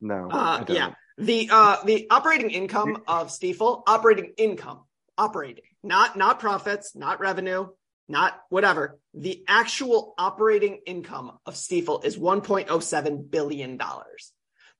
No. 0.02 0.28
Uh, 0.30 0.66
yeah. 0.68 0.94
The 1.20 1.50
uh 1.52 1.84
the 1.86 2.08
operating 2.10 2.50
income 2.50 3.04
of 3.08 3.28
Stifel, 3.28 3.84
operating 3.86 4.34
income, 4.38 4.82
operating, 5.20 5.66
not 5.84 6.18
not 6.18 6.40
profits, 6.40 6.96
not 6.96 7.20
revenue, 7.20 7.68
not 8.10 8.42
whatever. 8.50 9.00
The 9.14 9.44
actual 9.48 10.16
operating 10.18 10.80
income 10.88 11.38
of 11.46 11.54
Stifel 11.54 12.04
is 12.04 12.18
1.07 12.18 13.30
billion 13.30 13.78
dollars. 13.78 14.33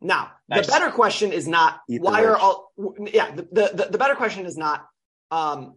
Now, 0.04 0.32
Nice. 0.50 0.66
the 0.66 0.72
better 0.72 0.92
question 0.92 1.32
is 1.32 1.48
not 1.48 1.80
Eat 1.90 2.02
why 2.02 2.26
are 2.26 2.38
all 2.38 2.72
yeah, 3.12 3.32
the, 3.34 3.44
the 3.44 3.72
the 3.74 3.88
the 3.92 3.98
better 3.98 4.16
question 4.16 4.46
is 4.46 4.58
not 4.58 4.86
um 5.32 5.76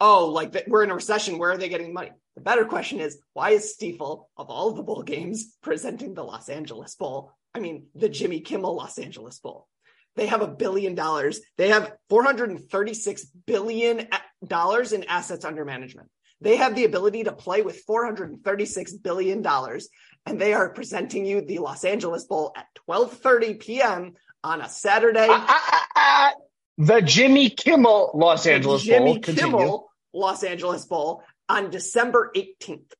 oh, 0.00 0.26
like 0.26 0.52
that 0.52 0.68
we're 0.68 0.84
in 0.84 0.90
a 0.90 0.94
recession, 0.94 1.38
where 1.38 1.50
are 1.50 1.56
they 1.56 1.68
getting 1.68 1.92
money? 1.92 2.10
The 2.36 2.42
better 2.42 2.64
question 2.64 3.00
is 3.00 3.18
why 3.32 3.50
is 3.50 3.74
Stifel 3.76 4.26
of 4.36 4.50
all 4.50 4.72
the 4.72 4.82
bowl 4.82 5.02
games 5.02 5.56
presenting 5.62 6.14
the 6.14 6.24
Los 6.24 6.48
Angeles 6.48 6.94
Bowl? 6.94 7.32
I 7.54 7.60
mean, 7.60 7.86
the 7.94 8.08
Jimmy 8.08 8.40
Kimmel 8.40 8.76
Los 8.76 8.98
Angeles 8.98 9.38
Bowl. 9.38 9.68
They 10.16 10.26
have 10.26 10.42
a 10.42 10.48
billion 10.48 10.94
dollars. 10.94 11.40
They 11.56 11.68
have 11.68 11.92
436 12.08 13.24
billion 13.46 14.08
dollars 14.46 14.92
in 14.92 15.04
assets 15.04 15.44
under 15.44 15.64
management. 15.64 16.08
They 16.40 16.56
have 16.56 16.74
the 16.74 16.84
ability 16.84 17.24
to 17.24 17.32
play 17.32 17.62
with 17.62 17.80
436 17.86 18.92
billion 18.94 19.42
dollars 19.42 19.88
and 20.26 20.40
they 20.40 20.54
are 20.54 20.68
presenting 20.70 21.24
you 21.24 21.40
the 21.40 21.58
Los 21.58 21.84
Angeles 21.84 22.24
Bowl 22.24 22.52
at 22.56 22.66
12:30 22.88 23.60
p.m. 23.60 24.14
on 24.42 24.60
a 24.60 24.68
Saturday. 24.68 25.26
Ah, 25.28 25.46
ah, 25.48 25.70
ah, 25.70 25.88
ah. 25.96 26.32
The 26.78 27.02
Jimmy 27.02 27.50
Kimmel 27.50 28.12
Los 28.14 28.44
the 28.44 28.52
Angeles 28.54 28.82
Jimmy 28.82 29.14
Bowl. 29.14 29.20
Continue. 29.20 29.58
Kimmel 29.58 29.90
Los 30.12 30.42
Angeles 30.42 30.86
Bowl 30.86 31.22
on 31.48 31.70
December 31.70 32.32
18th. 32.34 32.92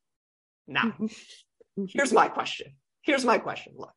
Now, 0.67 0.95
here's 1.89 2.13
my 2.13 2.29
question. 2.29 2.75
Here's 3.03 3.25
my 3.25 3.39
question. 3.39 3.75
Look, 3.77 3.93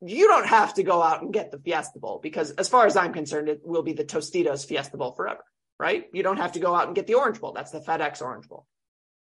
you 0.00 0.28
don't 0.28 0.46
have 0.46 0.74
to 0.74 0.82
go 0.82 1.02
out 1.02 1.22
and 1.22 1.32
get 1.32 1.50
the 1.50 1.58
Fiesta 1.58 1.98
Bowl 1.98 2.20
because, 2.22 2.50
as 2.52 2.68
far 2.68 2.86
as 2.86 2.96
I'm 2.96 3.12
concerned, 3.12 3.48
it 3.48 3.60
will 3.64 3.82
be 3.82 3.92
the 3.92 4.04
Tostitos 4.04 4.66
Fiesta 4.66 4.96
Bowl 4.96 5.12
forever, 5.12 5.42
right? 5.78 6.04
You 6.12 6.22
don't 6.22 6.36
have 6.36 6.52
to 6.52 6.60
go 6.60 6.74
out 6.74 6.86
and 6.86 6.94
get 6.94 7.06
the 7.06 7.14
Orange 7.14 7.40
Bowl. 7.40 7.52
That's 7.52 7.70
the 7.70 7.80
FedEx 7.80 8.20
Orange 8.22 8.48
Bowl. 8.48 8.66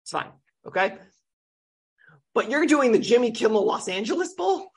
It's 0.04 0.12
fine. 0.12 0.32
Okay. 0.66 0.96
But 2.34 2.50
you're 2.50 2.66
doing 2.66 2.92
the 2.92 3.00
Jimmy 3.00 3.32
Kimmel 3.32 3.66
Los 3.66 3.88
Angeles 3.88 4.34
Bowl? 4.34 4.68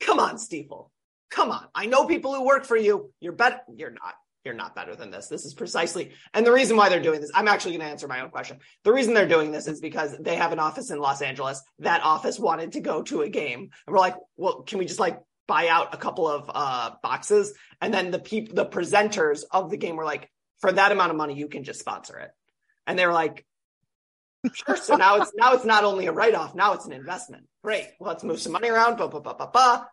Come 0.00 0.18
on, 0.18 0.38
Steeple. 0.38 0.90
Come 1.30 1.50
on. 1.50 1.66
I 1.74 1.86
know 1.86 2.06
people 2.06 2.34
who 2.34 2.44
work 2.44 2.64
for 2.64 2.76
you. 2.76 3.12
You're 3.20 3.32
better. 3.32 3.60
You're 3.74 3.90
not. 3.90 4.14
You're 4.44 4.54
not 4.54 4.74
better 4.74 4.96
than 4.96 5.10
this. 5.10 5.28
This 5.28 5.44
is 5.44 5.52
precisely, 5.52 6.12
and 6.32 6.46
the 6.46 6.52
reason 6.52 6.74
why 6.74 6.88
they're 6.88 7.02
doing 7.02 7.20
this, 7.20 7.30
I'm 7.34 7.46
actually 7.46 7.72
going 7.72 7.82
to 7.82 7.92
answer 7.92 8.08
my 8.08 8.22
own 8.22 8.30
question. 8.30 8.60
The 8.84 8.92
reason 8.92 9.12
they're 9.12 9.28
doing 9.28 9.52
this 9.52 9.66
is 9.66 9.82
because 9.82 10.16
they 10.18 10.36
have 10.36 10.52
an 10.52 10.58
office 10.58 10.90
in 10.90 10.98
Los 10.98 11.20
Angeles. 11.20 11.62
That 11.80 12.02
office 12.02 12.38
wanted 12.38 12.72
to 12.72 12.80
go 12.80 13.02
to 13.02 13.20
a 13.20 13.28
game, 13.28 13.60
and 13.60 13.70
we're 13.92 13.98
like, 13.98 14.16
well, 14.38 14.62
can 14.62 14.78
we 14.78 14.86
just 14.86 14.98
like 14.98 15.20
buy 15.46 15.68
out 15.68 15.92
a 15.92 15.98
couple 15.98 16.26
of 16.26 16.50
uh 16.52 16.92
boxes? 17.02 17.52
And 17.82 17.92
then 17.92 18.10
the 18.10 18.18
people, 18.18 18.54
the 18.54 18.64
presenters 18.64 19.42
of 19.50 19.70
the 19.70 19.76
game 19.76 19.96
were 19.96 20.06
like, 20.06 20.30
for 20.60 20.72
that 20.72 20.90
amount 20.90 21.10
of 21.10 21.18
money, 21.18 21.34
you 21.34 21.48
can 21.48 21.62
just 21.62 21.80
sponsor 21.80 22.18
it. 22.18 22.30
And 22.86 22.98
they 22.98 23.06
were 23.06 23.12
like, 23.12 23.44
sure. 24.52 24.76
So 24.76 24.96
now 24.96 25.16
it's 25.16 25.32
now 25.34 25.52
it's 25.54 25.64
not 25.64 25.84
only 25.84 26.06
a 26.06 26.12
write 26.12 26.34
off, 26.34 26.54
now 26.54 26.72
it's 26.74 26.86
an 26.86 26.92
investment. 26.92 27.44
Great. 27.62 27.86
Well, 27.98 28.08
let's 28.12 28.24
move 28.24 28.40
some 28.40 28.52
money 28.52 28.68
around. 28.68 28.96
Ba 28.96 29.08
ba 29.08 29.20
ba 29.20 29.34
ba 29.34 29.48
ba. 29.52 29.88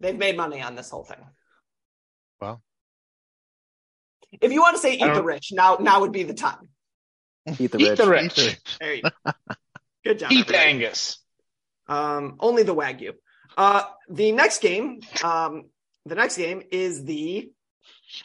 They've 0.00 0.16
made 0.16 0.36
money 0.36 0.60
on 0.60 0.74
this 0.74 0.90
whole 0.90 1.04
thing. 1.04 1.18
Well, 2.40 2.62
If 4.40 4.52
you 4.52 4.60
want 4.60 4.76
to 4.76 4.82
say 4.82 4.94
eat 4.94 5.14
the 5.14 5.22
rich, 5.22 5.50
now 5.52 5.76
now 5.80 6.00
would 6.00 6.12
be 6.12 6.22
the 6.24 6.34
time. 6.34 6.68
Eat 7.58 7.72
the 7.72 7.78
Eat 7.78 7.90
rich. 7.90 7.98
the 7.98 8.08
rich. 8.08 8.58
There 8.80 8.94
you 8.94 9.02
go. 9.02 9.32
Good 10.04 10.18
job. 10.18 10.32
Eat 10.32 10.46
the 10.46 10.54
everybody. 10.56 10.84
Angus. 10.84 11.18
Um, 11.88 12.36
only 12.40 12.62
the 12.62 12.74
Wagyu. 12.74 13.12
Uh, 13.56 13.84
the 14.08 14.32
next 14.32 14.60
game, 14.60 15.00
um, 15.22 15.64
the 16.06 16.14
next 16.14 16.36
game 16.36 16.62
is 16.72 17.04
the 17.04 17.50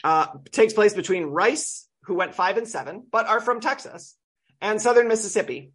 uh, 0.03 0.27
takes 0.51 0.73
place 0.73 0.93
between 0.93 1.25
Rice, 1.25 1.87
who 2.03 2.15
went 2.15 2.33
five 2.35 2.57
and 2.57 2.67
seven, 2.67 3.03
but 3.11 3.27
are 3.27 3.39
from 3.41 3.59
Texas, 3.59 4.15
and 4.61 4.81
Southern 4.81 5.07
Mississippi, 5.07 5.71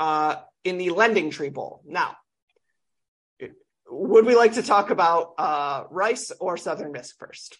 uh, 0.00 0.36
in 0.64 0.78
the 0.78 0.90
Lending 0.90 1.30
Tree 1.30 1.50
Bowl. 1.50 1.82
Now, 1.86 2.16
would 3.88 4.24
we 4.26 4.34
like 4.34 4.54
to 4.54 4.62
talk 4.62 4.90
about 4.90 5.34
uh, 5.38 5.84
Rice 5.90 6.32
or 6.40 6.56
Southern 6.56 6.92
Miss 6.92 7.12
first? 7.12 7.58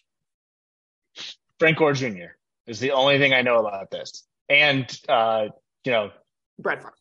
Frank 1.59 1.77
Gore 1.77 1.93
Jr. 1.93 2.33
is 2.67 2.79
the 2.79 2.91
only 2.91 3.17
thing 3.19 3.33
I 3.33 3.41
know 3.41 3.59
about 3.65 3.89
this. 3.91 4.23
And 4.49 4.85
uh, 5.07 5.47
you 5.83 5.91
know, 5.91 6.11
Brett 6.59 6.79
Favre. 6.79 6.93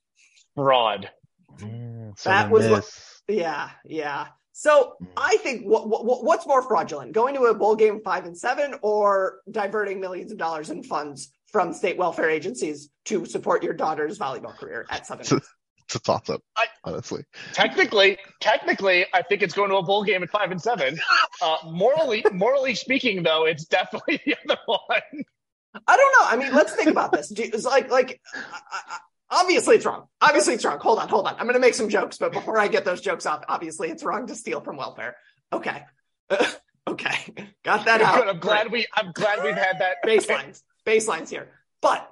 fraud. 0.55 1.11
Mm, 1.59 2.21
That 2.23 2.51
was 2.51 2.69
what- 2.69 2.91
Yeah, 3.29 3.71
yeah. 3.85 4.29
So 4.53 4.97
I 5.17 5.37
think 5.39 5.65
what, 5.65 5.89
what 5.89 6.23
what's 6.23 6.47
more 6.47 6.63
fraudulent, 6.63 7.13
going 7.13 7.35
to 7.35 7.43
a 7.47 7.55
bowl 7.55 7.75
game 7.75 8.01
five 8.05 8.25
and 8.25 8.39
seven, 8.39 8.75
or 8.83 9.41
diverting 9.51 10.01
millions 10.01 10.31
of 10.31 10.39
dollars 10.39 10.71
in 10.71 10.83
funds 10.85 11.33
from 11.55 11.73
state 11.73 11.97
welfare 11.97 12.29
agencies 12.29 12.91
to 13.05 13.25
support 13.27 13.63
your 13.63 13.75
daughter's 13.75 14.19
volleyball 14.19 14.57
career 14.59 14.85
at 14.91 15.07
Southern? 15.07 15.21
It's 15.21 15.31
a, 15.31 15.37
it's 15.37 15.95
a 15.95 16.01
toss 16.01 16.29
up, 16.29 16.43
I- 16.57 16.67
honestly. 16.83 17.23
Technically, 17.53 18.19
technically, 18.41 19.07
I 19.15 19.23
think 19.23 19.41
it's 19.41 19.55
going 19.55 19.71
to 19.71 19.77
a 19.77 19.83
bowl 19.85 20.03
game 20.03 20.25
at 20.25 20.31
five 20.31 20.51
and 20.51 20.61
seven. 20.61 20.99
Uh, 21.41 21.59
morally, 21.65 22.25
morally 22.33 22.75
speaking, 22.75 23.23
though, 23.23 23.45
it's 23.47 23.67
definitely 23.67 24.21
the 24.27 24.35
other 24.45 24.59
one. 24.67 25.25
I 25.87 25.97
don't 25.97 26.13
know. 26.19 26.27
I 26.27 26.37
mean, 26.37 26.53
let's 26.53 26.75
think 26.75 26.89
about 26.89 27.13
this. 27.13 27.29
Do, 27.29 27.45
it's 27.45 27.65
like 27.65 27.89
like 27.89 28.21
I, 28.35 28.81
I, 28.89 28.99
obviously 29.31 29.77
it's 29.77 29.87
wrong. 29.87 30.09
Obviously 30.21 30.55
it's 30.55 30.65
wrong. 30.65 30.81
Hold 30.81 30.99
on, 30.99 31.09
hold 31.09 31.29
on. 31.29 31.35
I'm 31.35 31.43
going 31.45 31.55
to 31.55 31.61
make 31.61 31.75
some 31.75 31.89
jokes, 31.89 32.19
but 32.19 32.33
before 32.33 32.59
I 32.59 32.67
get 32.67 32.85
those 32.85 33.01
jokes 33.01 33.27
off, 33.27 33.45
obviously 33.49 33.91
it's 33.91 34.03
wrong 34.03 34.27
to 34.27 34.35
steal 34.35 34.61
from 34.61 34.77
welfare. 34.77 35.17
Okay, 35.53 35.85
okay, 36.89 37.33
got 37.65 37.85
that 37.85 38.01
out. 38.01 38.17
Good. 38.17 38.29
I'm 38.29 38.41
glad 38.41 38.73
we. 38.73 38.87
I'm 38.93 39.13
glad 39.13 39.45
we've 39.45 39.55
had 39.55 39.79
that 39.79 39.97
baselines, 40.05 40.63
baselines 40.85 41.29
here. 41.29 41.49
But 41.81 42.09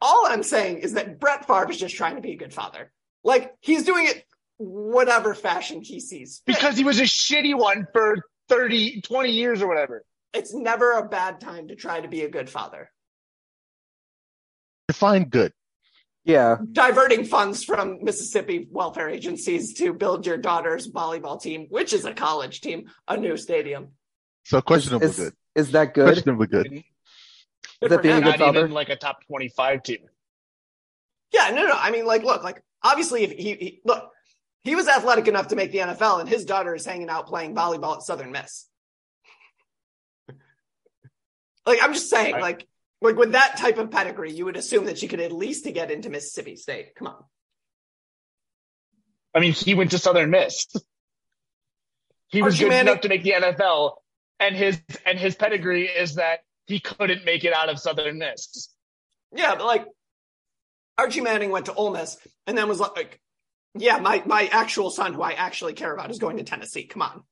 all 0.00 0.26
I'm 0.26 0.42
saying 0.42 0.78
is 0.78 0.94
that 0.94 1.20
Brett 1.20 1.46
Favre 1.46 1.70
is 1.70 1.78
just 1.78 1.96
trying 1.96 2.16
to 2.16 2.22
be 2.22 2.32
a 2.32 2.36
good 2.36 2.54
father. 2.54 2.92
Like 3.22 3.54
he's 3.60 3.84
doing 3.84 4.06
it 4.06 4.24
whatever 4.56 5.34
fashion 5.34 5.82
he 5.82 6.00
sees. 6.00 6.42
fit. 6.44 6.54
because 6.54 6.76
he 6.76 6.84
was 6.84 7.00
a 7.00 7.04
shitty 7.04 7.56
one 7.56 7.86
for 7.92 8.18
30, 8.48 9.00
20 9.02 9.30
years 9.30 9.62
or 9.62 9.68
whatever. 9.68 10.04
it's 10.34 10.54
never 10.54 10.92
a 10.92 11.08
bad 11.08 11.40
time 11.40 11.68
to 11.68 11.74
try 11.74 12.00
to 12.00 12.08
be 12.08 12.22
a 12.22 12.28
good 12.28 12.48
father. 12.48 12.90
Define 14.88 15.28
good. 15.28 15.52
Yeah. 16.24 16.58
Diverting 16.72 17.24
funds 17.24 17.64
from 17.64 18.02
Mississippi 18.02 18.68
welfare 18.70 19.08
agencies 19.08 19.74
to 19.74 19.94
build 19.94 20.26
your 20.26 20.36
daughter's 20.36 20.90
volleyball 20.90 21.40
team, 21.40 21.66
which 21.70 21.92
is 21.92 22.04
a 22.04 22.12
college 22.12 22.60
team, 22.60 22.90
a 23.08 23.16
new 23.16 23.36
stadium. 23.36 23.88
So 24.44 24.60
questionable 24.60 25.06
Is, 25.06 25.16
good. 25.16 25.32
Is 25.54 25.72
that 25.72 25.94
good? 25.94 26.06
Questionably 26.06 26.46
good. 26.46 26.84
Good 27.80 27.90
that 27.90 27.96
for 27.96 28.02
being 28.02 28.16
him. 28.16 28.22
a 28.22 28.24
good 28.32 28.38
Not 28.40 28.48
even 28.48 28.54
father? 28.62 28.68
like 28.68 28.88
a 28.90 28.96
top 28.96 29.26
twenty-five 29.26 29.82
team. 29.82 30.00
Yeah, 31.32 31.50
no, 31.50 31.66
no. 31.66 31.74
I 31.76 31.90
mean, 31.90 32.04
like, 32.06 32.22
look, 32.24 32.42
like, 32.42 32.62
obviously, 32.82 33.22
if 33.24 33.30
he, 33.32 33.54
he 33.54 33.80
look, 33.84 34.10
he 34.64 34.74
was 34.74 34.88
athletic 34.88 35.28
enough 35.28 35.48
to 35.48 35.56
make 35.56 35.72
the 35.72 35.78
NFL, 35.78 36.20
and 36.20 36.28
his 36.28 36.44
daughter 36.44 36.74
is 36.74 36.84
hanging 36.84 37.08
out 37.08 37.26
playing 37.26 37.54
volleyball 37.54 37.96
at 37.96 38.02
Southern 38.02 38.32
Miss. 38.32 38.66
like, 41.66 41.78
I'm 41.82 41.92
just 41.94 42.10
saying, 42.10 42.34
Right. 42.34 42.42
like, 42.42 42.66
like 43.00 43.16
with 43.16 43.32
that 43.32 43.56
type 43.56 43.78
of 43.78 43.90
pedigree, 43.90 44.32
you 44.32 44.44
would 44.44 44.56
assume 44.56 44.84
that 44.86 44.98
she 44.98 45.08
could 45.08 45.20
at 45.20 45.32
least 45.32 45.64
to 45.64 45.72
get 45.72 45.90
into 45.90 46.10
Mississippi 46.10 46.56
State. 46.56 46.94
Come 46.96 47.06
on. 47.08 47.24
I 49.34 49.40
mean, 49.40 49.52
he 49.52 49.74
went 49.74 49.92
to 49.92 49.98
Southern 49.98 50.30
Miss. 50.30 50.66
He 52.28 52.42
was 52.42 52.54
Archie 52.54 52.64
good 52.64 52.68
Manning- 52.70 52.88
enough 52.92 53.00
to 53.02 53.08
make 53.08 53.22
the 53.22 53.32
NFL, 53.32 53.92
and 54.38 54.56
his 54.56 54.80
and 55.06 55.18
his 55.18 55.34
pedigree 55.36 55.86
is 55.86 56.16
that 56.16 56.40
he 56.70 56.80
couldn't 56.80 57.24
make 57.24 57.44
it 57.44 57.52
out 57.52 57.68
of 57.68 57.78
Southern 57.78 58.18
Miss. 58.18 58.68
Yeah, 59.34 59.54
but 59.54 59.66
like, 59.66 59.86
Archie 60.98 61.20
Manning 61.20 61.50
went 61.50 61.66
to 61.66 61.74
Ole 61.74 61.90
Miss 61.90 62.16
and 62.46 62.56
then 62.56 62.68
was 62.68 62.80
like, 62.80 63.20
yeah, 63.74 63.98
my 63.98 64.22
my 64.26 64.46
actual 64.50 64.90
son, 64.90 65.14
who 65.14 65.22
I 65.22 65.32
actually 65.32 65.74
care 65.74 65.92
about, 65.92 66.10
is 66.10 66.18
going 66.18 66.38
to 66.38 66.42
Tennessee. 66.42 66.84
Come 66.84 67.02
on. 67.02 67.22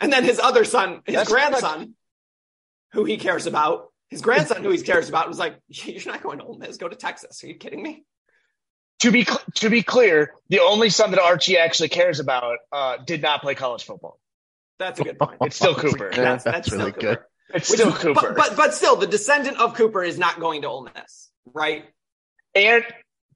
And 0.00 0.12
then 0.12 0.24
his 0.24 0.40
other 0.40 0.64
son, 0.64 1.02
his 1.06 1.14
That's- 1.14 1.28
grandson, 1.28 1.94
who 2.92 3.04
he 3.04 3.16
cares 3.16 3.46
about, 3.46 3.92
his 4.08 4.20
grandson, 4.20 4.62
who 4.64 4.70
he 4.70 4.82
cares 4.82 5.08
about, 5.08 5.28
was 5.28 5.38
like, 5.38 5.56
"You're 5.68 6.04
not 6.06 6.22
going 6.22 6.38
to 6.38 6.44
Ole 6.44 6.58
Miss. 6.58 6.76
Go 6.76 6.88
to 6.88 6.96
Texas. 6.96 7.42
Are 7.44 7.46
you 7.46 7.54
kidding 7.54 7.82
me?" 7.82 8.04
To 9.00 9.10
be 9.10 9.24
cl- 9.24 9.40
to 9.54 9.70
be 9.70 9.82
clear, 9.82 10.34
the 10.48 10.60
only 10.60 10.90
son 10.90 11.12
that 11.12 11.20
Archie 11.20 11.56
actually 11.56 11.88
cares 11.88 12.20
about 12.20 12.58
uh, 12.72 12.98
did 12.98 13.22
not 13.22 13.40
play 13.42 13.54
college 13.54 13.84
football. 13.84 14.18
That's 14.78 14.98
a 15.00 15.04
good 15.04 15.18
point. 15.18 15.38
It's 15.42 15.56
still 15.56 15.74
Cooper. 15.74 16.10
That's, 16.10 16.44
that's, 16.44 16.44
That's 16.44 16.66
still 16.66 16.78
really 16.80 16.92
Cooper. 16.92 17.28
Good. 17.52 17.60
It's 17.60 17.70
Which- 17.70 17.80
still 17.80 17.92
Cooper. 17.92 18.32
But, 18.32 18.36
but 18.36 18.56
but 18.56 18.74
still, 18.74 18.96
the 18.96 19.06
descendant 19.06 19.58
of 19.58 19.74
Cooper 19.74 20.02
is 20.02 20.18
not 20.18 20.40
going 20.40 20.62
to 20.62 20.68
Ole 20.68 20.88
Miss, 20.94 21.30
right? 21.52 21.84
and 22.54 22.84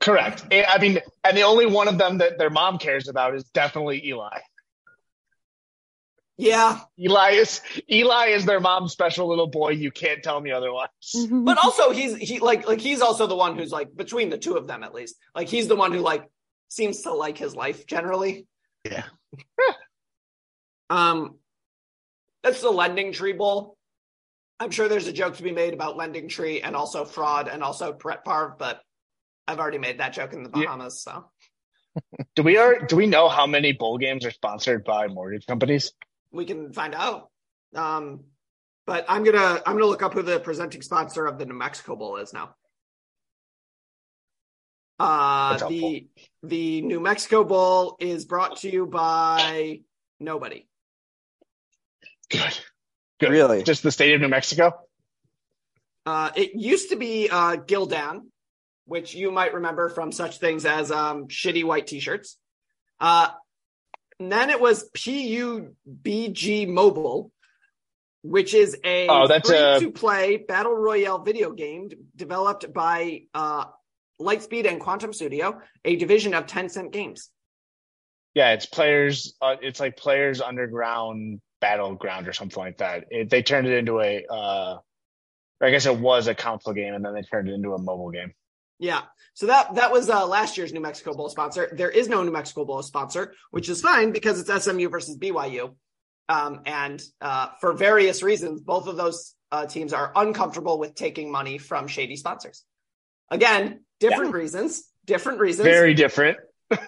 correct. 0.00 0.44
And, 0.50 0.66
I 0.66 0.78
mean, 0.78 1.00
and 1.24 1.36
the 1.36 1.42
only 1.42 1.66
one 1.66 1.88
of 1.88 1.96
them 1.98 2.18
that 2.18 2.38
their 2.38 2.50
mom 2.50 2.78
cares 2.78 3.08
about 3.08 3.34
is 3.34 3.44
definitely 3.44 4.06
Eli. 4.06 4.38
Yeah, 6.38 6.80
Eli 7.00 7.30
is 7.30 7.62
Eli 7.90 8.26
is 8.26 8.44
their 8.44 8.60
mom's 8.60 8.92
special 8.92 9.26
little 9.26 9.46
boy. 9.46 9.70
You 9.70 9.90
can't 9.90 10.22
tell 10.22 10.38
me 10.38 10.50
otherwise. 10.50 10.88
but 11.30 11.56
also 11.56 11.92
he's 11.92 12.14
he 12.16 12.40
like 12.40 12.66
like 12.68 12.80
he's 12.80 13.00
also 13.00 13.26
the 13.26 13.36
one 13.36 13.56
who's 13.56 13.72
like 13.72 13.94
between 13.96 14.28
the 14.28 14.36
two 14.36 14.56
of 14.56 14.66
them 14.66 14.84
at 14.84 14.92
least, 14.92 15.16
like 15.34 15.48
he's 15.48 15.66
the 15.66 15.76
one 15.76 15.92
who 15.92 16.00
like 16.00 16.24
seems 16.68 17.02
to 17.02 17.14
like 17.14 17.38
his 17.38 17.56
life 17.56 17.86
generally. 17.86 18.46
Yeah. 18.84 19.04
Um, 20.88 21.36
that's 22.42 22.60
the 22.60 22.70
Lending 22.70 23.12
Tree 23.12 23.32
Bowl. 23.32 23.75
I'm 24.58 24.70
sure 24.70 24.88
there's 24.88 25.06
a 25.06 25.12
joke 25.12 25.36
to 25.36 25.42
be 25.42 25.52
made 25.52 25.74
about 25.74 25.96
Lending 25.96 26.28
Tree 26.28 26.62
and 26.62 26.74
also 26.74 27.04
fraud 27.04 27.48
and 27.48 27.62
also 27.62 27.92
Brett 27.92 28.24
Favre, 28.24 28.56
but 28.58 28.80
I've 29.46 29.58
already 29.58 29.78
made 29.78 29.98
that 30.00 30.12
joke 30.12 30.32
in 30.32 30.42
the 30.42 30.50
Yeah. 30.54 30.64
Bahamas. 30.66 31.02
So 31.02 31.24
Do 32.34 32.42
we 32.42 32.56
are 32.56 32.78
do 32.80 32.96
we 32.96 33.06
know 33.06 33.28
how 33.28 33.46
many 33.46 33.72
bowl 33.72 33.98
games 33.98 34.24
are 34.26 34.30
sponsored 34.30 34.84
by 34.84 35.08
mortgage 35.08 35.46
companies? 35.46 35.92
we 36.32 36.44
can 36.44 36.72
find 36.72 36.94
out. 36.94 37.30
Um, 37.74 38.24
but 38.86 39.04
I'm 39.08 39.24
gonna 39.24 39.62
I'm 39.66 39.74
gonna 39.74 39.86
look 39.86 40.02
up 40.02 40.12
who 40.14 40.22
the 40.22 40.38
presenting 40.40 40.82
sponsor 40.82 41.26
of 41.26 41.38
the 41.38 41.46
New 41.46 41.54
Mexico 41.54 41.96
Bowl 41.96 42.16
is 42.16 42.32
now. 42.32 42.54
Uh, 44.98 45.56
the 45.68 46.06
the 46.42 46.80
New 46.82 47.00
Mexico 47.00 47.44
Bowl 47.44 47.96
is 48.00 48.24
brought 48.24 48.56
to 48.58 48.70
you 48.70 48.86
by 48.86 49.80
nobody. 50.20 50.66
Good. 52.30 52.58
Good. 53.18 53.30
Really? 53.30 53.62
Just 53.62 53.82
the 53.82 53.92
state 53.92 54.14
of 54.14 54.20
New 54.20 54.28
Mexico? 54.28 54.78
Uh, 56.04 56.30
it 56.36 56.54
used 56.54 56.90
to 56.90 56.96
be 56.96 57.28
uh, 57.30 57.56
Gildan, 57.56 58.26
which 58.84 59.14
you 59.14 59.30
might 59.30 59.54
remember 59.54 59.88
from 59.88 60.12
such 60.12 60.38
things 60.38 60.64
as 60.64 60.90
um, 60.90 61.26
shitty 61.28 61.64
white 61.64 61.86
T-shirts. 61.86 62.38
Uh, 63.00 63.28
and 64.20 64.30
then 64.30 64.50
it 64.50 64.60
was 64.60 64.88
PUBG 64.90 66.68
Mobile, 66.68 67.32
which 68.22 68.54
is 68.54 68.76
a 68.84 69.08
Oh, 69.08 69.26
that's 69.26 69.48
free-to-play 69.48 70.38
battle 70.38 70.74
royale 70.74 71.22
video 71.22 71.52
game 71.52 71.90
developed 72.14 72.72
by 72.72 73.22
uh, 73.34 73.64
Lightspeed 74.20 74.68
and 74.68 74.80
Quantum 74.80 75.12
Studio, 75.12 75.60
a 75.84 75.96
division 75.96 76.34
of 76.34 76.46
Tencent 76.46 76.92
Games. 76.92 77.30
Yeah, 78.34 78.52
it's 78.52 78.66
players. 78.66 79.34
Uh, 79.40 79.56
it's 79.60 79.80
like 79.80 79.96
players 79.96 80.40
underground 80.40 81.40
battleground 81.60 82.28
or 82.28 82.32
something 82.32 82.62
like 82.62 82.78
that. 82.78 83.04
It, 83.10 83.30
they 83.30 83.42
turned 83.42 83.66
it 83.66 83.76
into 83.78 84.00
a. 84.00 84.24
Uh, 84.26 84.78
I 85.60 85.70
guess 85.70 85.86
it 85.86 85.98
was 85.98 86.26
a 86.26 86.34
console 86.34 86.74
game, 86.74 86.94
and 86.94 87.04
then 87.04 87.14
they 87.14 87.22
turned 87.22 87.48
it 87.48 87.54
into 87.54 87.72
a 87.72 87.78
mobile 87.78 88.10
game. 88.10 88.34
Yeah. 88.78 89.02
So 89.34 89.46
that 89.46 89.74
that 89.76 89.92
was 89.92 90.10
uh, 90.10 90.26
last 90.26 90.56
year's 90.56 90.72
New 90.72 90.80
Mexico 90.80 91.14
Bowl 91.14 91.28
sponsor. 91.28 91.70
There 91.72 91.90
is 91.90 92.08
no 92.08 92.22
New 92.22 92.30
Mexico 92.30 92.64
Bowl 92.64 92.82
sponsor, 92.82 93.34
which 93.50 93.68
is 93.68 93.80
fine 93.80 94.12
because 94.12 94.40
it's 94.40 94.64
SMU 94.64 94.88
versus 94.88 95.16
BYU. 95.16 95.74
Um, 96.28 96.62
and 96.66 97.02
uh, 97.20 97.48
for 97.60 97.72
various 97.72 98.22
reasons, 98.22 98.60
both 98.60 98.88
of 98.88 98.96
those 98.96 99.34
uh, 99.52 99.66
teams 99.66 99.92
are 99.92 100.12
uncomfortable 100.14 100.78
with 100.78 100.94
taking 100.94 101.30
money 101.30 101.58
from 101.58 101.86
shady 101.86 102.16
sponsors. 102.16 102.64
Again, 103.30 103.80
different 104.00 104.34
reasons, 104.34 104.84
different 105.04 105.40
reasons. 105.40 105.66
Very 105.66 105.94
different. 105.94 106.38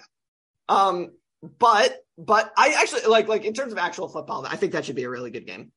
Um, 0.71 1.13
but 1.59 1.97
but 2.19 2.53
I 2.57 2.75
actually 2.79 3.03
like 3.07 3.29
like 3.29 3.45
in 3.45 3.55
terms 3.55 3.73
of 3.73 3.79
actual 3.79 4.09
football, 4.09 4.45
I 4.45 4.57
think 4.57 4.73
that 4.73 4.85
should 4.85 4.97
be 4.97 5.05
a 5.05 5.09
really 5.11 5.31
good 5.31 5.47
game. 5.47 5.73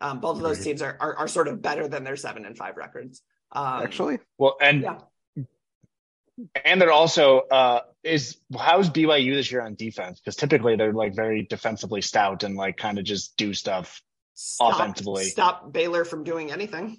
Um, 0.00 0.20
both 0.20 0.36
of 0.36 0.42
those 0.42 0.62
teams 0.62 0.82
are, 0.82 0.96
are 1.00 1.16
are 1.16 1.28
sort 1.28 1.48
of 1.48 1.60
better 1.60 1.88
than 1.88 2.04
their 2.04 2.16
seven 2.16 2.44
and 2.46 2.56
five 2.56 2.76
records. 2.76 3.22
Um, 3.52 3.82
Actually, 3.82 4.18
Well, 4.38 4.56
and 4.60 4.82
Yeah. 4.82 4.98
and 6.64 6.80
they're 6.80 6.92
also 6.92 7.38
uh, 7.40 7.80
is 8.04 8.38
how's 8.56 8.88
BYU 8.90 9.34
this 9.34 9.50
year 9.50 9.62
on 9.62 9.74
defense? 9.74 10.20
Because 10.20 10.36
typically 10.36 10.76
they're 10.76 10.92
like 10.92 11.14
very 11.14 11.42
defensively 11.42 12.02
stout 12.02 12.44
and 12.44 12.56
like 12.56 12.76
kind 12.76 12.98
of 12.98 13.04
just 13.04 13.36
do 13.36 13.52
stuff. 13.54 14.00
stop, 14.34 14.74
Offensively. 14.74 15.24
stop 15.24 15.72
Baylor 15.72 16.04
from 16.04 16.24
doing 16.24 16.52
anything. 16.52 16.98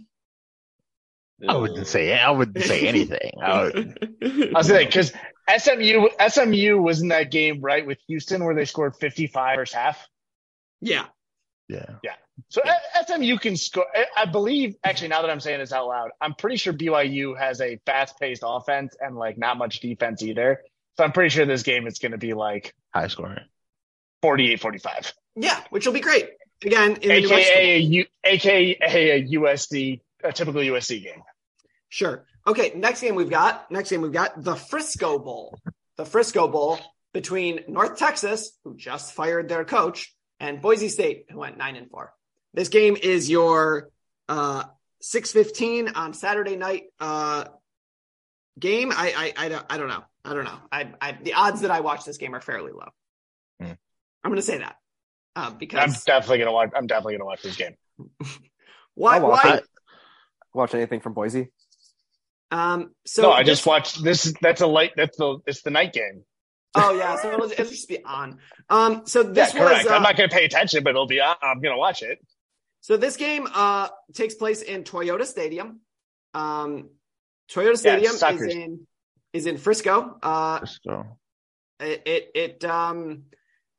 I 1.47 1.55
wouldn't 1.55 1.86
say 1.86 2.17
I 2.17 2.32
wouldn't 2.32 2.65
say 2.65 2.88
anything. 2.88 3.32
I 3.41 3.63
would, 3.63 4.17
I 4.23 4.57
was 4.57 4.67
saying 4.67 4.88
because 4.88 5.13
SMU 5.58 6.10
SMU 6.28 6.78
was 6.82 7.02
in 7.02 7.10
that 7.10 7.32
game 7.32 7.62
right 7.62 7.86
with 7.86 8.00
Houston 8.08 8.43
where 8.43 8.56
they 8.56 8.66
scored 8.66 8.95
55 8.95 9.56
first 9.56 9.74
half. 9.74 10.06
yeah. 10.82 11.06
yeah. 11.68 11.86
Yeah. 12.04 12.16
So 12.50 12.62
uh, 12.62 13.04
SMU 13.06 13.38
can 13.38 13.58
score. 13.58 13.86
I- 13.95 14.06
I 14.16 14.26
believe, 14.26 14.76
actually, 14.84 15.08
now 15.08 15.22
that 15.22 15.32
I'm 15.32 15.39
saying 15.39 15.60
this 15.60 15.72
out 15.74 15.88
loud, 15.88 16.12
I'm 16.22 16.34
pretty 16.36 16.58
sure 16.58 16.72
BYU 16.74 17.38
has 17.38 17.62
a 17.62 17.80
fast 17.86 18.20
paced 18.20 18.43
offense 18.45 18.95
and 19.00 19.16
like 19.16 19.38
not 19.38 19.58
much 19.58 19.80
defense 19.80 20.22
either. 20.22 20.62
So 20.98 21.04
I'm 21.04 21.12
pretty 21.12 21.30
sure 21.30 21.45
this 21.45 21.64
game 21.64 21.88
is 21.88 22.00
going 22.00 22.12
to 22.12 22.18
be 22.18 22.34
like 22.34 22.74
High 22.93 23.08
scoring. 23.08 23.39
48 24.22 24.60
45, 24.60 25.14
Yeah, 25.36 25.62
which 25.70 25.86
will 25.86 25.93
be 25.93 26.00
great. 26.00 26.30
Again, 26.64 26.98
in 26.98 27.10
the 27.10 27.22
New 27.22 27.30
Mexico 27.30 27.36
aka 27.36 27.70
a, 27.70 27.82
Bowl. 27.82 27.89
U, 27.91 28.06
aka 28.24 28.78
a 28.82 29.28
USC, 29.30 30.02
a 30.24 30.32
typical 30.34 30.62
USC 30.62 31.04
game. 31.04 31.22
Sure. 31.89 32.26
Okay, 32.48 32.72
next 32.76 33.02
game 33.02 33.16
we've 33.16 33.30
got, 33.30 33.70
next 33.70 33.89
game 33.89 34.02
we've 34.02 34.14
got 34.14 34.41
the 34.41 34.56
Frisco 34.56 35.20
Bowl. 35.20 35.60
The 35.98 36.06
Frisco 36.06 36.48
Bowl 36.48 36.80
between 37.14 37.60
North 37.68 37.98
Texas, 37.98 38.58
who 38.64 38.76
just 38.78 39.14
fired 39.14 39.50
their 39.50 39.66
coach, 39.66 40.16
and 40.39 40.62
Boise 40.62 40.88
State, 40.88 41.26
who 41.30 41.39
went 41.39 41.58
9 41.58 41.76
and 41.76 41.89
4. 41.89 42.14
This 42.54 42.70
game 42.70 42.95
is 42.95 43.30
your 43.30 43.89
uh 44.30 44.64
6:15 45.02 45.95
on 45.95 46.14
Saturday 46.14 46.56
night 46.56 46.84
uh 47.00 47.45
game. 48.58 48.91
I 48.95 49.34
I 49.38 49.45
I 49.45 49.50
don't 49.50 49.66
I 49.70 49.78
don't 49.78 49.89
know. 49.89 50.04
I 50.24 50.34
don't 50.34 50.45
know. 50.45 50.60
I, 50.72 50.93
I 51.02 51.12
the 51.22 51.34
odds 51.34 51.62
that 51.62 51.72
I 51.72 51.82
watch 51.82 52.06
this 52.06 52.18
game 52.18 52.34
are 52.34 52.41
fairly 52.41 52.72
low. 52.72 52.89
Hmm. 53.60 53.74
I'm 54.24 54.32
going 54.32 54.38
to 54.38 54.41
say 54.41 54.58
that. 54.58 54.76
Uh, 55.36 55.52
I'm 55.52 55.93
definitely 56.06 56.39
gonna 56.39 56.52
watch. 56.52 56.72
I'm 56.76 56.88
definitely 56.88 57.14
gonna 57.14 57.26
watch 57.26 57.43
this 57.43 57.56
game. 57.56 57.76
why 58.95 59.20
watch 59.20 59.43
why 59.43 59.54
it. 59.58 59.64
watch 60.52 60.74
anything 60.74 61.00
from 61.00 61.14
Boise. 61.14 61.52
Um 62.52 62.91
so 63.06 63.24
no, 63.24 63.32
I 63.32 63.43
just 63.43 63.66
watched 63.66 64.04
this. 64.04 64.34
That's 64.41 64.62
a 64.62 64.68
light. 64.68 64.91
That's 64.95 65.18
the. 65.18 65.39
It's 65.45 65.62
the 65.64 65.72
night 65.72 65.93
game. 65.93 66.24
Oh 66.76 66.93
yeah, 66.93 67.16
so 67.18 67.34
it'll, 67.34 67.52
it'll 67.52 67.66
just 67.66 67.89
be 67.89 68.04
on. 68.04 68.39
Um, 68.70 69.02
so 69.06 69.22
Yeah, 69.22 69.32
this 69.32 69.52
correct. 69.54 69.84
was 69.84 69.88
uh, 69.91 69.95
I'm 69.95 70.04
not 70.04 70.16
gonna 70.16 70.30
pay 70.30 70.45
attention, 70.45 70.84
but 70.84 70.91
it'll 70.91 71.08
be. 71.08 71.20
on. 71.20 71.36
I'm 71.41 71.60
gonna 71.62 71.78
watch 71.78 72.04
it. 72.04 72.20
so 72.82 72.98
this 72.98 73.18
game 73.18 73.48
uh 73.54 73.89
takes 74.14 74.36
place 74.36 74.62
in 74.62 74.84
Toyota 74.84 75.26
Stadium. 75.26 75.82
Um, 76.34 76.89
Toyota 77.52 77.78
Stadium 77.78 78.14
is 78.16 78.56
in 78.56 78.88
is 79.34 79.45
in 79.45 79.58
Frisco. 79.58 80.18
Uh, 80.22 80.66
So 80.66 81.06
it, 81.80 82.02
it 82.06 82.32
it 82.36 82.66
um 82.66 83.24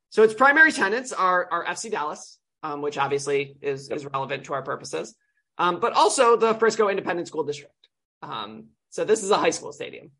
so 0.09 0.23
its 0.23 0.33
primary 0.33 0.71
tenants 0.71 1.11
are 1.13 1.47
are 1.51 1.65
FC 1.65 1.89
Dallas, 1.91 2.37
um, 2.63 2.81
which 2.81 2.97
obviously 2.97 3.55
is 3.61 3.89
is 3.89 4.05
relevant 4.05 4.45
to 4.45 4.53
our 4.53 4.61
purposes. 4.63 5.15
Um, 5.57 5.79
but 5.79 5.93
also 5.93 6.35
the 6.37 6.53
Frisco 6.55 6.87
Independent 6.89 7.27
School 7.27 7.43
District. 7.43 7.73
Um, 8.21 8.67
so 8.89 9.05
this 9.05 9.23
is 9.23 9.31
a 9.31 9.37
high 9.37 9.49
school 9.51 9.71
stadium. 9.71 10.11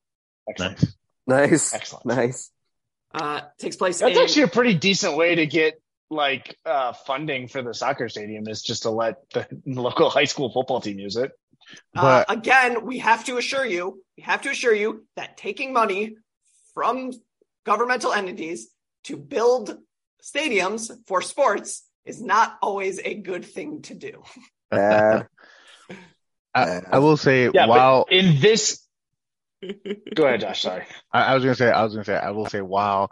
Excellent. 0.50 0.80
nice. 0.80 0.96
Nice, 1.28 1.74
Excellent. 1.74 2.06
nice. 2.06 2.52
Uh, 3.14 3.42
takes 3.60 3.76
place 3.76 4.00
That's 4.00 4.18
in, 4.18 4.24
actually 4.24 4.44
a 4.44 4.48
pretty 4.48 4.74
decent 4.76 5.16
way 5.18 5.36
to 5.36 5.46
get 5.46 5.80
like 6.12 6.56
uh, 6.66 6.94
funding 6.94 7.48
for 7.48 7.62
the 7.62 7.74
soccer 7.74 8.10
stadium 8.10 8.48
is 8.48 8.62
just 8.64 8.84
to 8.84 8.90
let 8.90 9.30
the 9.32 9.48
local 9.66 10.10
high 10.10 10.26
school 10.26 10.52
football 10.52 10.82
team 10.82 10.98
use 11.00 11.16
it. 11.18 11.32
Uh, 11.96 12.24
But- 12.28 12.32
again, 12.32 12.86
we 12.86 13.00
have 13.00 13.26
to 13.26 13.38
assure 13.38 13.66
you, 13.66 14.04
we 14.18 14.24
have 14.24 14.42
to 14.44 14.50
assure 14.50 14.74
you 14.74 15.06
that 15.16 15.38
taking 15.38 15.74
money 15.74 16.16
from 16.74 17.12
governmental 17.66 18.12
entities 18.14 18.70
to 19.06 19.18
build 19.18 19.78
stadiums 20.24 20.92
for 21.08 21.22
sports 21.22 21.84
is 22.06 22.22
not 22.22 22.58
always 22.62 23.00
a 23.00 23.14
good 23.14 23.46
thing 23.46 23.82
to 23.84 23.94
do. 23.94 24.24
Bad. 24.72 25.28
I, 26.68 26.82
I 26.96 27.00
will 27.00 27.18
say 27.18 27.50
Yeah, 27.54 27.68
while 27.68 28.06
in 28.10 28.40
this, 28.40 28.86
go 30.16 30.26
ahead, 30.26 30.42
Josh. 30.42 30.62
Sorry. 30.62 30.86
I, 31.12 31.24
I 31.24 31.36
was 31.36 31.44
gonna 31.44 31.56
say 31.56 31.70
I 31.72 31.84
was 31.84 31.94
gonna 31.94 32.06
say 32.06 32.16
I 32.16 32.32
will 32.32 32.48
say 32.48 32.62
while 32.62 33.12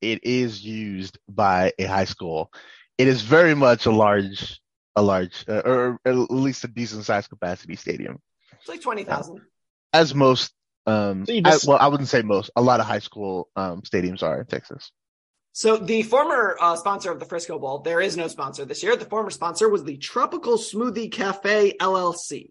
it 0.00 0.24
is 0.24 0.64
used 0.64 1.18
by 1.28 1.72
a 1.78 1.84
high 1.84 2.04
school, 2.04 2.52
it 2.98 3.08
is 3.08 3.22
very 3.22 3.54
much 3.54 3.86
a 3.86 3.90
large 3.90 4.60
a 4.94 5.02
large 5.02 5.44
uh, 5.48 5.62
or 5.64 6.00
at 6.04 6.14
least 6.14 6.64
a 6.64 6.68
decent 6.68 7.04
sized 7.04 7.28
capacity 7.28 7.76
stadium. 7.76 8.20
It's 8.58 8.68
like 8.68 8.80
20,000. 8.80 9.40
As 9.92 10.14
most 10.14 10.52
um 10.86 11.26
So 11.26 11.32
you 11.32 11.42
I- 11.44 11.58
well 11.66 11.78
I 11.78 11.88
wouldn't 11.88 12.08
say 12.08 12.22
most, 12.22 12.50
a 12.56 12.62
lot 12.62 12.80
of 12.80 12.86
high 12.86 13.00
school 13.00 13.48
um 13.56 13.82
stadiums 13.82 14.22
are 14.22 14.40
in 14.40 14.46
Texas. 14.46 14.90
So 15.52 15.78
the 15.78 16.02
former 16.02 16.54
uh, 16.60 16.76
sponsor 16.76 17.10
of 17.10 17.18
the 17.18 17.24
Frisco 17.24 17.58
Bowl, 17.58 17.78
there 17.78 18.02
is 18.02 18.14
no 18.14 18.28
sponsor 18.28 18.66
this 18.66 18.82
year. 18.82 18.94
The 18.94 19.06
former 19.06 19.30
sponsor 19.30 19.70
was 19.70 19.84
the 19.84 19.96
Tropical 19.96 20.58
Smoothie 20.58 21.10
Cafe 21.10 21.78
LLC. 21.80 22.50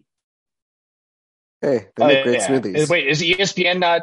Hey, 1.66 1.88
they 1.96 2.04
Oh, 2.04 2.06
make 2.06 2.22
great 2.22 2.38
yeah. 2.38 2.48
smoothies. 2.48 2.88
Wait, 2.88 3.08
is 3.08 3.20
ESPN 3.20 3.80
not? 3.80 4.02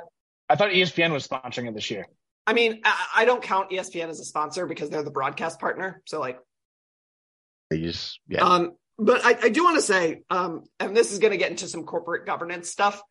I 0.49 0.57
thought 0.57 0.72
ESPN 0.72 1.14
was 1.14 1.26
sponsoring 1.26 1.70
it 1.70 1.74
this 1.74 1.89
year. 1.89 2.05
I 2.45 2.51
mean, 2.51 2.82
I, 2.84 3.07
I 3.16 3.26
don't 3.26 3.41
count 3.41 3.72
ESPN 3.72 4.09
as 4.09 4.20
a 4.20 4.26
sponsor 4.26 4.66
because 4.68 4.89
they're 4.89 5.01
the 5.01 5.11
broadcast 5.11 5.61
partner. 5.61 6.01
So 6.05 6.20
like, 6.20 6.39
They 7.70 7.80
just 7.80 8.20
yeah. 8.28 8.43
Um, 8.43 8.74
but 8.99 9.26
I, 9.26 9.38
I 9.43 9.49
do 9.49 9.64
want 9.64 9.78
to 9.78 9.82
say, 9.82 10.24
um, 10.30 10.66
and 10.78 10.95
this 10.95 11.14
is 11.14 11.20
going 11.20 11.32
to 11.32 11.38
get 11.38 11.51
into 11.51 11.70
some 11.70 11.86
corporate 11.86 12.26
governance 12.26 12.70
stuff. 12.70 13.01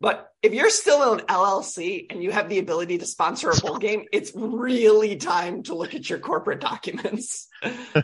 But 0.00 0.30
if 0.42 0.52
you're 0.52 0.70
still 0.70 1.14
an 1.14 1.20
LLC 1.20 2.06
and 2.10 2.22
you 2.22 2.30
have 2.30 2.48
the 2.48 2.58
ability 2.58 2.98
to 2.98 3.06
sponsor 3.06 3.50
a 3.50 3.56
bowl 3.56 3.78
game, 3.88 4.04
it's 4.12 4.32
really 4.34 5.16
time 5.16 5.62
to 5.64 5.74
look 5.74 5.94
at 5.94 6.08
your 6.08 6.18
corporate 6.18 6.60
documents. 6.60 7.48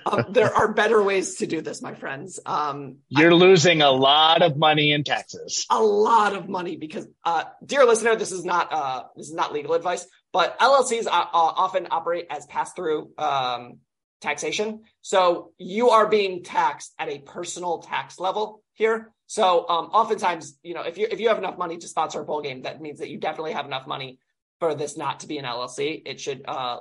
um, 0.06 0.26
there 0.30 0.52
are 0.52 0.72
better 0.72 1.02
ways 1.02 1.36
to 1.36 1.46
do 1.46 1.60
this, 1.60 1.82
my 1.82 1.94
friends. 1.94 2.40
Um, 2.46 2.96
You're 3.08 3.34
losing 3.34 3.82
a 3.82 3.90
lot 3.90 4.42
of 4.42 4.56
money 4.56 4.92
in 4.92 5.04
taxes. 5.04 5.66
a 5.70 5.82
lot 5.82 6.34
of 6.34 6.48
money 6.48 6.76
because, 6.76 7.06
uh, 7.24 7.44
dear 7.64 7.84
listener, 7.84 8.16
this 8.16 8.32
is 8.32 8.44
not 8.44 8.72
uh, 8.72 9.04
this 9.16 9.28
is 9.28 9.34
not 9.34 9.52
legal 9.52 9.74
advice, 9.74 10.06
but 10.32 10.58
LLCs 10.58 11.06
uh, 11.06 11.10
uh, 11.10 11.28
often 11.32 11.88
operate 11.90 12.26
as 12.30 12.46
pass 12.46 12.72
through 12.72 13.10
um, 13.18 13.78
taxation. 14.22 14.82
So 15.02 15.52
you 15.58 15.90
are 15.90 16.08
being 16.08 16.42
taxed 16.42 16.94
at 16.98 17.08
a 17.08 17.18
personal 17.18 17.80
tax 17.80 18.18
level 18.18 18.62
here. 18.72 19.12
So 19.32 19.66
um, 19.66 19.86
oftentimes, 19.86 20.58
you 20.62 20.74
know, 20.74 20.82
if 20.82 20.98
you 20.98 21.06
if 21.10 21.18
you 21.18 21.28
have 21.28 21.38
enough 21.38 21.56
money 21.56 21.78
to 21.78 21.88
sponsor 21.88 22.20
a 22.20 22.24
bowl 22.26 22.42
game, 22.42 22.64
that 22.64 22.82
means 22.82 22.98
that 22.98 23.08
you 23.08 23.16
definitely 23.16 23.52
have 23.52 23.64
enough 23.64 23.86
money 23.86 24.18
for 24.60 24.74
this 24.74 24.94
not 24.98 25.20
to 25.20 25.26
be 25.26 25.38
an 25.38 25.46
LLC. 25.46 26.02
It 26.04 26.20
should 26.20 26.42
uh, 26.46 26.80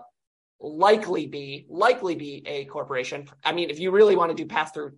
likely 0.60 1.28
be 1.28 1.66
likely 1.70 2.16
be 2.16 2.43
a 2.45 2.66
corporation. 2.66 3.30
I 3.41 3.54
mean, 3.54 3.70
if 3.70 3.80
you 3.80 3.91
really 3.91 4.18
want 4.18 4.32
to 4.32 4.36
do 4.36 4.45
pass 4.49 4.70
through, 4.74 4.97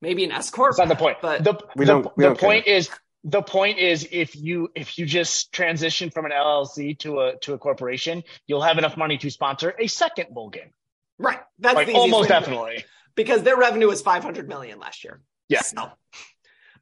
maybe 0.00 0.22
an 0.22 0.30
S 0.30 0.50
corp. 0.50 0.76
That's 0.76 0.88
not 0.88 0.96
the 0.96 1.02
point. 1.02 1.16
But 1.20 1.42
the 1.42 1.58
We 1.74 1.84
don't- 1.84 2.16
we 2.16 2.22
the 2.22 2.28
don't 2.28 2.38
care. 2.38 2.48
point 2.48 2.68
is 2.68 2.90
the 3.24 3.42
point 3.42 3.78
is 3.78 4.06
if 4.12 4.36
you 4.36 4.70
if 4.76 4.96
you 4.96 5.06
just 5.06 5.50
transition 5.50 6.10
from 6.10 6.26
an 6.26 6.30
LLC 6.30 6.96
to 7.00 7.22
a 7.22 7.36
to 7.38 7.54
a 7.54 7.58
corporation, 7.58 8.22
you'll 8.46 8.62
have 8.62 8.78
enough 8.78 8.96
money 8.96 9.18
to 9.18 9.30
sponsor 9.30 9.74
a 9.80 9.88
second 9.88 10.32
bowl 10.32 10.48
game. 10.50 10.70
right, 11.18 11.40
that's 11.58 11.74
like 11.74 11.88
the 11.88 11.92
easiest 11.94 12.14
almost 12.14 12.22
way 12.22 12.28
to 12.28 12.32
do 12.34 12.36
it. 12.36 12.40
definitely. 12.40 12.84
because 13.16 13.42
their 13.42 13.56
revenue 13.56 13.88
was 13.88 14.00
500 14.00 14.48
million 14.48 14.78
last 14.78 15.02
year. 15.02 15.20
Yeah. 15.48 15.62
So, 15.62 15.90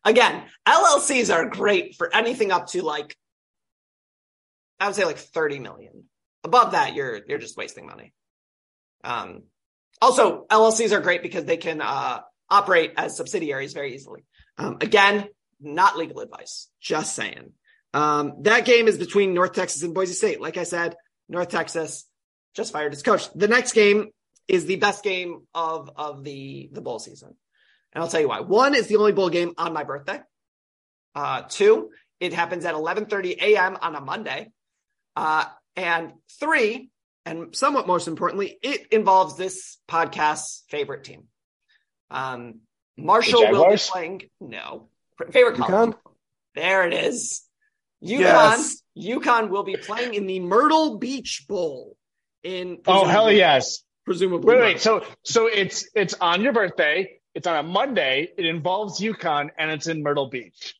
again, 0.05 0.45
LLCs 0.67 1.35
are 1.35 1.49
great 1.49 1.97
for 1.97 2.15
anything 2.15 2.51
up 2.53 2.69
to 2.69 2.83
like, 2.83 3.17
I 4.81 4.87
would 4.87 4.97
say 4.97 5.05
like 5.05 5.19
30 5.19 5.59
million. 5.61 6.05
Above 6.45 6.73
that, 6.73 6.95
you're 6.95 7.21
you're 7.29 7.39
just 7.39 7.57
wasting 7.57 7.87
money. 7.87 8.13
Um, 9.05 9.45
also, 10.01 10.47
LLCs 10.51 10.91
are 10.93 11.01
great 11.01 11.23
because 11.23 11.45
they 11.45 11.57
can 11.57 11.81
uh, 11.81 12.21
operate 12.51 12.93
as 12.97 13.17
subsidiaries 13.17 13.73
very 13.73 13.95
easily. 13.95 14.25
Um, 14.59 14.79
again, 14.81 15.29
not 15.61 15.97
legal 15.97 16.21
advice, 16.21 16.69
just 16.81 17.15
saying. 17.15 17.53
Um, 17.95 18.43
that 18.43 18.65
game 18.65 18.89
is 18.89 18.99
between 18.99 19.35
North 19.35 19.53
Texas 19.53 19.83
and 19.83 19.95
Boise 19.95 20.15
State. 20.15 20.41
Like 20.41 20.57
I 20.57 20.65
said, 20.65 20.97
North 21.29 21.49
Texas 21.49 22.05
just 22.55 22.73
fired 22.73 22.93
its 22.93 23.03
coach. 23.03 23.33
The 23.35 23.49
next 23.49 23.73
game 23.73 24.11
is 24.49 24.67
the 24.67 24.77
best 24.77 25.05
game 25.05 25.43
of 25.55 25.91
of 25.97 26.25
the 26.25 26.69
the 26.73 26.81
bowl 26.81 26.99
season. 26.99 27.37
And 27.93 28.03
I'll 28.03 28.09
tell 28.09 28.21
you 28.21 28.29
why. 28.29 28.41
One 28.41 28.75
is 28.75 28.87
the 28.87 28.97
only 28.97 29.13
bowl 29.13 29.29
game 29.29 29.53
on 29.59 29.73
my 29.73 29.85
birthday. 29.85 30.21
Uh, 31.15 31.43
two, 31.49 31.91
it 32.21 32.33
happens 32.33 32.65
at 32.65 32.75
11:30 32.75 33.41
a.m. 33.43 33.77
on 33.81 33.95
a 33.95 34.01
Monday. 34.01 34.51
Uh, 35.15 35.45
and 35.77 36.13
three, 36.41 36.91
and 37.27 37.55
somewhat 37.55 37.87
most 37.87 38.09
importantly, 38.09 38.59
it 38.63 38.89
involves 38.93 39.37
this 39.37 39.79
podcast's 39.89 40.65
favorite 40.69 41.05
team. 41.05 41.25
Um, 42.11 42.61
Marshall 42.97 43.51
will 43.51 43.71
be 43.71 43.77
playing. 43.77 44.23
No, 44.41 44.89
favorite 45.31 45.57
college. 45.57 45.95
UConn? 45.95 45.99
There 46.55 46.87
it 46.87 46.95
is. 46.95 47.43
UConn. 48.03 48.21
Yes. 48.21 48.83
UConn 48.99 49.49
will 49.49 49.63
be 49.63 49.77
playing 49.77 50.15
in 50.15 50.27
the 50.27 50.41
Myrtle 50.41 50.99
Beach 50.99 51.45
Bowl. 51.49 51.97
In 52.43 52.79
Oh 52.87 53.07
hell 53.07 53.31
yes! 53.31 53.85
Presumably, 54.05 54.55
Wait, 54.55 54.61
wait. 54.61 54.81
So 54.81 55.05
so 55.23 55.47
it's 55.47 55.89
it's 55.95 56.15
on 56.15 56.43
your 56.43 56.53
birthday. 56.53 57.21
It's 57.35 57.47
on 57.47 57.57
a 57.57 57.63
Monday. 57.63 58.29
It 58.37 58.47
involves 58.47 59.01
UConn 59.01 59.51
and 59.59 59.71
it's 59.71 59.87
in 59.87 60.03
Myrtle 60.03 60.27
Beach. 60.27 60.75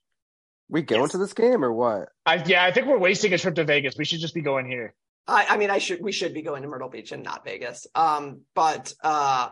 We 0.69 0.83
going 0.83 1.09
to 1.11 1.19
this 1.19 1.33
game 1.33 1.65
or 1.65 1.73
what? 1.73 2.09
I 2.25 2.43
yeah, 2.47 2.65
I 2.65 2.73
think 2.73 2.87
we're 2.87 2.99
wasting 2.99 3.33
a 3.33 3.39
trip 3.39 3.55
to 3.57 3.65
Vegas. 3.65 3.97
We 3.97 4.05
should 4.05 4.21
just 4.21 4.35
be 4.35 4.41
going 4.41 4.67
here. 4.67 4.95
I, 5.27 5.47
I 5.51 5.57
mean, 5.57 5.71
I 5.71 5.79
should 5.79 6.03
we 6.03 6.13
should 6.13 6.35
be 6.35 6.43
going 6.43 6.63
to 6.63 6.69
Myrtle 6.69 6.89
Beach 6.89 7.13
and 7.13 7.23
not 7.23 7.45
Vegas. 7.45 7.87
Um, 7.95 8.43
but 8.55 8.93
uh, 9.03 9.51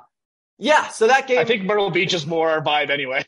yeah. 0.58 0.88
So 0.88 1.08
that 1.08 1.26
game, 1.26 1.38
I 1.38 1.44
think 1.44 1.64
Myrtle 1.64 1.90
Beach 1.90 2.14
is 2.14 2.26
more 2.26 2.50
our 2.50 2.62
vibe 2.62 2.90
anyway. 2.90 3.24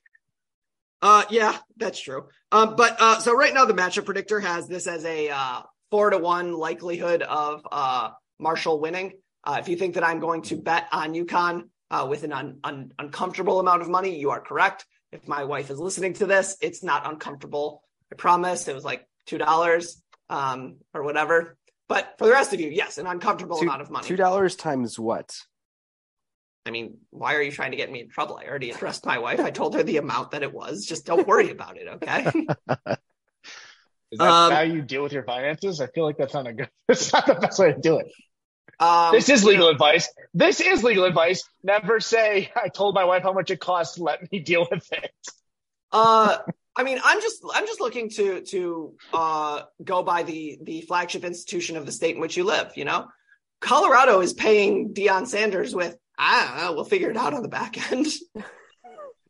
Uh, 1.02 1.24
yeah, 1.30 1.58
that's 1.76 2.00
true. 2.00 2.28
Um, 2.52 2.76
but 2.76 2.96
uh, 3.00 3.18
so 3.18 3.34
right 3.34 3.52
now 3.52 3.64
the 3.64 3.74
matchup 3.74 4.04
predictor 4.04 4.38
has 4.40 4.68
this 4.68 4.86
as 4.86 5.04
a 5.04 5.30
uh, 5.30 5.62
four 5.90 6.10
to 6.10 6.18
one 6.18 6.54
likelihood 6.54 7.22
of 7.22 7.66
uh, 7.70 8.10
Marshall 8.38 8.80
winning. 8.80 9.12
Uh, 9.44 9.58
if 9.60 9.68
you 9.68 9.76
think 9.76 9.94
that 9.94 10.04
I'm 10.04 10.20
going 10.20 10.42
to 10.42 10.56
bet 10.56 10.86
on 10.92 11.12
UConn 11.12 11.64
uh, 11.92 12.06
with 12.08 12.24
an 12.24 12.32
un- 12.32 12.58
un- 12.64 12.92
uncomfortable 12.98 13.60
amount 13.60 13.82
of 13.82 13.88
money, 13.88 14.18
you 14.18 14.30
are 14.30 14.40
correct. 14.40 14.86
If 15.12 15.28
my 15.28 15.44
wife 15.44 15.70
is 15.70 15.78
listening 15.78 16.14
to 16.14 16.26
this, 16.26 16.56
it's 16.60 16.82
not 16.82 17.06
uncomfortable. 17.08 17.82
I 18.10 18.16
promise. 18.16 18.66
It 18.66 18.74
was 18.74 18.84
like 18.84 19.06
two 19.26 19.38
dollars 19.38 20.02
um, 20.30 20.76
or 20.94 21.02
whatever. 21.04 21.56
But 21.88 22.14
for 22.18 22.24
the 22.26 22.32
rest 22.32 22.54
of 22.54 22.60
you, 22.60 22.70
yes, 22.70 22.96
an 22.98 23.06
uncomfortable 23.06 23.58
Two- 23.58 23.66
amount 23.66 23.82
of 23.82 23.90
money. 23.90 24.08
Two 24.08 24.16
dollars 24.16 24.56
times 24.56 24.98
what? 24.98 25.36
I 26.64 26.70
mean, 26.70 26.98
why 27.10 27.34
are 27.34 27.42
you 27.42 27.50
trying 27.52 27.72
to 27.72 27.76
get 27.76 27.90
me 27.90 28.00
in 28.00 28.08
trouble? 28.08 28.38
I 28.42 28.46
already 28.48 28.70
addressed 28.70 29.04
my 29.04 29.18
wife. 29.18 29.40
I 29.40 29.50
told 29.50 29.74
her 29.74 29.82
the 29.82 29.96
amount 29.98 30.30
that 30.30 30.42
it 30.44 30.52
was. 30.54 30.86
Just 30.86 31.04
don't 31.04 31.26
worry 31.26 31.50
about 31.50 31.76
it, 31.76 31.88
okay? 31.88 32.24
Is 34.12 34.18
that 34.18 34.28
Um, 34.30 34.52
how 34.52 34.60
you 34.60 34.80
deal 34.82 35.02
with 35.02 35.12
your 35.12 35.24
finances? 35.24 35.80
I 35.80 35.86
feel 35.88 36.04
like 36.04 36.18
that's 36.18 36.34
not 36.34 36.46
a 36.46 36.52
good. 36.52 36.70
It's 36.88 37.12
not 37.12 37.26
the 37.26 37.34
best 37.34 37.58
way 37.58 37.72
to 37.72 37.78
do 37.80 37.98
it. 37.98 38.06
Um, 38.82 39.12
This 39.14 39.28
is 39.28 39.42
you 39.42 39.50
legal 39.50 39.66
know, 39.66 39.72
advice. 39.72 40.08
This 40.34 40.60
is 40.60 40.82
legal 40.82 41.04
advice. 41.04 41.44
Never 41.62 42.00
say 42.00 42.50
I 42.56 42.68
told 42.68 42.94
my 42.94 43.04
wife 43.04 43.22
how 43.22 43.32
much 43.32 43.50
it 43.50 43.60
costs. 43.60 43.98
Let 43.98 44.30
me 44.32 44.40
deal 44.40 44.66
with 44.70 44.92
it. 44.92 45.10
Uh, 45.92 46.38
I 46.74 46.82
mean, 46.82 46.98
I'm 47.04 47.20
just 47.20 47.42
I'm 47.54 47.66
just 47.66 47.80
looking 47.80 48.08
to 48.10 48.40
to 48.40 48.94
uh 49.12 49.62
go 49.84 50.02
by 50.02 50.22
the 50.22 50.58
the 50.62 50.80
flagship 50.82 51.22
institution 51.24 51.76
of 51.76 51.86
the 51.86 51.92
state 51.92 52.14
in 52.14 52.20
which 52.20 52.36
you 52.36 52.44
live. 52.44 52.72
You 52.76 52.84
know, 52.86 53.08
Colorado 53.60 54.20
is 54.20 54.32
paying 54.32 54.94
Deion 54.94 55.26
Sanders 55.26 55.74
with 55.74 55.96
I 56.18 56.46
don't 56.46 56.56
know. 56.64 56.72
We'll 56.74 56.84
figure 56.84 57.10
it 57.10 57.16
out 57.16 57.34
on 57.34 57.42
the 57.42 57.48
back 57.48 57.92
end. 57.92 58.06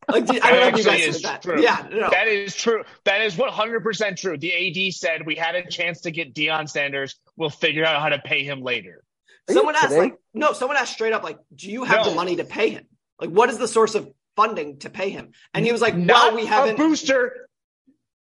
like, 0.08 0.30
I 0.30 0.50
don't 0.50 0.60
know 0.60 0.68
if 0.68 0.76
you 0.78 0.84
That 0.84 0.84
guys 0.84 0.86
actually 0.86 1.00
heard 1.00 1.08
is 1.08 1.22
that. 1.22 1.42
true. 1.42 1.62
Yeah, 1.62 1.86
no. 1.90 2.10
That 2.10 2.28
is 2.28 2.54
true. 2.54 2.84
That 3.04 3.20
is 3.22 3.34
100% 3.36 4.16
true. 4.16 4.36
The 4.36 4.88
AD 4.88 4.94
said 4.94 5.26
we 5.26 5.36
had 5.36 5.54
a 5.54 5.68
chance 5.68 6.02
to 6.02 6.10
get 6.10 6.34
Deion 6.34 6.68
Sanders. 6.68 7.16
We'll 7.36 7.50
figure 7.50 7.84
out 7.84 8.00
how 8.02 8.08
to 8.08 8.18
pay 8.18 8.42
him 8.44 8.62
later. 8.62 9.02
Are 9.48 9.52
you 9.52 9.58
someone 9.58 9.74
asked 9.76 9.88
kidding? 9.88 9.98
like 10.10 10.18
no 10.34 10.52
someone 10.52 10.76
asked 10.76 10.92
straight 10.92 11.12
up 11.12 11.22
like 11.22 11.38
do 11.54 11.70
you 11.70 11.84
have 11.84 12.04
No. 12.04 12.10
the 12.10 12.16
money 12.16 12.36
to 12.36 12.44
pay 12.44 12.70
him 12.70 12.86
like 13.20 13.30
what 13.30 13.50
is 13.50 13.58
the 13.58 13.68
source 13.68 13.94
of 13.94 14.08
funding 14.36 14.78
to 14.78 14.90
pay 14.90 15.10
him 15.10 15.32
and 15.52 15.64
he 15.64 15.72
was 15.72 15.80
like 15.80 15.96
Not 15.96 16.32
well 16.32 16.36
we 16.36 16.46
haven't 16.46 16.76
booster. 16.76 17.48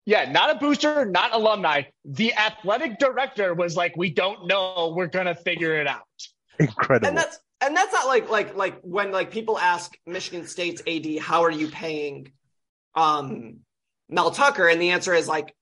Yeah, 0.06 0.32
not 0.32 0.50
a 0.50 0.56
booster, 0.56 1.06
not 1.06 1.36
alumni. 1.36 1.84
The 2.04 2.34
athletic 2.34 2.98
director 2.98 3.54
was 3.54 3.76
like, 3.76 3.96
"We 3.96 4.10
don't 4.10 4.48
know. 4.48 4.94
We're 4.96 5.06
gonna 5.06 5.36
figure 5.36 5.80
it 5.80 5.86
out." 5.86 6.02
Incredible. 6.58 7.08
and 7.10 7.16
that's 7.18 7.38
and 7.62 7.76
that's 7.78 7.94
not 7.94 8.08
like 8.08 8.28
like 8.30 8.56
like 8.56 8.80
when 8.82 9.12
like 9.12 9.30
people 9.30 9.60
ask 9.60 9.94
michigan 10.08 10.48
state's 10.48 10.82
ad 10.88 11.06
how 11.20 11.44
are 11.44 11.52
you 11.52 11.68
paying 11.68 12.32
um 12.96 13.58
mel 14.10 14.32
tucker 14.32 14.68
and 14.68 14.82
the 14.82 14.92
answer 14.92 15.14
is 15.14 15.28
like 15.28 15.54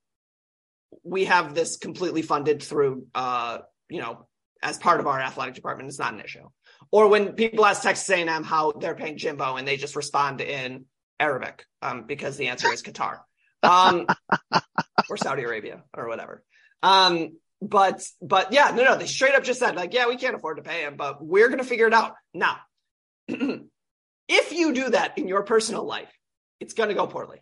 we 1.03 1.25
have 1.25 1.53
this 1.53 1.77
completely 1.77 2.21
funded 2.21 2.61
through 2.63 3.07
uh 3.15 3.59
you 3.89 3.99
know 3.99 4.26
as 4.63 4.77
part 4.77 4.99
of 4.99 5.07
our 5.07 5.19
athletic 5.19 5.55
department 5.55 5.89
is 5.89 5.99
not 5.99 6.13
an 6.13 6.19
issue 6.19 6.47
or 6.91 7.07
when 7.07 7.33
people 7.33 7.65
ask 7.65 7.81
Texas 7.81 8.09
A&M 8.09 8.43
how 8.43 8.71
they're 8.71 8.95
paying 8.95 9.17
Jimbo 9.17 9.55
and 9.55 9.67
they 9.67 9.77
just 9.77 9.95
respond 9.95 10.41
in 10.41 10.85
Arabic 11.19 11.65
um, 11.81 12.03
because 12.03 12.37
the 12.37 12.47
answer 12.47 12.71
is 12.71 12.83
Qatar 12.83 13.19
um, 13.63 14.07
or 15.09 15.17
Saudi 15.17 15.43
Arabia 15.43 15.83
or 15.95 16.07
whatever. 16.07 16.43
Um, 16.83 17.37
but 17.61 18.05
but 18.21 18.53
yeah, 18.53 18.71
no, 18.75 18.83
no, 18.83 18.97
they 18.97 19.07
straight 19.07 19.33
up 19.33 19.43
just 19.43 19.59
said 19.59 19.75
like, 19.75 19.93
yeah, 19.93 20.07
we 20.07 20.15
can't 20.15 20.35
afford 20.35 20.57
to 20.57 20.63
pay 20.63 20.83
him, 20.83 20.95
but 20.95 21.25
we're 21.25 21.49
gonna 21.49 21.63
figure 21.63 21.87
it 21.87 21.93
out 21.93 22.13
now. 22.33 22.57
if 23.27 24.51
you 24.51 24.73
do 24.73 24.89
that 24.91 25.17
in 25.17 25.27
your 25.27 25.43
personal 25.43 25.83
life, 25.83 26.11
it's 26.59 26.73
gonna 26.73 26.93
go 26.93 27.07
poorly. 27.07 27.39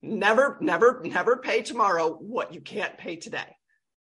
Never, 0.00 0.56
never, 0.60 1.02
never 1.04 1.36
pay 1.38 1.62
tomorrow 1.62 2.12
what 2.12 2.54
you 2.54 2.60
can't 2.60 2.96
pay 2.96 3.16
today. 3.16 3.56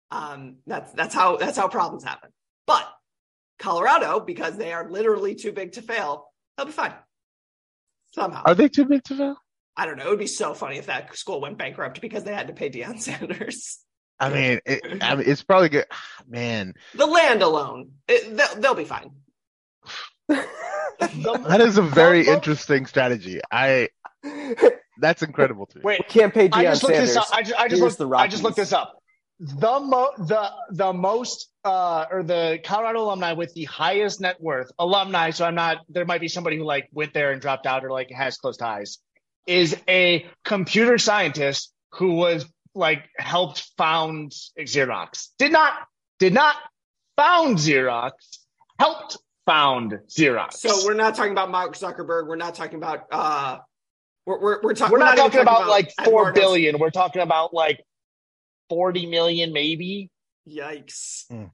Um, 0.09 0.57
that's 0.65 0.93
that's 0.93 1.13
how 1.13 1.35
that's 1.35 1.57
how 1.57 1.67
problems 1.67 2.05
happen. 2.05 2.29
But 2.67 2.87
Colorado, 3.57 4.19
because 4.19 4.57
they 4.57 4.71
are 4.71 4.89
literally 4.89 5.33
too 5.33 5.51
big 5.51 5.71
to 5.73 5.81
fail, 5.81 6.31
they'll 6.55 6.67
be 6.67 6.71
fine. 6.71 6.93
Somehow. 8.13 8.43
Are 8.45 8.55
they 8.55 8.69
too 8.69 8.85
big 8.85 9.03
to 9.05 9.15
fail? 9.15 9.37
I 9.75 9.85
don't 9.85 9.97
know. 9.97 10.07
It 10.07 10.09
would 10.09 10.19
be 10.19 10.27
so 10.27 10.53
funny 10.53 10.77
if 10.77 10.87
that 10.87 11.15
school 11.15 11.39
went 11.41 11.57
bankrupt 11.57 12.01
because 12.01 12.23
they 12.23 12.33
had 12.33 12.47
to 12.47 12.53
pay 12.53 12.69
Deion 12.69 12.99
Sanders. 12.99 13.79
I 14.19 14.29
mean, 14.29 14.59
it, 14.65 15.03
I 15.03 15.15
mean, 15.15 15.25
it's 15.27 15.43
probably 15.43 15.69
good. 15.69 15.85
Ah, 15.91 16.23
man, 16.27 16.73
the 16.95 17.05
land 17.05 17.43
alone, 17.43 17.91
it, 18.07 18.35
they'll, 18.35 18.61
they'll 18.61 18.75
be 18.75 18.83
fine. 18.83 19.11
that 20.27 21.61
is 21.61 21.77
a 21.77 21.83
very 21.83 22.27
interesting 22.27 22.87
strategy. 22.87 23.39
I 23.51 23.89
that's 24.97 25.21
incredible 25.21 25.67
to 25.67 25.77
me. 25.77 25.83
Wait, 25.83 26.07
Can't 26.07 26.33
pay 26.33 26.49
Deion 26.49 26.57
I 26.57 26.63
just 26.63 26.83
looked 26.83 26.95
Sanders. 26.95 27.09
this 27.13 27.17
up. 27.17 27.27
I 27.31 27.43
just, 27.43 27.59
I 27.59 27.67
just, 27.67 27.81
looked, 27.81 27.97
the 27.99 28.09
I 28.09 28.27
just 28.27 28.43
looked 28.43 28.55
this 28.55 28.73
up. 28.73 28.97
The 29.39 29.79
mo 29.79 30.09
the 30.17 30.51
the 30.71 30.93
most 30.93 31.51
uh 31.63 32.05
or 32.09 32.23
the 32.23 32.59
Colorado 32.63 33.03
alumni 33.03 33.33
with 33.33 33.53
the 33.53 33.65
highest 33.65 34.19
net 34.19 34.41
worth 34.41 34.71
alumni. 34.79 35.29
So 35.29 35.45
I'm 35.45 35.53
not. 35.53 35.79
There 35.89 36.05
might 36.05 36.21
be 36.21 36.27
somebody 36.27 36.57
who 36.57 36.63
like 36.63 36.89
went 36.91 37.13
there 37.13 37.31
and 37.31 37.39
dropped 37.41 37.67
out 37.67 37.85
or 37.85 37.91
like 37.91 38.09
has 38.09 38.37
close 38.37 38.57
ties. 38.57 38.97
Is 39.45 39.77
a 39.87 40.25
computer 40.43 40.97
scientist 40.97 41.71
who 41.93 42.15
was 42.15 42.45
like 42.73 43.03
helped 43.17 43.69
found 43.77 44.31
Xerox. 44.59 45.27
Did 45.37 45.51
not 45.51 45.73
did 46.17 46.33
not 46.33 46.55
found 47.15 47.57
Xerox. 47.57 48.11
Helped 48.79 49.17
found 49.45 49.99
Xerox. 50.09 50.53
So 50.53 50.85
we're 50.85 50.93
not 50.95 51.15
talking 51.15 51.31
about 51.31 51.51
Mark 51.51 51.75
Zuckerberg. 51.75 52.27
We're 52.27 52.35
not 52.37 52.55
talking 52.55 52.77
about. 52.77 53.05
uh 53.11 53.59
We're 54.25 54.39
we're 54.41 54.61
we're, 54.63 54.73
talk- 54.73 54.91
we're 54.91 54.97
not, 54.97 55.17
even 55.17 55.25
talking 55.25 55.41
about, 55.41 55.67
like 55.67 55.91
four 56.03 56.33
billion. 56.33 56.79
We're 56.79 56.89
talking 56.89 57.21
about 57.21 57.53
like 57.53 57.83
forty 58.69 59.05
million, 59.05 59.53
maybe. 59.53 60.09
Yikes. 60.47 61.25
Hmm. 61.29 61.45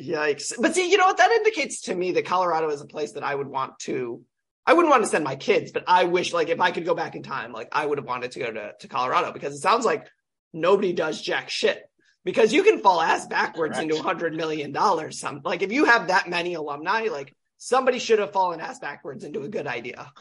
Yikes. 0.00 0.52
But 0.58 0.74
see, 0.74 0.90
you 0.90 0.96
know 0.96 1.06
what? 1.06 1.18
That 1.18 1.30
indicates 1.30 1.82
to 1.82 1.94
me 1.94 2.12
that 2.12 2.24
Colorado 2.24 2.70
is 2.70 2.80
a 2.80 2.86
place 2.86 3.12
that 3.12 3.22
I 3.22 3.34
would 3.34 3.48
want 3.48 3.78
to, 3.80 4.22
I 4.66 4.72
wouldn't 4.72 4.90
want 4.90 5.04
to 5.04 5.10
send 5.10 5.24
my 5.24 5.36
kids, 5.36 5.72
but 5.72 5.84
I 5.86 6.04
wish, 6.04 6.32
like, 6.32 6.48
if 6.48 6.60
I 6.60 6.70
could 6.70 6.84
go 6.84 6.94
back 6.94 7.14
in 7.14 7.22
time, 7.22 7.52
like, 7.52 7.68
I 7.72 7.84
would 7.84 7.98
have 7.98 8.06
wanted 8.06 8.32
to 8.32 8.38
go 8.38 8.50
to, 8.50 8.72
to 8.80 8.88
Colorado 8.88 9.32
because 9.32 9.54
it 9.54 9.60
sounds 9.60 9.84
like 9.84 10.08
nobody 10.52 10.92
does 10.92 11.20
jack 11.20 11.50
shit. 11.50 11.82
Because 12.22 12.52
you 12.52 12.62
can 12.62 12.80
fall 12.80 13.00
ass 13.00 13.26
backwards 13.26 13.76
Correct. 13.76 13.90
into 13.90 13.98
a 13.98 14.02
hundred 14.02 14.34
million 14.34 14.72
dollars. 14.72 15.18
Some 15.18 15.40
like 15.42 15.62
if 15.62 15.72
you 15.72 15.86
have 15.86 16.08
that 16.08 16.28
many 16.28 16.52
alumni, 16.52 17.08
like 17.10 17.34
somebody 17.56 17.98
should 17.98 18.18
have 18.18 18.32
fallen 18.32 18.60
ass 18.60 18.78
backwards 18.78 19.24
into 19.24 19.40
a 19.40 19.48
good 19.48 19.66
idea, 19.66 20.12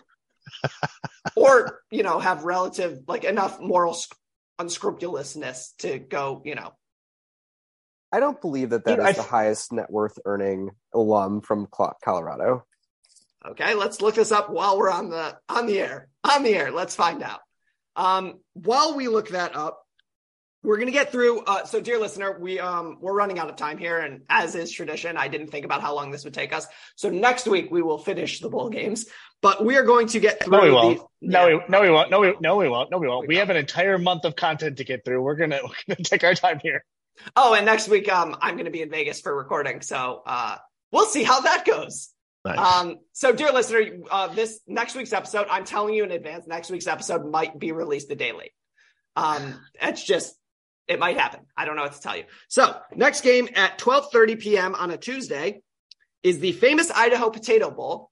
or 1.35 1.81
you 1.91 2.03
know 2.03 2.19
have 2.19 2.45
relative 2.45 3.01
like 3.05 3.25
enough 3.25 3.59
moral 3.59 3.93
sc- 3.93 4.15
unscrupulousness 4.59 5.73
to 5.79 5.97
go, 5.97 6.41
you 6.45 6.55
know, 6.55 6.73
I 8.11 8.19
don't 8.19 8.41
believe 8.41 8.71
that 8.71 8.85
that 8.85 8.97
Dude, 8.97 8.99
is 8.99 9.05
I 9.05 9.11
the 9.11 9.21
th- 9.21 9.27
highest 9.27 9.71
net 9.71 9.89
worth 9.89 10.17
earning 10.25 10.71
alum 10.93 11.41
from 11.41 11.67
Colorado. 12.03 12.65
Okay, 13.47 13.73
let's 13.73 14.01
look 14.01 14.15
this 14.15 14.31
up 14.31 14.49
while 14.49 14.77
we're 14.77 14.91
on 14.91 15.09
the 15.09 15.37
on 15.47 15.65
the 15.65 15.79
air. 15.79 16.09
On 16.23 16.43
the 16.43 16.53
air, 16.55 16.71
let's 16.71 16.95
find 16.95 17.23
out. 17.23 17.39
Um, 17.95 18.39
while 18.53 18.95
we 18.95 19.07
look 19.07 19.29
that 19.29 19.55
up, 19.55 19.81
we're 20.63 20.77
gonna 20.77 20.91
get 20.91 21.11
through. 21.11 21.41
Uh, 21.41 21.65
so, 21.65 21.79
dear 21.79 21.97
listener, 21.99 22.37
we 22.39 22.59
um 22.59 22.97
we're 22.99 23.13
running 23.13 23.39
out 23.39 23.49
of 23.49 23.55
time 23.55 23.77
here, 23.77 23.97
and 23.99 24.21
as 24.29 24.55
is 24.55 24.71
tradition, 24.71 25.15
I 25.17 25.27
didn't 25.27 25.47
think 25.47 25.65
about 25.65 25.81
how 25.81 25.95
long 25.95 26.11
this 26.11 26.23
would 26.25 26.33
take 26.33 26.53
us. 26.53 26.67
So 26.95 27.09
next 27.09 27.47
week 27.47 27.71
we 27.71 27.81
will 27.81 27.97
finish 27.97 28.39
the 28.39 28.49
bowl 28.49 28.69
games, 28.69 29.05
but 29.41 29.63
we 29.63 29.77
are 29.77 29.83
going 29.83 30.07
to 30.07 30.19
get 30.19 30.43
through. 30.43 30.57
No, 30.57 30.63
we 30.63 30.71
won't. 30.71 31.01
No, 31.21 31.47
Yeah. 31.47 31.55
we, 31.55 31.61
no, 31.69 31.81
we 31.81 31.89
won't. 31.89 32.09
No, 32.11 32.19
we, 32.19 32.33
no, 32.41 32.57
we 32.57 32.67
won't. 32.69 32.91
No, 32.91 32.97
we 32.97 33.07
won't. 33.07 33.27
We 33.27 33.35
We 33.35 33.37
have 33.37 33.49
an 33.49 33.57
entire 33.57 33.97
month 33.97 34.25
of 34.25 34.35
content 34.35 34.77
to 34.77 34.83
get 34.83 35.05
through. 35.05 35.21
We're 35.21 35.35
gonna, 35.35 35.59
we're 35.63 35.95
gonna 35.95 36.03
take 36.03 36.23
our 36.23 36.35
time 36.35 36.59
here. 36.61 36.83
Oh, 37.35 37.53
and 37.53 37.65
next 37.65 37.87
week 37.87 38.11
um 38.11 38.35
I'm 38.41 38.57
gonna 38.57 38.69
be 38.69 38.81
in 38.81 38.89
Vegas 38.89 39.21
for 39.21 39.35
recording, 39.35 39.81
so 39.81 40.23
uh 40.25 40.57
we'll 40.91 41.05
see 41.05 41.23
how 41.23 41.41
that 41.41 41.65
goes. 41.65 42.09
Nice. 42.45 42.57
Um, 42.57 42.95
so, 43.11 43.33
dear 43.33 43.51
listener, 43.51 43.99
uh, 44.09 44.27
this 44.27 44.61
next 44.65 44.95
week's 44.95 45.11
episode, 45.11 45.47
I'm 45.51 45.65
telling 45.65 45.93
you 45.93 46.05
in 46.05 46.11
advance, 46.11 46.47
next 46.47 46.71
week's 46.71 46.87
episode 46.87 47.29
might 47.29 47.59
be 47.59 47.73
released 47.73 48.09
a 48.11 48.15
day 48.15 48.31
late. 48.31 48.53
Um, 49.17 49.59
it's 49.81 50.01
just, 50.01 50.33
it 50.89 50.99
might 50.99 51.17
happen. 51.17 51.41
I 51.55 51.63
don't 51.65 51.75
know 51.75 51.83
what 51.83 51.93
to 51.93 52.01
tell 52.01 52.17
you. 52.17 52.25
So, 52.49 52.75
next 52.95 53.21
game 53.21 53.47
at 53.55 53.77
12:30 53.77 54.39
p.m. 54.39 54.75
on 54.75 54.89
a 54.91 54.97
Tuesday 54.97 55.61
is 56.23 56.39
the 56.39 56.51
famous 56.51 56.91
Idaho 56.91 57.29
Potato 57.29 57.69
Bowl 57.71 58.09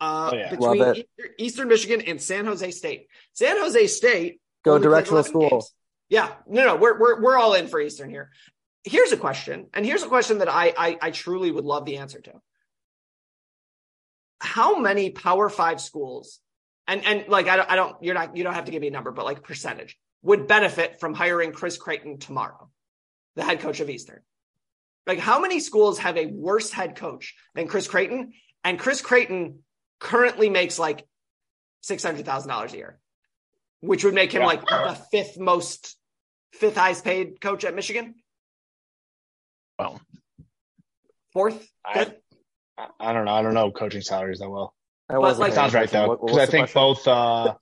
uh, 0.00 0.30
Oh, 0.32 0.36
yeah. 0.36 0.50
between 0.50 0.82
Eastern, 0.82 1.04
Eastern 1.38 1.68
Michigan 1.68 2.00
and 2.00 2.20
San 2.20 2.46
Jose 2.46 2.70
State. 2.72 3.06
San 3.34 3.56
Jose 3.58 3.86
State 3.86 4.40
Go 4.64 4.78
directional 4.78 5.18
11 5.20 5.30
school. 5.30 5.48
games. 5.50 5.72
Yeah, 6.08 6.32
no, 6.48 6.64
no, 6.64 6.76
we're 6.76 6.98
we're 6.98 7.20
we're 7.20 7.36
all 7.38 7.54
in 7.54 7.68
for 7.68 7.80
Eastern 7.80 8.10
here. 8.10 8.30
Here's 8.84 9.12
a 9.12 9.16
question, 9.16 9.66
and 9.74 9.84
here's 9.84 10.02
a 10.02 10.08
question 10.08 10.38
that 10.38 10.48
I 10.48 10.72
I, 10.76 10.98
I 11.02 11.10
truly 11.10 11.50
would 11.50 11.64
love 11.64 11.84
the 11.84 11.98
answer 11.98 12.20
to. 12.20 12.32
How 14.40 14.78
many 14.78 15.10
Power 15.10 15.48
Five 15.48 15.80
schools, 15.80 16.40
and 16.86 17.04
and 17.04 17.28
like 17.28 17.48
I 17.48 17.56
don't, 17.56 17.70
I 17.70 17.76
don't, 17.76 18.02
you're 18.02 18.14
not, 18.14 18.36
you 18.36 18.44
don't 18.44 18.54
have 18.54 18.66
to 18.66 18.70
give 18.72 18.80
me 18.82 18.88
a 18.88 18.92
number, 18.92 19.10
but 19.10 19.24
like 19.24 19.42
percentage 19.42 19.98
would 20.22 20.46
benefit 20.46 20.98
from 21.00 21.14
hiring 21.14 21.52
Chris 21.52 21.76
Creighton 21.76 22.18
tomorrow, 22.18 22.68
the 23.36 23.44
head 23.44 23.60
coach 23.60 23.80
of 23.80 23.90
Eastern. 23.90 24.20
Like, 25.06 25.18
how 25.20 25.40
many 25.40 25.60
schools 25.60 25.98
have 26.00 26.16
a 26.16 26.26
worse 26.26 26.72
head 26.72 26.96
coach 26.96 27.34
than 27.54 27.68
Chris 27.68 27.86
Creighton? 27.86 28.32
And 28.64 28.78
Chris 28.78 29.00
Creighton 29.00 29.60
currently 30.00 30.50
makes 30.50 30.78
like 30.78 31.06
six 31.80 32.02
hundred 32.02 32.24
thousand 32.26 32.48
dollars 32.48 32.72
a 32.72 32.76
year, 32.76 32.98
which 33.80 34.04
would 34.04 34.14
make 34.14 34.32
him 34.32 34.40
Yeah. 34.42 34.46
like 34.48 34.66
the 34.66 34.98
fifth 35.12 35.38
most, 35.38 35.96
fifth 36.52 36.76
highest 36.76 37.04
paid 37.04 37.40
coach 37.40 37.64
at 37.64 37.74
Michigan, 37.76 38.16
Well, 39.78 40.00
fourth, 41.32 41.68
I, 41.84 42.04
fifth. 42.04 42.14
I- 42.76 42.88
I 43.00 43.12
don't 43.12 43.24
know. 43.24 43.32
I 43.34 43.42
don't 43.42 43.54
know 43.54 43.70
coaching 43.70 44.02
salaries 44.02 44.40
that 44.40 44.50
well. 44.50 44.74
That 45.08 45.20
wasn't 45.20 45.40
like- 45.48 45.52
Sounds 45.52 45.72
right 45.72 45.88
though, 45.88 46.16
because 46.16 46.36
I 46.38 46.46
think 46.46 46.72
both. 46.72 47.06
uh 47.06 47.54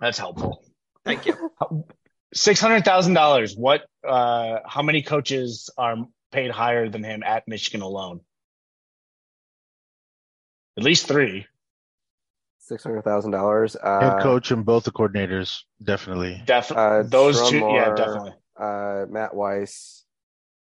That's 0.00 0.18
helpful. 0.18 0.64
Thank 1.04 1.26
you. 1.26 1.34
Six 2.34 2.60
hundred 2.60 2.84
thousand 2.84 3.14
dollars. 3.14 3.54
What? 3.56 3.86
uh 4.06 4.60
How 4.66 4.82
many 4.82 5.02
coaches 5.02 5.68
are 5.76 5.96
paid 6.32 6.50
higher 6.50 6.88
than 6.88 7.02
him 7.02 7.22
at 7.24 7.46
Michigan 7.48 7.82
alone? 7.82 8.20
At 10.78 10.84
least 10.84 11.06
three. 11.06 11.46
Six 12.60 12.84
hundred 12.84 13.02
thousand 13.02 13.32
dollars. 13.32 13.74
Head 13.74 13.84
Uh, 14.14 14.22
coach 14.22 14.50
and 14.52 14.64
both 14.64 14.84
the 14.84 14.92
coordinators, 14.92 15.62
definitely. 15.82 16.40
Definitely. 16.46 17.00
Uh, 17.00 17.02
Those 17.10 17.36
Sherrone 17.36 17.50
two. 17.50 17.58
Yeah, 17.74 17.94
definitely. 17.96 18.32
uh, 18.56 19.06
Matt 19.10 19.34
Weiss, 19.34 20.04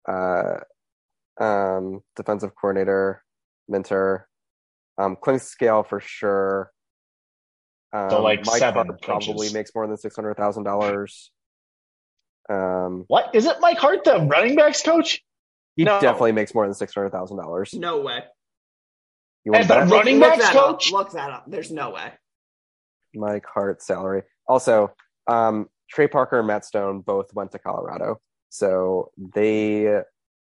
uh, 0.10 0.56
um, 1.40 2.02
defensive 2.16 2.56
coordinator, 2.56 3.24
Minter, 3.68 4.28
um, 4.98 5.16
Clinkscale 5.24 5.88
for 5.88 6.00
sure. 6.00 6.73
Um, 7.94 8.10
So, 8.10 8.22
like, 8.24 8.46
Mike 8.46 8.60
seven 8.60 8.88
Hart 8.88 9.02
probably 9.02 9.34
coaches. 9.36 9.54
makes 9.54 9.72
more 9.76 9.88
than 9.88 9.98
six 9.98 10.16
hundred 10.16 10.36
thousand 10.36 10.64
dollars. 10.64 11.32
Um, 12.50 13.06
What 13.08 13.34
is 13.36 13.46
it? 13.46 13.58
Mike 13.62 13.78
Hart, 13.78 14.04
the 14.04 14.20
running 14.30 14.56
backs 14.56 14.82
coach? 14.82 15.24
he 15.76 15.84
No. 15.84 16.00
definitely 16.00 16.32
makes 16.34 16.54
more 16.54 16.66
than 16.66 16.74
six 16.74 16.94
hundred 16.94 17.12
thousand 17.12 17.38
dollars. 17.38 17.74
No 17.74 18.02
way. 18.02 18.24
You 19.46 19.52
want 19.52 19.62
As 19.62 19.68
to 19.68 19.74
the 19.74 19.80
bet 19.82 19.90
running 19.92 20.20
Look 20.20 20.30
backs 20.32 20.44
that 20.46 20.56
up. 20.56 20.66
coach? 20.74 20.92
Look 20.92 21.12
that 21.12 21.30
up. 21.32 21.44
There's 21.48 21.72
no 21.72 21.92
way. 21.92 22.12
Mike 23.16 23.46
Hart's 23.46 23.86
salary? 23.86 24.24
Also, 24.48 24.92
um, 25.28 25.68
Trey 25.90 26.08
Parker 26.08 26.40
and 26.40 26.48
Matt 26.48 26.66
Stone 26.66 27.02
both 27.02 27.34
went 27.34 27.52
to 27.52 27.60
Colorado, 27.60 28.20
so 28.50 29.12
they 29.36 30.02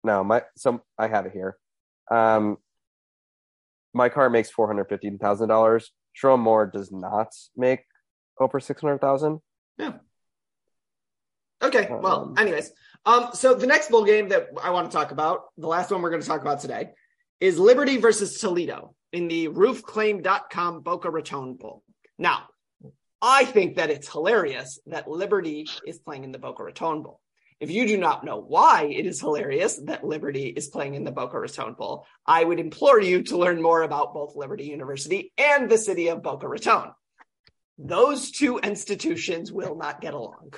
no 0.03 0.23
my 0.23 0.43
so 0.55 0.81
I 0.97 1.07
have 1.07 1.25
it 1.27 1.33
here. 1.33 1.57
Um, 2.09 2.57
Mike 3.93 4.13
Hart 4.13 4.31
makes 4.31 4.49
four 4.49 4.67
hundred 4.67 4.85
fifty 4.89 5.09
thousand 5.17 5.49
dollars. 5.49 5.91
Sherrone 6.17 6.39
Moore 6.39 6.65
does 6.65 6.91
not 6.91 7.33
make 7.55 7.81
over 8.39 8.59
six 8.59 8.81
hundred 8.81 8.99
thousand. 8.99 9.39
Yeah. 9.77 9.93
Okay. 11.61 11.87
Well, 11.89 12.23
Um, 12.29 12.35
anyways, 12.37 12.71
um, 13.05 13.29
so 13.33 13.53
the 13.55 13.67
next 13.67 13.89
bowl 13.89 14.03
game 14.03 14.29
that 14.29 14.49
I 14.61 14.69
want 14.71 14.89
to 14.91 14.95
talk 14.95 15.11
about, 15.11 15.45
the 15.57 15.67
last 15.67 15.91
one 15.91 16.01
we're 16.01 16.09
going 16.09 16.21
to 16.21 16.27
talk 16.27 16.41
about 16.41 16.59
today, 16.59 16.89
is 17.39 17.57
Liberty 17.57 17.97
versus 17.97 18.39
Toledo 18.39 18.95
in 19.11 19.27
the 19.27 19.47
roofclaim.com 19.47 20.81
Boca 20.81 21.09
Raton 21.09 21.55
Bowl. 21.55 21.83
Now, 22.17 22.43
I 23.21 23.45
think 23.45 23.77
that 23.77 23.89
it's 23.89 24.11
hilarious 24.11 24.79
that 24.87 25.07
Liberty 25.07 25.67
is 25.85 25.99
playing 25.99 26.23
in 26.23 26.31
the 26.31 26.39
Boca 26.39 26.63
Raton 26.63 27.01
Bowl. 27.03 27.19
If 27.59 27.71
you 27.71 27.87
do 27.87 27.97
not 27.97 28.23
know 28.23 28.37
why 28.39 28.85
it 28.85 29.05
is 29.07 29.19
hilarious 29.19 29.79
that 29.85 30.03
Liberty 30.03 30.47
is 30.47 30.67
playing 30.67 30.93
in 30.93 31.03
the 31.03 31.11
Boca 31.11 31.39
Raton 31.39 31.73
Bowl, 31.73 32.05
I 32.25 32.43
would 32.43 32.59
implore 32.59 33.01
you 33.01 33.23
to 33.23 33.37
learn 33.37 33.61
more 33.61 33.81
about 33.81 34.13
both 34.13 34.35
Liberty 34.35 34.65
University 34.65 35.33
and 35.37 35.69
the 35.69 35.77
city 35.77 36.09
of 36.09 36.21
Boca 36.21 36.47
Raton. 36.47 36.91
Those 37.79 38.31
two 38.31 38.59
institutions 38.59 39.51
will 39.51 39.75
not 39.75 40.01
get 40.01 40.13
along. 40.13 40.53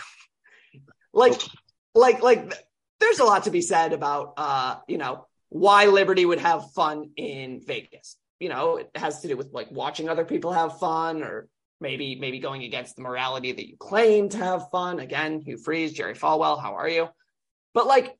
like, 1.14 1.40
like, 1.96 2.22
like, 2.22 2.54
there's 3.00 3.20
a 3.20 3.26
lot 3.26 3.46
to 3.46 3.52
be 3.52 3.62
said 3.62 3.94
about, 3.94 4.34
uh, 4.36 4.76
you 4.88 4.98
know, 4.98 5.26
why 5.48 5.86
Liberty 5.86 6.26
would 6.26 6.40
have 6.40 6.72
fun 6.72 7.12
in 7.16 7.62
Vegas. 7.66 8.18
You 8.40 8.50
know, 8.50 8.78
it 8.78 8.90
has 8.96 9.22
to 9.22 9.28
do 9.28 9.38
with 9.38 9.52
like 9.52 9.72
watching 9.72 10.10
other 10.10 10.26
people 10.26 10.52
have 10.52 10.80
fun 10.80 11.24
or 11.24 11.48
maybe 11.82 12.16
maybe 12.16 12.40
going 12.40 12.64
against 12.64 12.96
the 12.96 13.02
morality 13.02 13.52
that 13.52 13.70
you 13.70 13.78
claim 13.78 14.30
to 14.30 14.38
have 14.38 14.70
fun. 14.72 15.00
Again, 15.00 15.42
Hugh 15.42 15.58
Freeze, 15.58 15.94
Jerry 15.94 16.16
Falwell, 16.16 16.62
how 16.62 16.76
are 16.76 16.90
you? 16.90 17.08
But 17.74 17.88
like 17.88 18.16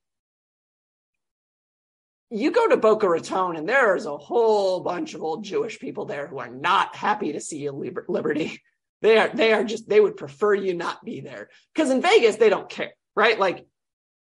you 2.30 2.52
go 2.52 2.68
to 2.68 2.78
Boca 2.78 3.08
Raton 3.10 3.56
and 3.56 3.68
there's 3.68 4.06
a 4.06 4.18
whole 4.18 4.82
bunch 4.82 5.16
of 5.16 5.24
old 5.24 5.44
Jewish 5.44 5.80
people 5.80 6.06
there 6.06 6.28
who 6.28 6.38
are 6.38 6.50
not 6.50 6.96
happy 6.96 7.34
to 7.34 7.42
see 7.42 7.58
you 7.60 7.72
liber- 7.72 8.06
liberty. 8.08 8.62
They 9.02 9.18
are 9.18 9.30
they 9.30 9.54
are 9.54 9.64
just 9.64 9.88
they 9.88 10.02
would 10.02 10.18
prefer 10.18 10.54
you 10.54 10.74
not 10.74 11.06
be 11.06 11.22
there. 11.22 11.48
Because 11.74 11.90
in 11.90 12.02
Vegas, 12.02 12.36
they 12.36 12.50
don't 12.50 12.70
care, 12.70 12.92
right? 13.16 13.40
Like 13.40 13.66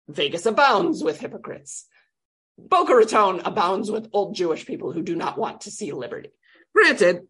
Vegas 0.07 0.45
abounds 0.45 1.03
with 1.03 1.19
hypocrites. 1.19 1.87
Boca 2.59 2.93
Raton 2.93 3.39
abounds 3.39 3.89
with 3.89 4.09
old 4.13 4.35
Jewish 4.35 4.67
people 4.67 4.91
who 4.91 5.01
do 5.01 5.15
not 5.15 5.35
want 5.35 5.61
to 5.61 5.71
see 5.71 5.91
liberty. 5.91 6.29
Granted, 6.75 7.27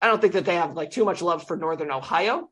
I 0.00 0.08
don't 0.08 0.20
think 0.20 0.34
that 0.34 0.44
they 0.44 0.56
have 0.56 0.74
like 0.74 0.90
too 0.90 1.04
much 1.04 1.22
love 1.22 1.46
for 1.46 1.56
Northern 1.56 1.90
Ohio, 1.90 2.50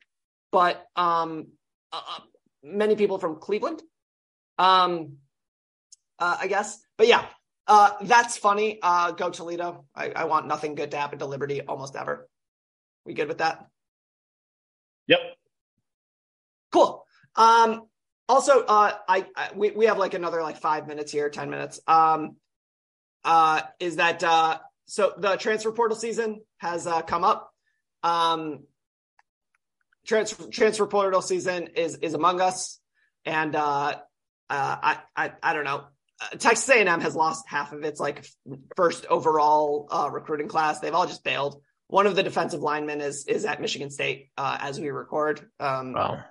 but 0.50 0.86
um, 0.96 1.48
uh, 1.92 2.00
uh, 2.08 2.20
many 2.62 2.96
people 2.96 3.18
from 3.18 3.36
Cleveland, 3.36 3.82
um, 4.58 5.18
uh, 6.18 6.36
I 6.40 6.46
guess. 6.46 6.80
But 6.96 7.08
yeah, 7.08 7.26
uh, 7.66 7.90
that's 8.02 8.36
funny. 8.36 8.78
Uh, 8.82 9.12
go 9.12 9.30
Toledo. 9.30 9.84
I, 9.94 10.10
I 10.10 10.24
want 10.24 10.46
nothing 10.46 10.74
good 10.74 10.90
to 10.92 10.96
happen 10.96 11.18
to 11.18 11.26
Liberty 11.26 11.60
almost 11.60 11.96
ever. 11.96 12.28
We 13.04 13.14
good 13.14 13.28
with 13.28 13.38
that? 13.38 13.66
Yep. 15.08 15.20
Cool. 16.70 17.04
Um, 17.36 17.86
also, 18.28 18.60
uh, 18.60 18.92
I, 19.08 19.26
I 19.36 19.50
we 19.54 19.72
we 19.72 19.86
have 19.86 19.98
like 19.98 20.14
another 20.14 20.42
like 20.42 20.56
five 20.56 20.86
minutes 20.86 21.12
here, 21.12 21.28
ten 21.28 21.50
minutes. 21.50 21.80
Um, 21.86 22.36
uh, 23.24 23.62
is 23.78 23.96
that 23.96 24.22
uh, 24.24 24.58
so? 24.86 25.12
The 25.16 25.36
transfer 25.36 25.72
portal 25.72 25.96
season 25.96 26.40
has 26.58 26.86
uh, 26.86 27.02
come 27.02 27.24
up. 27.24 27.52
Um, 28.02 28.64
transfer 30.06 30.48
transfer 30.48 30.86
portal 30.86 31.22
season 31.22 31.68
is 31.76 31.96
is 31.96 32.14
among 32.14 32.40
us, 32.40 32.80
and 33.24 33.54
uh, 33.54 33.96
uh, 34.50 34.76
I 34.82 34.98
I 35.16 35.32
I 35.42 35.52
don't 35.54 35.64
know. 35.64 35.84
Uh, 36.20 36.36
Texas 36.36 36.68
A&M 36.68 37.00
has 37.00 37.16
lost 37.16 37.48
half 37.48 37.72
of 37.72 37.82
its 37.82 37.98
like 37.98 38.24
first 38.76 39.06
overall 39.06 39.88
uh, 39.90 40.08
recruiting 40.12 40.48
class. 40.48 40.78
They've 40.80 40.94
all 40.94 41.06
just 41.06 41.24
bailed. 41.24 41.60
One 41.88 42.06
of 42.06 42.16
the 42.16 42.22
defensive 42.22 42.60
linemen 42.60 43.00
is 43.00 43.26
is 43.26 43.44
at 43.44 43.60
Michigan 43.60 43.90
State 43.90 44.30
uh, 44.36 44.58
as 44.60 44.80
we 44.80 44.90
record. 44.90 45.40
Um, 45.58 45.92
Wow. 45.92 46.24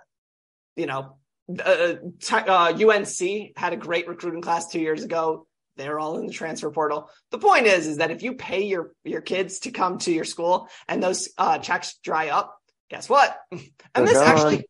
You 0.78 0.86
know, 0.86 1.18
uh, 1.64 1.95
t- 2.22 2.36
uh, 2.36 2.74
UNC 2.74 3.58
had 3.58 3.74
a 3.74 3.76
great 3.76 4.08
recruiting 4.08 4.41
class 4.41 4.70
two 4.70 4.80
years 4.80 5.04
ago. 5.04 5.45
They're 5.78 6.00
all 6.00 6.18
in 6.18 6.28
the 6.28 6.34
transfer 6.34 6.70
portal. 6.70 7.10
The 7.32 7.38
point 7.38 7.66
is, 7.66 7.88
is 7.88 7.98
that 7.98 8.12
if 8.12 8.24
you 8.24 8.34
pay 8.34 8.66
your 8.66 8.94
your 9.04 9.22
kids 9.22 9.60
to 9.60 9.72
come 9.72 9.98
to 10.00 10.12
your 10.12 10.26
school 10.26 10.68
and 10.88 11.02
those 11.02 11.30
uh, 11.38 11.58
checks 11.60 11.98
dry 12.04 12.30
up, 12.30 12.58
guess 12.90 13.10
what? 13.10 13.38
And 13.94 14.08
They're 14.08 14.14
this 14.14 14.24
gone. 14.24 14.28
actually 14.28 14.66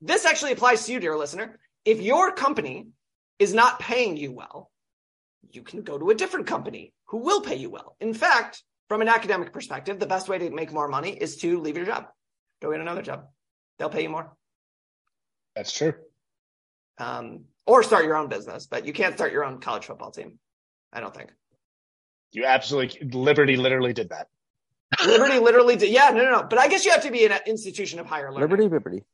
this 0.00 0.24
actually 0.24 0.52
applies 0.52 0.86
to 0.86 0.92
you, 0.92 1.00
dear 1.00 1.16
listener. 1.16 1.58
If 1.84 2.00
your 2.00 2.32
company 2.32 2.88
is 3.38 3.52
not 3.52 3.80
paying 3.80 4.16
you 4.16 4.32
well, 4.32 4.70
you 5.50 5.62
can 5.62 5.82
go 5.82 5.98
to 5.98 6.10
a 6.10 6.14
different 6.14 6.46
company 6.46 6.92
who 7.06 7.18
will 7.18 7.40
pay 7.40 7.56
you 7.56 7.70
well. 7.70 7.96
In 8.00 8.14
fact, 8.14 8.62
from 8.88 9.02
an 9.02 9.08
academic 9.08 9.52
perspective, 9.52 9.98
the 9.98 10.06
best 10.06 10.28
way 10.28 10.38
to 10.38 10.50
make 10.50 10.72
more 10.72 10.88
money 10.88 11.10
is 11.10 11.36
to 11.38 11.60
leave 11.60 11.76
your 11.76 11.86
job, 11.86 12.06
go 12.62 12.70
get 12.70 12.80
another 12.80 13.02
job. 13.02 13.26
They'll 13.78 13.88
pay 13.90 14.02
you 14.02 14.08
more. 14.10 14.32
That's 15.56 15.72
true. 15.72 15.94
Um, 16.98 17.44
or 17.66 17.82
start 17.82 18.04
your 18.04 18.16
own 18.16 18.28
business, 18.28 18.66
but 18.66 18.86
you 18.86 18.92
can't 18.92 19.14
start 19.14 19.32
your 19.32 19.44
own 19.44 19.60
college 19.60 19.84
football 19.84 20.10
team. 20.10 20.38
I 20.92 21.00
don't 21.00 21.14
think. 21.14 21.30
You 22.32 22.44
absolutely 22.44 23.08
Liberty 23.10 23.56
literally 23.56 23.92
did 23.92 24.10
that. 24.10 24.28
Liberty 25.06 25.38
literally 25.38 25.76
did. 25.76 25.90
Yeah, 25.90 26.10
no, 26.10 26.24
no, 26.24 26.30
no. 26.30 26.42
But 26.48 26.58
I 26.58 26.68
guess 26.68 26.84
you 26.84 26.90
have 26.90 27.02
to 27.04 27.10
be 27.10 27.24
an 27.24 27.32
institution 27.46 28.00
of 28.00 28.06
higher 28.06 28.32
learning. 28.32 28.40
Liberty, 28.40 28.62
Liberty. 28.64 29.04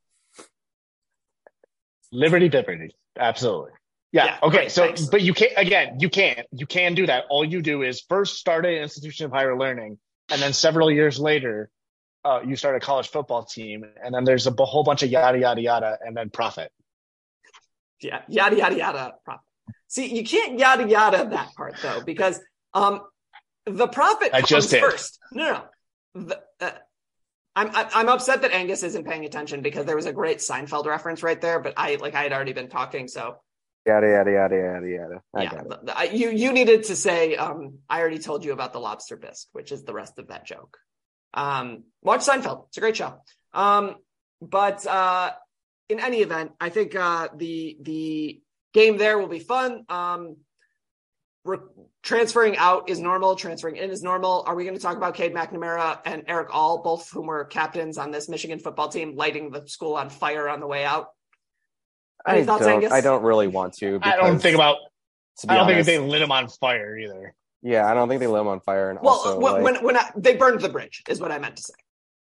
Liberty 2.13 2.49
Liberty. 2.49 2.95
Absolutely. 3.19 3.73
Yeah. 4.13 4.25
Yeah, 4.27 4.39
okay. 4.43 4.57
great, 4.57 4.73
so, 4.73 4.87
thanks. 4.87 5.07
but 5.07 5.21
you 5.21 5.35
can't, 5.35 5.53
again, 5.57 5.99
you 6.01 6.09
can't, 6.09 6.47
you 6.53 6.67
can 6.67 6.95
do 6.95 7.07
that. 7.07 7.25
All 7.29 7.45
you 7.45 7.61
do 7.61 7.83
is 7.83 8.01
first 8.09 8.39
start 8.39 8.65
an 8.65 8.73
institution 8.73 9.27
of 9.27 9.33
higher 9.33 9.59
learning. 9.59 9.99
And 10.31 10.41
then 10.41 10.53
several 10.53 10.91
years 10.91 11.19
later, 11.19 11.71
uh, 12.25 12.41
you 12.45 12.57
start 12.57 12.77
a 12.77 12.81
college 12.81 13.09
football 13.09 13.45
team. 13.45 13.85
And 14.03 14.15
then 14.15 14.25
there's 14.25 14.47
a 14.47 14.51
b- 14.51 14.65
whole 14.67 14.85
bunch 14.85 15.03
of 15.03 15.11
yada, 15.11 15.39
yada, 15.39 15.61
yada, 15.61 15.99
and 16.05 16.17
then 16.17 16.31
profit. 16.31 16.73
Yeah, 18.01 18.23
yada 18.29 18.57
yada 18.57 18.77
yada. 18.77 19.15
Profit. 19.25 19.41
See, 19.89 20.15
you 20.15 20.25
can't 20.25 20.59
yada 20.59 20.89
yada 20.89 21.29
that 21.31 21.55
part 21.57 21.77
though, 21.83 22.03
because 22.05 22.41
um, 22.75 23.01
the 23.65 23.89
profit 23.89 24.31
I 24.35 24.39
comes 24.41 24.49
just 24.49 24.71
did. 24.71 24.81
first. 24.81 25.19
No, 25.33 25.63
no. 26.15 26.27
The, 26.27 26.41
uh, 26.61 26.71
I'm 27.55 27.71
I- 27.75 27.91
I'm 27.95 28.09
upset 28.09 28.43
that 28.43 28.53
Angus 28.53 28.83
isn't 28.83 29.05
paying 29.07 29.25
attention 29.25 29.63
because 29.63 29.87
there 29.87 29.97
was 29.97 30.07
a 30.07 30.13
great 30.13 30.39
Seinfeld 30.39 30.87
reference 30.87 31.23
right 31.23 31.41
there, 31.41 31.61
but 31.61 31.75
I 31.77 31.97
like 31.97 32.15
I 32.15 32.23
had 32.23 32.33
already 32.33 32.53
been 32.53 32.69
talking, 32.69 33.09
so 33.09 33.37
Yada 33.87 34.09
yada 34.09 34.31
yada 34.33 34.57
yada 34.57 34.89
yada. 34.89 35.23
I 35.35 35.43
yeah. 35.45 35.51
got 35.51 35.61
it. 35.61 35.69
the- 35.71 35.81
the- 35.85 35.99
I- 35.99 36.05
you 36.05 36.31
you 36.31 36.53
needed 36.53 36.85
to 36.85 36.97
say 36.97 37.37
um, 37.37 37.79
I 37.89 38.01
already 38.01 38.19
told 38.19 38.45
you 38.45 38.53
about 38.53 38.73
the 38.73 38.81
lobster 38.81 39.17
bisque, 39.17 39.49
which 39.53 39.73
is 39.73 39.85
the 39.85 39.95
rest 39.95 40.19
of 40.19 40.29
that 40.29 40.45
joke. 40.45 40.77
Um, 41.35 41.85
watch 42.03 42.21
Seinfeld; 42.21 42.67
it's 42.69 42.77
a 42.77 42.81
great 42.81 42.97
show. 42.97 43.21
Um, 43.55 43.95
but 44.43 44.87
uh, 44.87 45.31
in 45.89 46.01
any 46.01 46.19
event, 46.19 46.53
I 46.61 46.69
think 46.69 46.95
uh, 46.95 47.29
the 47.35 47.77
the 47.81 48.41
game 48.75 48.97
there 48.99 49.19
will 49.19 49.29
be 49.29 49.39
fun. 49.39 49.85
Um, 49.89 50.37
re- 51.45 51.59
transferring 52.03 52.57
out 52.57 52.89
is 52.89 52.99
normal. 52.99 53.37
Transferring 53.37 53.77
in 53.77 53.91
is 53.91 54.03
normal. 54.03 54.45
Are 54.47 54.55
we 54.55 54.65
going 54.65 54.77
to 54.77 54.83
talk 54.83 54.97
about 54.97 55.15
Cade 55.15 55.35
McNamara 55.35 56.01
and 56.05 56.25
Erick 56.27 56.49
All, 56.55 56.83
both 56.83 57.03
of 57.03 57.11
whom 57.11 57.27
were 57.27 57.45
captains 57.45 57.99
on 57.99 58.11
this 58.11 58.29
Michigan 58.29 58.59
football 58.59 58.89
team, 58.89 59.17
lighting 59.17 59.51
the 59.51 59.67
school 59.67 59.95
on 59.95 60.11
fire 60.11 60.49
on 60.49 60.61
the 60.61 60.67
way 60.67 60.85
out? 60.85 61.09
Any 62.27 62.41
I 62.41 62.45
thoughts, 62.45 62.65
don't. 62.65 62.75
Angus? 62.75 62.93
I 62.93 63.01
don't 63.01 63.23
really 63.23 63.47
want 63.47 63.75
to. 63.75 64.01
I 64.03 64.17
don't 64.17 64.41
think 64.41 64.57
about, 64.57 64.79
To 65.39 65.47
be 65.47 65.53
I 65.53 65.57
don't 65.57 65.71
honest, 65.71 65.87
think 65.87 66.03
they 66.03 66.09
lit 66.11 66.23
him 66.23 66.33
on 66.33 66.49
fire 66.49 66.99
either. 66.99 67.35
Yeah, 67.63 67.91
I 67.91 67.95
don't 67.95 68.09
think 68.09 68.21
they 68.21 68.27
lit 68.27 68.41
him 68.41 68.49
on 68.49 68.61
fire. 68.61 68.91
And 68.91 68.99
Well, 69.01 69.15
also, 69.15 69.39
when, 69.39 69.53
like, 69.53 69.63
when 69.63 69.85
when 69.85 69.97
I, 69.97 70.11
they 70.17 70.37
burned 70.37 70.61
the 70.61 70.69
bridge 70.69 71.03
is 71.09 71.21
what 71.21 71.31
I 71.31 71.39
meant 71.39 71.57
to 71.57 71.63
say. 71.63 71.75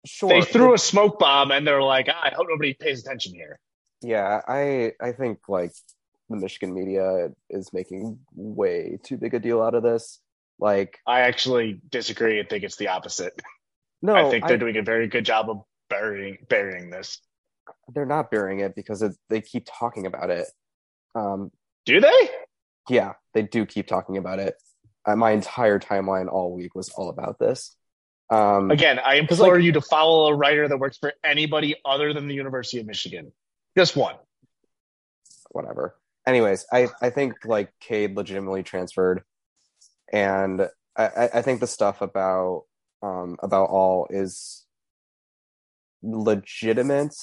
Sure, 0.06 0.28
They 0.28 0.42
threw 0.42 0.74
a 0.74 0.78
smoke 0.78 1.18
bomb 1.18 1.50
and 1.50 1.66
they're 1.66 1.82
like, 1.82 2.08
I 2.08 2.32
hope 2.34 2.46
nobody 2.48 2.74
pays 2.74 3.00
attention 3.04 3.34
here. 3.34 3.58
Yeah, 4.02 4.40
I 4.48 4.92
I 5.00 5.12
think 5.12 5.40
like 5.48 5.72
the 6.28 6.36
Michigan 6.36 6.72
media 6.74 7.30
is 7.50 7.72
making 7.72 8.18
way 8.34 8.98
too 9.02 9.16
big 9.18 9.34
a 9.34 9.38
deal 9.38 9.60
out 9.60 9.74
of 9.74 9.82
this. 9.82 10.20
Like, 10.58 10.98
I 11.06 11.20
actually 11.20 11.80
disagree 11.90 12.38
and 12.38 12.48
think 12.48 12.64
it's 12.64 12.76
the 12.76 12.88
opposite. 12.88 13.38
no, 14.02 14.14
I 14.14 14.30
think 14.30 14.46
they're 14.46 14.58
doing 14.58 14.76
a 14.76 14.82
very 14.82 15.08
good 15.08 15.24
job 15.24 15.50
of 15.50 15.62
burying 15.88 16.38
burying 16.48 16.90
this. 16.90 17.20
they're 17.94 18.06
not 18.06 18.30
burying 18.30 18.60
it 18.60 18.74
because 18.74 19.02
it, 19.02 19.12
they 19.28 19.40
keep 19.40 19.66
talking 19.66 20.06
about 20.06 20.30
it. 20.30 20.46
Um, 21.14 21.50
Do 21.84 22.00
they? 22.00 22.30
yeah, 22.88 23.14
they 23.34 23.42
do 23.42 23.66
keep 23.66 23.86
talking 23.86 24.16
about 24.16 24.38
it. 24.38 24.54
Uh, 25.04 25.16
my 25.16 25.32
entire 25.32 25.78
timeline 25.78 26.30
all 26.30 26.54
week 26.54 26.74
was 26.74 26.88
all 26.90 27.08
about 27.08 27.38
this. 27.38 27.74
Um, 28.30 28.70
Again, 28.70 28.98
I 29.04 29.16
implore 29.16 29.56
like- 29.56 29.64
you 29.64 29.72
to 29.72 29.80
follow 29.80 30.28
a 30.28 30.34
writer 30.34 30.68
that 30.68 30.78
works 30.78 30.96
for 30.98 31.12
anybody 31.24 31.76
other 31.84 32.12
than 32.12 32.28
the 32.28 32.34
University 32.34 32.78
of 32.80 32.86
Michigan. 32.86 33.32
Just 33.76 33.96
one. 33.96 34.16
whatever. 35.52 35.96
Anyways, 36.26 36.64
I 36.72 36.88
I 37.02 37.10
think 37.10 37.44
like 37.44 37.72
Cade 37.80 38.16
legitimately 38.16 38.62
transferred, 38.62 39.24
and 40.12 40.68
I 40.96 41.06
I- 41.06 41.30
I 41.38 41.42
think 41.42 41.58
the 41.60 41.66
stuff 41.66 42.00
about 42.02 42.66
um 43.02 43.36
about 43.42 43.68
all 43.70 44.06
is 44.10 44.64
legitimate, 46.02 47.14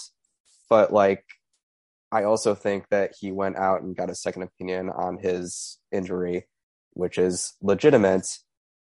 but 0.70 0.91
like 0.91 1.24
I 2.12 2.24
also 2.24 2.55
think 2.55 2.88
that 2.89 3.16
he 3.20 3.32
went 3.32 3.58
out 3.58 3.82
and 3.82 3.95
got 3.95 4.10
a 4.10 4.16
second 4.16 4.43
opinion 4.43 4.89
on 4.89 5.18
his 5.18 5.78
injury, 5.91 6.47
which 6.93 7.18
is 7.18 7.53
legitimate. 7.62 8.28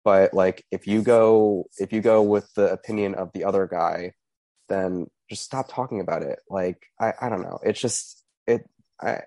But 0.05 0.33
like 0.35 0.65
if 0.71 0.87
you 0.87 1.03
go 1.03 1.67
if 1.79 1.93
you 1.93 2.01
go 2.01 2.23
with 2.23 2.53
the 2.55 2.73
opinion 2.73 3.15
of 3.15 3.33
the 3.33 3.45
other 3.45 3.67
guy, 3.67 4.13
then 4.69 5.07
just 5.29 5.45
stop 5.45 5.69
talking 5.69 6.01
about 6.01 6.23
it. 6.23 6.41
Like 6.49 6.83
I 6.99 7.13
I 7.21 7.29
don't 7.29 7.43
know. 7.43 7.59
It's 7.63 7.81
just 7.81 8.25
it 8.47 8.69
I 9.01 9.21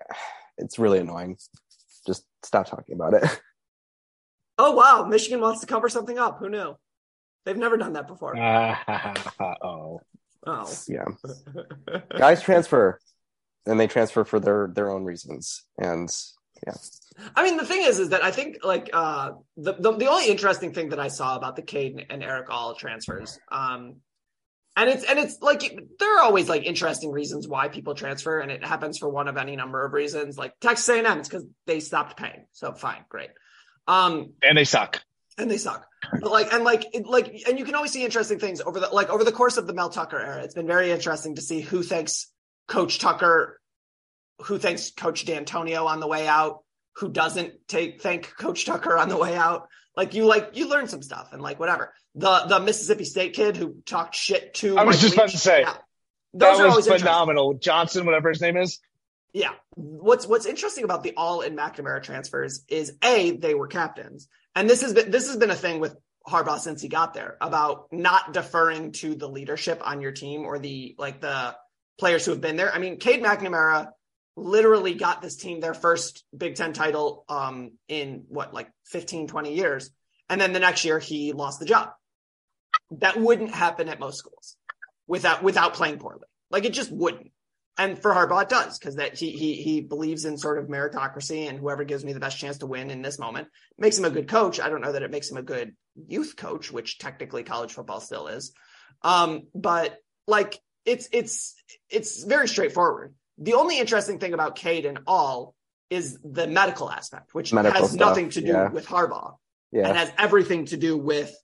it's 0.58 0.78
really 0.78 0.98
annoying. 0.98 1.36
Just 2.06 2.26
stop 2.42 2.68
talking 2.68 2.94
about 2.94 3.14
it. 3.14 3.40
Oh 4.56 4.70
wow, 4.70 5.04
Michigan 5.04 5.40
wants 5.40 5.62
to 5.62 5.66
cover 5.66 5.88
something 5.88 6.16
up. 6.16 6.38
Who 6.38 6.48
knew? 6.48 6.76
They've 7.44 7.56
never 7.56 7.76
done 7.76 7.94
that 7.94 8.06
before. 8.06 8.36
oh. 9.62 10.00
Oh. 10.46 10.72
yeah. 10.86 11.04
Guys 12.18 12.42
transfer. 12.42 13.00
and 13.66 13.80
they 13.80 13.86
transfer 13.86 14.24
for 14.24 14.38
their 14.38 14.70
their 14.72 14.90
own 14.90 15.04
reasons. 15.04 15.64
And 15.78 16.08
yeah, 16.66 16.74
I 17.36 17.44
mean, 17.44 17.56
the 17.56 17.66
thing 17.66 17.82
is, 17.82 17.98
is 17.98 18.10
that 18.10 18.24
I 18.24 18.30
think 18.30 18.58
like 18.64 18.90
uh, 18.92 19.32
the, 19.56 19.74
the 19.74 19.92
the 19.92 20.06
only 20.06 20.28
interesting 20.28 20.72
thing 20.72 20.90
that 20.90 21.00
I 21.00 21.08
saw 21.08 21.36
about 21.36 21.56
the 21.56 21.62
Cade 21.62 22.06
and 22.10 22.22
Erick 22.22 22.50
All 22.50 22.74
transfers, 22.74 23.38
um, 23.50 23.96
and 24.76 24.90
it's 24.90 25.04
and 25.04 25.18
it's 25.18 25.40
like 25.40 25.62
there 25.98 26.18
are 26.18 26.22
always 26.22 26.48
like 26.48 26.64
interesting 26.64 27.10
reasons 27.10 27.46
why 27.46 27.68
people 27.68 27.94
transfer, 27.94 28.40
and 28.40 28.50
it 28.50 28.64
happens 28.64 28.98
for 28.98 29.08
one 29.08 29.28
of 29.28 29.36
any 29.36 29.56
number 29.56 29.84
of 29.84 29.92
reasons. 29.92 30.36
Like 30.36 30.54
Texas 30.60 30.88
A&M, 30.88 31.18
it's 31.18 31.28
because 31.28 31.46
they 31.66 31.80
stopped 31.80 32.16
paying, 32.16 32.46
so 32.52 32.72
fine, 32.72 33.04
great. 33.08 33.30
Um, 33.86 34.32
and 34.42 34.56
they 34.56 34.64
suck. 34.64 35.02
and 35.38 35.50
they 35.50 35.58
suck. 35.58 35.86
But 36.20 36.30
like 36.30 36.52
and 36.52 36.64
like 36.64 36.86
it, 36.94 37.06
like 37.06 37.42
and 37.48 37.58
you 37.58 37.64
can 37.64 37.74
always 37.74 37.92
see 37.92 38.04
interesting 38.04 38.38
things 38.38 38.60
over 38.60 38.80
the 38.80 38.88
like 38.88 39.10
over 39.10 39.24
the 39.24 39.32
course 39.32 39.56
of 39.56 39.66
the 39.66 39.74
Mel 39.74 39.90
Tucker 39.90 40.18
era. 40.18 40.42
It's 40.42 40.54
been 40.54 40.66
very 40.66 40.90
interesting 40.90 41.36
to 41.36 41.42
see 41.42 41.60
who 41.60 41.82
thinks 41.82 42.30
Coach 42.66 42.98
Tucker, 42.98 43.60
who 44.42 44.58
thanks 44.58 44.90
Coach 44.90 45.24
D'Antonio 45.24 45.86
on 45.86 46.00
the 46.00 46.06
way 46.06 46.26
out, 46.26 46.64
who 46.96 47.08
doesn't 47.08 47.54
take 47.68 48.02
thank 48.02 48.36
Coach 48.36 48.66
Tucker 48.66 48.96
on 48.98 49.08
the 49.08 49.16
way 49.16 49.34
out. 49.34 49.68
Like 49.96 50.14
you 50.14 50.24
like 50.24 50.50
you 50.54 50.68
learn 50.68 50.88
some 50.88 51.02
stuff 51.02 51.30
and 51.32 51.40
like 51.40 51.60
whatever. 51.60 51.92
The 52.14 52.44
the 52.48 52.60
Mississippi 52.60 53.04
State 53.04 53.34
kid 53.34 53.56
who 53.56 53.76
talked 53.86 54.14
shit 54.14 54.54
to 54.54 54.76
I 54.76 54.84
was 54.84 54.96
Mike 54.96 55.02
just 55.02 55.14
about 55.14 55.26
Leach, 55.26 55.32
to 55.32 55.38
say, 55.38 55.60
yeah. 55.60 55.74
Those 56.32 56.58
that 56.58 56.66
are 56.66 56.76
was 56.76 56.86
phenomenal. 56.86 57.54
Johnson, 57.54 58.06
whatever 58.06 58.28
his 58.28 58.40
name 58.40 58.56
is. 58.56 58.80
Yeah. 59.32 59.50
What's 59.74 60.26
what's 60.26 60.46
interesting 60.46 60.84
about 60.84 61.02
the 61.02 61.14
all 61.16 61.40
in 61.42 61.56
McNamara 61.56 62.02
transfers 62.02 62.64
is 62.68 62.92
a 63.02 63.32
they 63.32 63.54
were 63.54 63.66
captains, 63.66 64.28
and 64.54 64.68
this 64.68 64.82
has 64.82 64.94
been 64.94 65.10
this 65.10 65.28
has 65.28 65.36
been 65.36 65.50
a 65.50 65.56
thing 65.56 65.80
with 65.80 65.96
Harbaugh 66.26 66.58
since 66.58 66.80
he 66.80 66.88
got 66.88 67.14
there 67.14 67.36
about 67.40 67.92
not 67.92 68.32
deferring 68.32 68.92
to 68.92 69.14
the 69.14 69.28
leadership 69.28 69.80
on 69.84 70.00
your 70.00 70.12
team 70.12 70.42
or 70.42 70.58
the 70.58 70.94
like 70.98 71.20
the 71.20 71.54
players 71.98 72.24
who 72.24 72.32
have 72.32 72.40
been 72.40 72.56
there. 72.56 72.72
I 72.72 72.78
mean, 72.78 72.98
Cade 72.98 73.22
McNamara 73.22 73.88
literally 74.36 74.94
got 74.94 75.22
this 75.22 75.36
team 75.36 75.60
their 75.60 75.74
first 75.74 76.24
Big 76.36 76.56
Ten 76.56 76.72
title 76.72 77.24
um, 77.28 77.72
in 77.88 78.24
what 78.28 78.52
like 78.52 78.70
15, 78.86 79.28
20 79.28 79.54
years, 79.54 79.90
and 80.28 80.40
then 80.40 80.52
the 80.52 80.60
next 80.60 80.84
year 80.84 80.98
he 80.98 81.32
lost 81.32 81.60
the 81.60 81.66
job. 81.66 81.90
That 82.92 83.18
wouldn't 83.18 83.50
happen 83.50 83.88
at 83.88 84.00
most 84.00 84.18
schools 84.18 84.56
without 85.06 85.42
without 85.42 85.74
playing 85.74 85.98
poorly. 85.98 86.26
Like 86.50 86.64
it 86.64 86.72
just 86.72 86.92
wouldn't 86.92 87.30
and 87.76 87.98
for 88.00 88.12
Harbaugh 88.12 88.42
it 88.42 88.48
does 88.48 88.78
because 88.78 88.96
that 88.96 89.14
he 89.14 89.30
he 89.30 89.54
he 89.54 89.80
believes 89.80 90.24
in 90.24 90.38
sort 90.38 90.58
of 90.58 90.66
meritocracy 90.66 91.48
and 91.48 91.58
whoever 91.58 91.84
gives 91.84 92.04
me 92.04 92.12
the 92.12 92.20
best 92.20 92.38
chance 92.38 92.58
to 92.58 92.66
win 92.66 92.90
in 92.90 93.02
this 93.02 93.18
moment 93.18 93.48
makes 93.78 93.98
him 93.98 94.04
a 94.04 94.10
good 94.10 94.28
coach. 94.28 94.60
I 94.60 94.68
don't 94.68 94.80
know 94.80 94.92
that 94.92 95.02
it 95.02 95.10
makes 95.10 95.30
him 95.30 95.36
a 95.36 95.42
good 95.42 95.74
youth 96.06 96.36
coach, 96.36 96.70
which 96.70 96.98
technically 96.98 97.42
college 97.42 97.72
football 97.72 98.00
still 98.00 98.28
is. 98.28 98.52
Um, 99.02 99.48
but 99.54 99.98
like 100.26 100.58
it's 100.84 101.08
it's 101.12 101.54
it's 101.90 102.22
very 102.22 102.46
straightforward. 102.46 103.14
The 103.38 103.54
only 103.54 103.78
interesting 103.78 104.18
thing 104.18 104.32
about 104.32 104.56
Cade 104.56 104.86
and 104.86 105.00
all 105.06 105.54
is 105.90 106.18
the 106.24 106.46
medical 106.46 106.90
aspect, 106.90 107.34
which 107.34 107.52
Medical 107.52 107.82
has 107.82 107.92
stuff, 107.92 108.08
nothing 108.08 108.30
to 108.30 108.40
do 108.40 108.48
yeah. 108.48 108.68
with 108.68 108.86
Harbaugh 108.86 109.36
yeah. 109.72 109.88
and 109.88 109.96
has 109.96 110.12
everything 110.18 110.66
to 110.66 110.76
do 110.76 110.96
with 110.96 111.34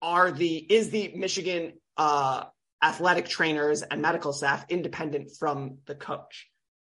are 0.00 0.32
the 0.32 0.56
is 0.56 0.90
the 0.90 1.12
Michigan 1.14 1.74
uh, 1.96 2.44
athletic 2.82 3.28
trainers 3.28 3.82
and 3.82 4.02
medical 4.02 4.32
staff 4.32 4.64
independent 4.68 5.30
from 5.38 5.78
the 5.86 5.94
coach, 5.94 6.48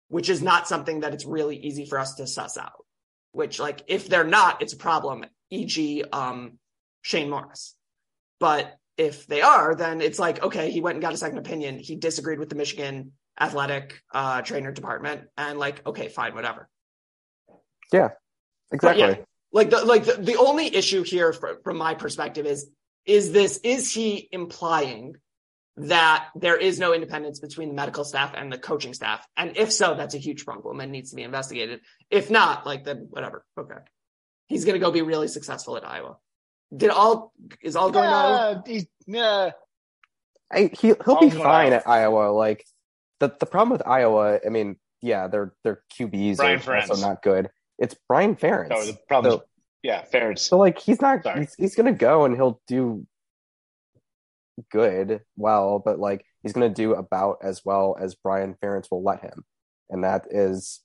which 0.07 0.29
is 0.29 0.41
not 0.41 0.67
something 0.67 1.01
that 1.01 1.13
it's 1.13 1.25
really 1.25 1.57
easy 1.57 1.85
for 1.85 1.97
us 1.97 2.15
to 2.15 2.27
suss 2.27 2.57
out. 2.57 2.85
Which, 3.31 3.59
like, 3.59 3.83
if 3.87 4.07
they're 4.07 4.23
not, 4.23 4.61
it's 4.61 4.73
a 4.73 4.77
problem. 4.77 5.25
E.g., 5.51 6.03
um, 6.11 6.57
Shane 7.01 7.29
Morris. 7.29 7.75
But 8.39 8.75
if 8.97 9.27
they 9.27 9.41
are, 9.41 9.75
then 9.75 10.01
it's 10.01 10.19
like, 10.19 10.41
okay, 10.41 10.71
he 10.71 10.81
went 10.81 10.95
and 10.95 11.01
got 11.01 11.13
a 11.13 11.17
second 11.17 11.37
opinion. 11.37 11.77
He 11.77 11.95
disagreed 11.95 12.39
with 12.39 12.49
the 12.49 12.55
Michigan 12.55 13.13
athletic 13.39 14.01
uh, 14.13 14.41
trainer 14.41 14.71
department, 14.71 15.21
and 15.37 15.57
like, 15.59 15.85
okay, 15.87 16.07
fine, 16.09 16.33
whatever. 16.35 16.69
yeah 17.93 18.09
exactly. 18.71 19.01
yeah, 19.03 19.15
like 19.51 19.69
the 19.69 19.83
like 19.85 20.05
the, 20.05 20.13
the 20.13 20.35
only 20.37 20.73
issue 20.75 21.03
here 21.03 21.33
fr- 21.33 21.59
from 21.63 21.77
my 21.77 21.93
perspective 21.95 22.45
is 22.45 22.69
is 23.05 23.31
this 23.31 23.57
is 23.63 23.91
he 23.93 24.27
implying 24.31 25.15
that 25.77 26.27
there 26.35 26.57
is 26.57 26.77
no 26.77 26.93
independence 26.93 27.39
between 27.39 27.69
the 27.69 27.73
medical 27.73 28.03
staff 28.03 28.33
and 28.35 28.51
the 28.51 28.57
coaching 28.57 28.93
staff 28.93 29.25
and 29.37 29.55
if 29.57 29.71
so 29.71 29.95
that's 29.95 30.13
a 30.13 30.17
huge 30.17 30.43
problem 30.45 30.81
and 30.81 30.91
needs 30.91 31.11
to 31.11 31.15
be 31.15 31.23
investigated 31.23 31.79
if 32.09 32.29
not 32.29 32.65
like 32.65 32.83
then 32.83 33.07
whatever 33.09 33.45
okay 33.57 33.79
he's 34.47 34.65
going 34.65 34.73
to 34.73 34.79
go 34.85 34.91
be 34.91 35.01
really 35.01 35.29
successful 35.29 35.77
at 35.77 35.85
iowa 35.87 36.17
did 36.75 36.89
all 36.89 37.31
is 37.63 37.77
all 37.77 37.91
going 37.91 38.09
on 38.09 38.61
Yeah, 38.65 38.73
he's- 38.73 38.85
yeah. 39.07 39.51
I, 40.51 40.69
he 40.79 40.87
he'll 40.87 40.95
All's 41.07 41.31
be 41.33 41.37
fine 41.39 41.67
Iowa. 41.73 41.75
at 41.77 41.87
Iowa. 41.87 42.31
Like 42.31 42.65
the 43.19 43.35
the 43.39 43.45
problem 43.45 43.71
with 43.71 43.87
Iowa, 43.87 44.39
I 44.45 44.49
mean, 44.49 44.77
yeah, 45.01 45.27
their 45.27 45.53
their 45.63 45.83
QBs 45.97 46.37
Brian 46.37 46.59
are 46.59 46.75
also 46.75 46.93
Ferentz. 46.95 47.01
not 47.01 47.21
good. 47.21 47.49
It's 47.77 47.95
Brian 48.07 48.35
Ferentz. 48.35 48.69
No, 48.69 48.85
the 48.85 48.97
problem. 49.07 49.39
So- 49.39 49.43
yeah, 49.81 50.03
Ferentz. 50.03 50.39
So 50.39 50.57
like 50.57 50.79
he's 50.79 51.01
not 51.01 51.23
Sorry. 51.23 51.41
he's, 51.41 51.55
he's 51.55 51.75
gonna 51.75 51.93
go 51.93 52.25
and 52.25 52.35
he'll 52.35 52.61
do 52.67 53.05
good, 54.71 55.21
well, 55.37 55.79
but 55.79 55.99
like 55.99 56.25
he's 56.43 56.53
gonna 56.53 56.69
do 56.69 56.93
about 56.93 57.37
as 57.43 57.61
well 57.63 57.95
as 57.99 58.15
Brian 58.15 58.55
Ferentz 58.61 58.91
will 58.91 59.03
let 59.03 59.21
him. 59.21 59.45
And 59.89 60.03
that 60.03 60.27
is 60.31 60.81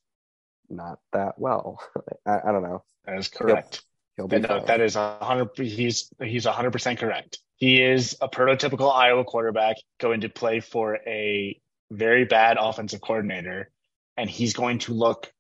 not 0.71 0.99
that 1.13 1.35
well. 1.39 1.81
I, 2.27 2.41
I 2.47 2.53
don't 2.53 2.63
know. 2.63 2.85
That 3.05 3.19
is 3.19 3.29
correct. 3.29 3.83
He'll 4.17 4.29
be 4.29 4.39
no, 4.39 4.49
uh, 4.49 4.65
that 4.67 4.81
is 4.81 4.95
a 4.97 5.19
hundred. 5.21 5.49
He's 5.57 6.13
he's 6.23 6.47
a 6.47 6.53
hundred 6.53 6.71
percent 6.73 7.01
correct. 7.01 7.39
He 7.57 7.83
is 7.83 8.17
a 8.21 8.29
prototypical 8.29 8.95
Iowa 8.95 9.25
quarterback 9.25 9.77
going 9.99 10.21
to 10.21 10.29
play 10.29 10.61
for 10.61 10.97
a 11.07 11.61
very 11.91 12.25
bad 12.25 12.57
offensive 12.61 13.01
coordinator, 13.01 13.71
and 14.17 14.29
he's 14.29 14.53
going 14.55 14.79
to 14.81 14.93
look. 14.95 15.31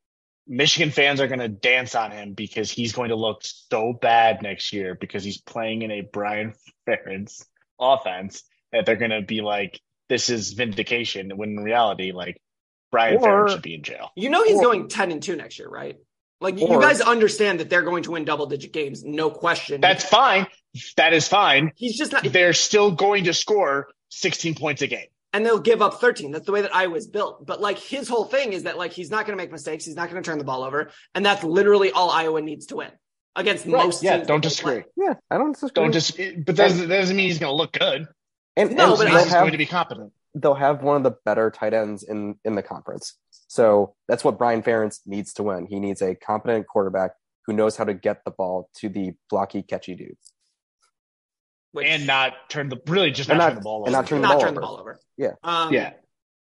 Michigan 0.46 0.90
fans 0.90 1.20
are 1.20 1.26
going 1.26 1.40
to 1.40 1.48
dance 1.48 1.94
on 1.94 2.10
him 2.10 2.34
because 2.34 2.70
he's 2.70 2.92
going 2.92 3.08
to 3.08 3.16
look 3.16 3.40
so 3.42 3.92
bad 3.94 4.42
next 4.42 4.72
year 4.74 4.94
because 4.94 5.24
he's 5.24 5.40
playing 5.40 5.82
in 5.82 5.90
a 5.90 6.02
Brian 6.02 6.52
Ferentz 6.86 7.44
offense 7.80 8.42
that 8.70 8.84
they're 8.84 8.96
going 8.96 9.10
to 9.10 9.22
be 9.22 9.40
like, 9.40 9.80
"This 10.08 10.28
is 10.30 10.52
vindication." 10.52 11.30
When 11.36 11.50
in 11.50 11.60
reality, 11.64 12.12
like 12.12 12.40
Brian 12.90 13.16
Or- 13.16 13.20
Ferentz 13.46 13.50
should 13.52 13.62
be 13.62 13.74
in 13.74 13.82
jail. 13.82 14.10
you 14.16 14.28
know 14.30 14.44
he's 14.44 14.56
Or- 14.58 14.62
going 14.62 14.88
10 14.88 15.10
and 15.12 15.22
2 15.22 15.34
next 15.36 15.58
year 15.58 15.68
right 15.68 15.96
like 16.40 16.58
you 16.60 16.68
guys 16.68 17.00
understand 17.00 17.58
that 17.60 17.68
they're 17.70 17.82
going 17.82 18.02
to 18.04 18.10
win 18.12 18.24
double 18.24 18.46
digit 18.46 18.72
games 18.72 19.02
no 19.02 19.30
question 19.30 19.80
That's 19.80 20.04
fine. 20.04 20.46
That 20.96 21.12
is 21.14 21.26
fine. 21.26 21.72
he's 21.76 21.96
just 21.96 22.12
not 22.12 22.22
they're 22.24 22.52
still 22.52 22.90
going 22.92 23.24
to 23.24 23.34
score 23.34 23.88
16 24.10 24.54
points 24.56 24.82
a 24.82 24.86
game. 24.88 25.06
And 25.34 25.44
they'll 25.44 25.58
give 25.60 25.82
up 25.82 26.00
13. 26.00 26.30
That's 26.30 26.46
the 26.46 26.52
way 26.52 26.62
that 26.62 26.74
Iowa's 26.74 27.06
built. 27.08 27.44
But 27.44 27.60
like 27.60 27.78
his 27.78 28.08
whole 28.08 28.24
thing 28.24 28.54
is 28.54 28.62
that 28.62 28.78
like 28.78 28.92
he's 28.92 29.10
not 29.10 29.26
going 29.26 29.36
to 29.36 29.42
make 29.42 29.52
mistakes. 29.52 29.84
He's 29.84 29.96
not 29.96 30.08
going 30.08 30.22
to 30.22 30.26
turn 30.26 30.38
the 30.38 30.44
ball 30.44 30.62
over, 30.62 30.90
and 31.14 31.26
that's 31.26 31.44
literally 31.44 31.90
all 31.90 32.08
Iowa 32.10 32.40
needs 32.40 32.66
to 32.66 32.76
win 32.76 32.90
against 33.36 33.66
most. 33.66 34.02
yeah, 34.02 34.16
teams 34.16 34.28
don't 34.28 34.42
that 34.42 34.48
they 34.48 34.48
disagree. 34.48 34.82
play. 34.82 34.84
yeah, 34.96 35.14
I 35.30 35.36
don't 35.38 35.52
disagree. 35.52 35.82
Don't 35.82 35.92
just, 35.92 36.16
but 36.16 36.46
that 36.46 36.56
doesn't, 36.56 36.88
that 36.88 36.98
doesn't 37.00 37.16
mean 37.16 37.26
he's 37.26 37.38
going 37.40 37.50
to 37.50 37.56
look 37.56 37.72
good. 37.72 38.06
and, 38.56 38.74
No, 38.76 38.90
and 38.90 38.98
but 38.98 39.04
they'll 39.06 39.18
he's 39.18 39.32
have 39.32 39.40
going 39.42 39.52
to 39.52 39.58
be 39.58 39.66
competent. 39.66 40.12
they'll 40.34 40.54
have 40.54 40.82
one 40.82 40.96
of 40.96 41.02
the 41.02 41.16
better 41.24 41.50
tight 41.50 41.74
ends 41.74 42.04
in 42.04 42.36
in 42.44 42.54
the 42.54 42.62
conference. 42.62 43.18
So 43.48 43.94
that's 44.08 44.24
what 44.24 44.38
Brian 44.38 44.62
Ferentz 44.62 45.00
needs 45.04 45.32
to 45.34 45.42
win. 45.42 45.66
He 45.66 45.80
needs 45.80 46.00
a 46.00 46.14
competent 46.14 46.66
quarterback 46.68 47.12
who 47.46 47.52
knows 47.52 47.76
how 47.76 47.84
to 47.84 47.94
get 47.94 48.24
the 48.24 48.30
ball 48.30 48.70
to 48.76 48.88
the 48.88 49.12
blocky, 49.28 49.62
catchy 49.62 49.94
dude. 49.94 50.16
Which, 51.74 51.86
And 51.86 52.06
not 52.06 52.32
turn 52.48 52.68
the, 52.68 52.80
really 52.86 53.10
just 53.10 53.28
not, 53.28 53.36
not- 53.38 53.46
turn 53.48 53.54
the 53.56 53.60
ball 53.62 53.84
and 53.84 53.94
over. 53.94 54.02
not 54.02 54.08
turn 54.08 54.22
the 54.22 54.28
not 54.28 54.32
ball 54.34 54.40
turn 54.42 54.54
the 54.54 54.60
over. 54.60 54.66
ball 54.68 54.80
over. 54.80 55.00
Yeah. 55.18 55.30
Um, 55.42 55.74
Yeah. 55.74 55.92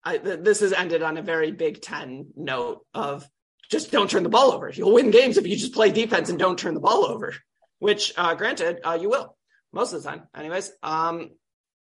I, 0.03 0.17
th- 0.17 0.39
this 0.41 0.61
has 0.61 0.73
ended 0.73 1.03
on 1.03 1.17
a 1.17 1.21
very 1.21 1.51
Big 1.51 1.79
Ten 1.81 2.25
note 2.35 2.79
of 2.93 3.23
just 3.69 3.91
don't 3.91 4.09
turn 4.09 4.23
the 4.23 4.29
ball 4.29 4.51
over. 4.51 4.69
You'll 4.69 4.93
win 4.93 5.11
games 5.11 5.37
if 5.37 5.45
you 5.47 5.55
just 5.55 5.73
play 5.73 5.91
defense 5.91 6.29
and 6.29 6.39
don't 6.39 6.57
turn 6.57 6.73
the 6.73 6.79
ball 6.79 7.05
over. 7.05 7.35
Which, 7.77 8.11
uh, 8.17 8.33
granted, 8.35 8.79
uh, 8.83 8.97
you 8.99 9.09
will 9.09 9.37
most 9.71 9.93
of 9.93 10.01
the 10.03 10.09
time. 10.09 10.23
Anyways, 10.35 10.71
um, 10.83 11.29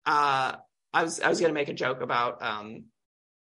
uh, 0.06 0.56
I 0.94 1.04
was 1.04 1.20
I 1.20 1.28
was 1.28 1.42
gonna 1.42 1.54
make 1.54 1.68
a 1.70 1.74
joke 1.74 2.00
about 2.02 2.42
um, 2.42 2.86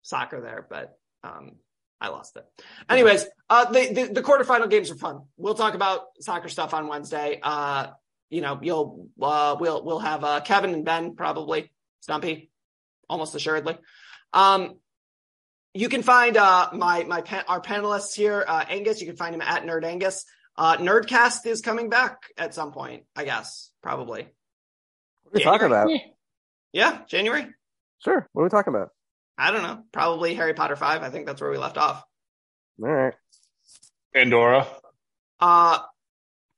soccer 0.02 0.40
there, 0.40 0.66
but 0.68 0.98
um, 1.22 1.52
I 2.00 2.08
lost 2.08 2.36
it. 2.36 2.44
Anyways, 2.88 3.24
uh, 3.48 3.70
the, 3.70 3.92
the 3.94 4.12
the 4.14 4.22
quarterfinal 4.22 4.68
games 4.68 4.90
are 4.90 4.96
fun. 4.96 5.20
We'll 5.36 5.54
talk 5.54 5.74
about 5.74 6.00
soccer 6.20 6.48
stuff 6.48 6.74
on 6.74 6.88
Wednesday. 6.88 7.38
Uh, 7.42 7.88
you 8.30 8.40
know, 8.40 8.58
you'll 8.62 9.08
uh, 9.20 9.56
we'll 9.58 9.84
we'll 9.84 9.98
have 9.98 10.24
uh, 10.24 10.40
Kevin 10.40 10.72
and 10.72 10.84
Ben 10.84 11.14
probably 11.16 11.70
Stumpy, 12.00 12.50
almost 13.08 13.34
assuredly. 13.34 13.76
Um, 14.32 14.76
you 15.74 15.88
can 15.88 16.02
find 16.02 16.36
uh, 16.36 16.70
my 16.72 17.04
my 17.04 17.20
pa- 17.20 17.44
our 17.46 17.60
panelists 17.60 18.14
here, 18.14 18.44
uh, 18.46 18.64
Angus. 18.68 19.00
You 19.00 19.06
can 19.06 19.16
find 19.16 19.34
him 19.34 19.42
at 19.42 19.64
Nerd 19.64 19.84
Angus. 19.84 20.24
Uh, 20.56 20.76
Nerdcast 20.76 21.46
is 21.46 21.60
coming 21.60 21.90
back 21.90 22.22
at 22.38 22.54
some 22.54 22.72
point, 22.72 23.04
I 23.16 23.24
guess, 23.24 23.70
probably. 23.82 24.22
What 25.24 25.34
are 25.34 25.38
we 25.38 25.42
talking 25.42 25.66
about? 25.66 25.90
Yeah, 26.72 27.00
January. 27.08 27.46
Sure. 27.98 28.28
What 28.32 28.42
are 28.42 28.44
we 28.44 28.50
talking 28.50 28.74
about? 28.74 28.90
I 29.36 29.50
don't 29.50 29.62
know. 29.62 29.82
Probably 29.92 30.34
Harry 30.34 30.54
Potter 30.54 30.76
five. 30.76 31.02
I 31.02 31.10
think 31.10 31.26
that's 31.26 31.40
where 31.40 31.50
we 31.50 31.58
left 31.58 31.78
off. 31.78 32.02
All 32.82 32.88
right. 32.88 33.14
Andorra. 34.14 34.66
Uh, 35.38 35.78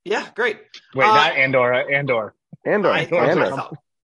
yeah, 0.05 0.29
great. 0.35 0.59
Wait, 0.95 1.05
Uh, 1.05 1.15
not 1.15 1.33
Andorra, 1.37 1.85
Andor. 1.93 2.35
Andor. 2.67 2.91
I, 2.91 3.01
Andor. 3.01 3.17
I, 3.21 3.29
Andor. 3.31 3.45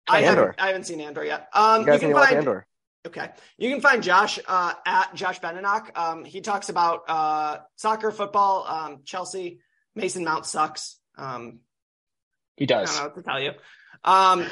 I 0.08 0.20
Andor. 0.22 0.40
haven't, 0.40 0.60
I 0.60 0.66
haven't 0.68 0.84
seen 0.84 1.00
Andor 1.00 1.24
yet. 1.24 1.48
Um, 1.54 1.80
You 1.82 1.86
guys 1.86 2.02
you 2.02 2.08
can 2.08 2.16
find 2.16 2.36
Andor. 2.36 2.66
Okay. 3.06 3.28
You 3.58 3.70
can 3.70 3.80
find 3.80 4.02
Josh 4.02 4.38
uh, 4.46 4.74
at 4.86 5.14
Josh 5.14 5.40
Beninock. 5.40 5.96
Um, 5.98 6.24
he 6.24 6.40
talks 6.40 6.68
about 6.68 7.02
uh, 7.08 7.58
soccer, 7.76 8.10
football, 8.12 8.64
um, 8.66 9.00
Chelsea. 9.04 9.58
Mason 9.94 10.24
Mount 10.24 10.46
sucks. 10.46 10.98
Um, 11.18 11.60
He 12.56 12.66
does. 12.66 12.76
I 12.76 12.82
does. 12.82 12.96
don't 12.96 12.98
know 12.98 13.08
what 13.08 13.14
to 13.16 13.22
tell 13.22 13.40
you. 13.42 13.52
Um, 14.04 14.46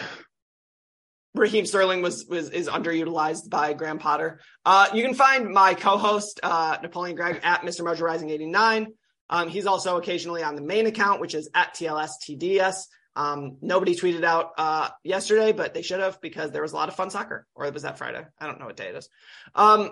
Raheem 1.34 1.64
Sterling 1.64 2.03
was 2.03 2.26
was 2.28 2.51
is 2.51 2.68
underutilized 2.68 3.49
by 3.49 3.72
Graham 3.72 3.99
Potter. 3.99 4.41
Uh, 4.66 4.88
you 4.93 5.03
can 5.05 5.14
find 5.14 5.49
my 5.51 5.74
co-host 5.74 6.41
uh, 6.43 6.76
Napoleon 6.82 7.14
Gregg 7.16 7.41
at 7.45 7.62
Mr. 7.62 7.82
Mojo 7.82 8.01
Rising 8.01 8.30
eighty 8.30 8.47
nine. 8.47 8.88
Um, 9.31 9.49
he's 9.49 9.64
also 9.66 9.97
occasionally 9.97 10.43
on 10.43 10.57
the 10.57 10.62
main 10.62 10.87
account, 10.87 11.20
which 11.20 11.35
is 11.35 11.49
at 11.55 11.74
TLSTDS. 11.74 12.87
Um, 13.16 13.57
nobody 13.62 13.95
tweeted 13.95 14.24
out 14.24 14.53
uh, 14.59 14.89
yesterday, 15.05 15.53
but 15.53 15.72
they 15.72 15.83
should 15.83 16.01
have 16.01 16.20
because 16.20 16.51
there 16.51 16.62
was 16.62 16.72
a 16.72 16.76
lot 16.76 16.89
of 16.89 16.97
fun 16.97 17.11
soccer. 17.11 17.47
Or 17.55 17.70
was 17.70 17.83
that 17.83 17.97
Friday? 17.97 18.24
I 18.39 18.47
don't 18.47 18.59
know 18.59 18.66
what 18.66 18.76
day 18.76 18.89
it 18.89 18.97
is. 18.97 19.09
Um, 19.55 19.91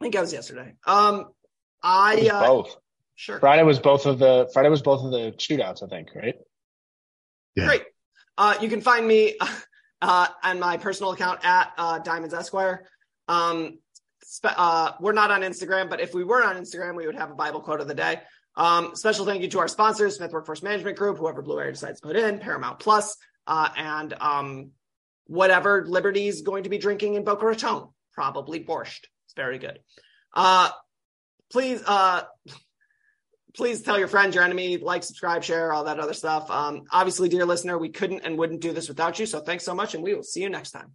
I 0.00 0.04
think 0.04 0.14
it 0.14 0.20
was 0.20 0.32
yesterday. 0.32 0.74
Um, 0.86 1.26
I 1.82 2.14
It 2.14 2.22
was 2.22 2.30
uh, 2.32 2.46
both. 2.46 2.76
sure. 3.16 3.38
Friday 3.40 3.64
was 3.64 3.78
both 3.80 4.06
of 4.06 4.18
the 4.18 4.48
Friday 4.52 4.68
was 4.68 4.82
both 4.82 5.04
of 5.04 5.10
the 5.10 5.32
shootouts, 5.36 5.82
I 5.82 5.88
think, 5.88 6.14
right? 6.14 6.36
Yeah. 7.56 7.66
Great. 7.66 7.82
Uh, 8.38 8.54
you 8.60 8.68
can 8.68 8.80
find 8.80 9.06
me 9.06 9.36
uh, 10.02 10.26
on 10.42 10.60
my 10.60 10.76
personal 10.76 11.12
account 11.12 11.40
at 11.44 11.72
uh, 11.76 11.98
Diamonds 11.98 12.34
Esquire. 12.34 12.86
Um, 13.28 13.78
spe- 13.89 13.89
uh, 14.44 14.92
we're 15.00 15.12
not 15.12 15.30
on 15.30 15.40
Instagram, 15.42 15.90
but 15.90 16.00
if 16.00 16.14
we 16.14 16.24
were 16.24 16.42
on 16.42 16.56
Instagram, 16.56 16.96
we 16.96 17.06
would 17.06 17.16
have 17.16 17.30
a 17.30 17.34
Bible 17.34 17.60
quote 17.60 17.80
of 17.80 17.88
the 17.88 17.94
day. 17.94 18.20
Um, 18.56 18.94
special 18.94 19.24
thank 19.24 19.42
you 19.42 19.48
to 19.48 19.58
our 19.60 19.68
sponsors, 19.68 20.16
Smith 20.16 20.32
Workforce 20.32 20.62
Management 20.62 20.96
Group, 20.96 21.18
whoever 21.18 21.42
Blue 21.42 21.60
Air 21.60 21.70
decides 21.70 22.00
to 22.00 22.06
put 22.06 22.16
in, 22.16 22.38
Paramount 22.38 22.78
Plus, 22.78 23.16
uh, 23.46 23.68
and 23.76 24.12
um, 24.20 24.70
whatever 25.26 25.84
Liberty's 25.86 26.42
going 26.42 26.64
to 26.64 26.68
be 26.68 26.78
drinking 26.78 27.14
in 27.14 27.24
Boca 27.24 27.46
Raton, 27.46 27.88
probably 28.12 28.64
borscht. 28.64 29.04
It's 29.26 29.34
very 29.36 29.58
good. 29.58 29.78
Uh, 30.34 30.70
please, 31.50 31.82
uh, 31.86 32.22
please 33.54 33.82
tell 33.82 33.98
your 33.98 34.08
friends, 34.08 34.34
your 34.34 34.44
enemy, 34.44 34.76
like, 34.76 35.04
subscribe, 35.04 35.44
share, 35.44 35.72
all 35.72 35.84
that 35.84 36.00
other 36.00 36.14
stuff. 36.14 36.50
Um, 36.50 36.82
obviously, 36.92 37.28
dear 37.28 37.46
listener, 37.46 37.78
we 37.78 37.88
couldn't 37.88 38.20
and 38.24 38.36
wouldn't 38.38 38.60
do 38.60 38.72
this 38.72 38.88
without 38.88 39.18
you. 39.18 39.26
So 39.26 39.40
thanks 39.40 39.64
so 39.64 39.74
much, 39.74 39.94
and 39.94 40.02
we 40.02 40.14
will 40.14 40.22
see 40.22 40.42
you 40.42 40.50
next 40.50 40.72
time. 40.72 40.92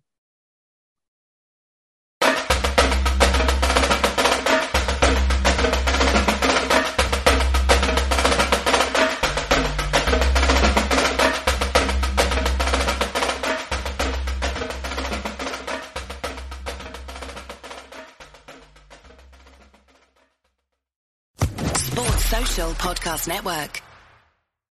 Podcast 22.74 23.28
Network. 23.28 23.82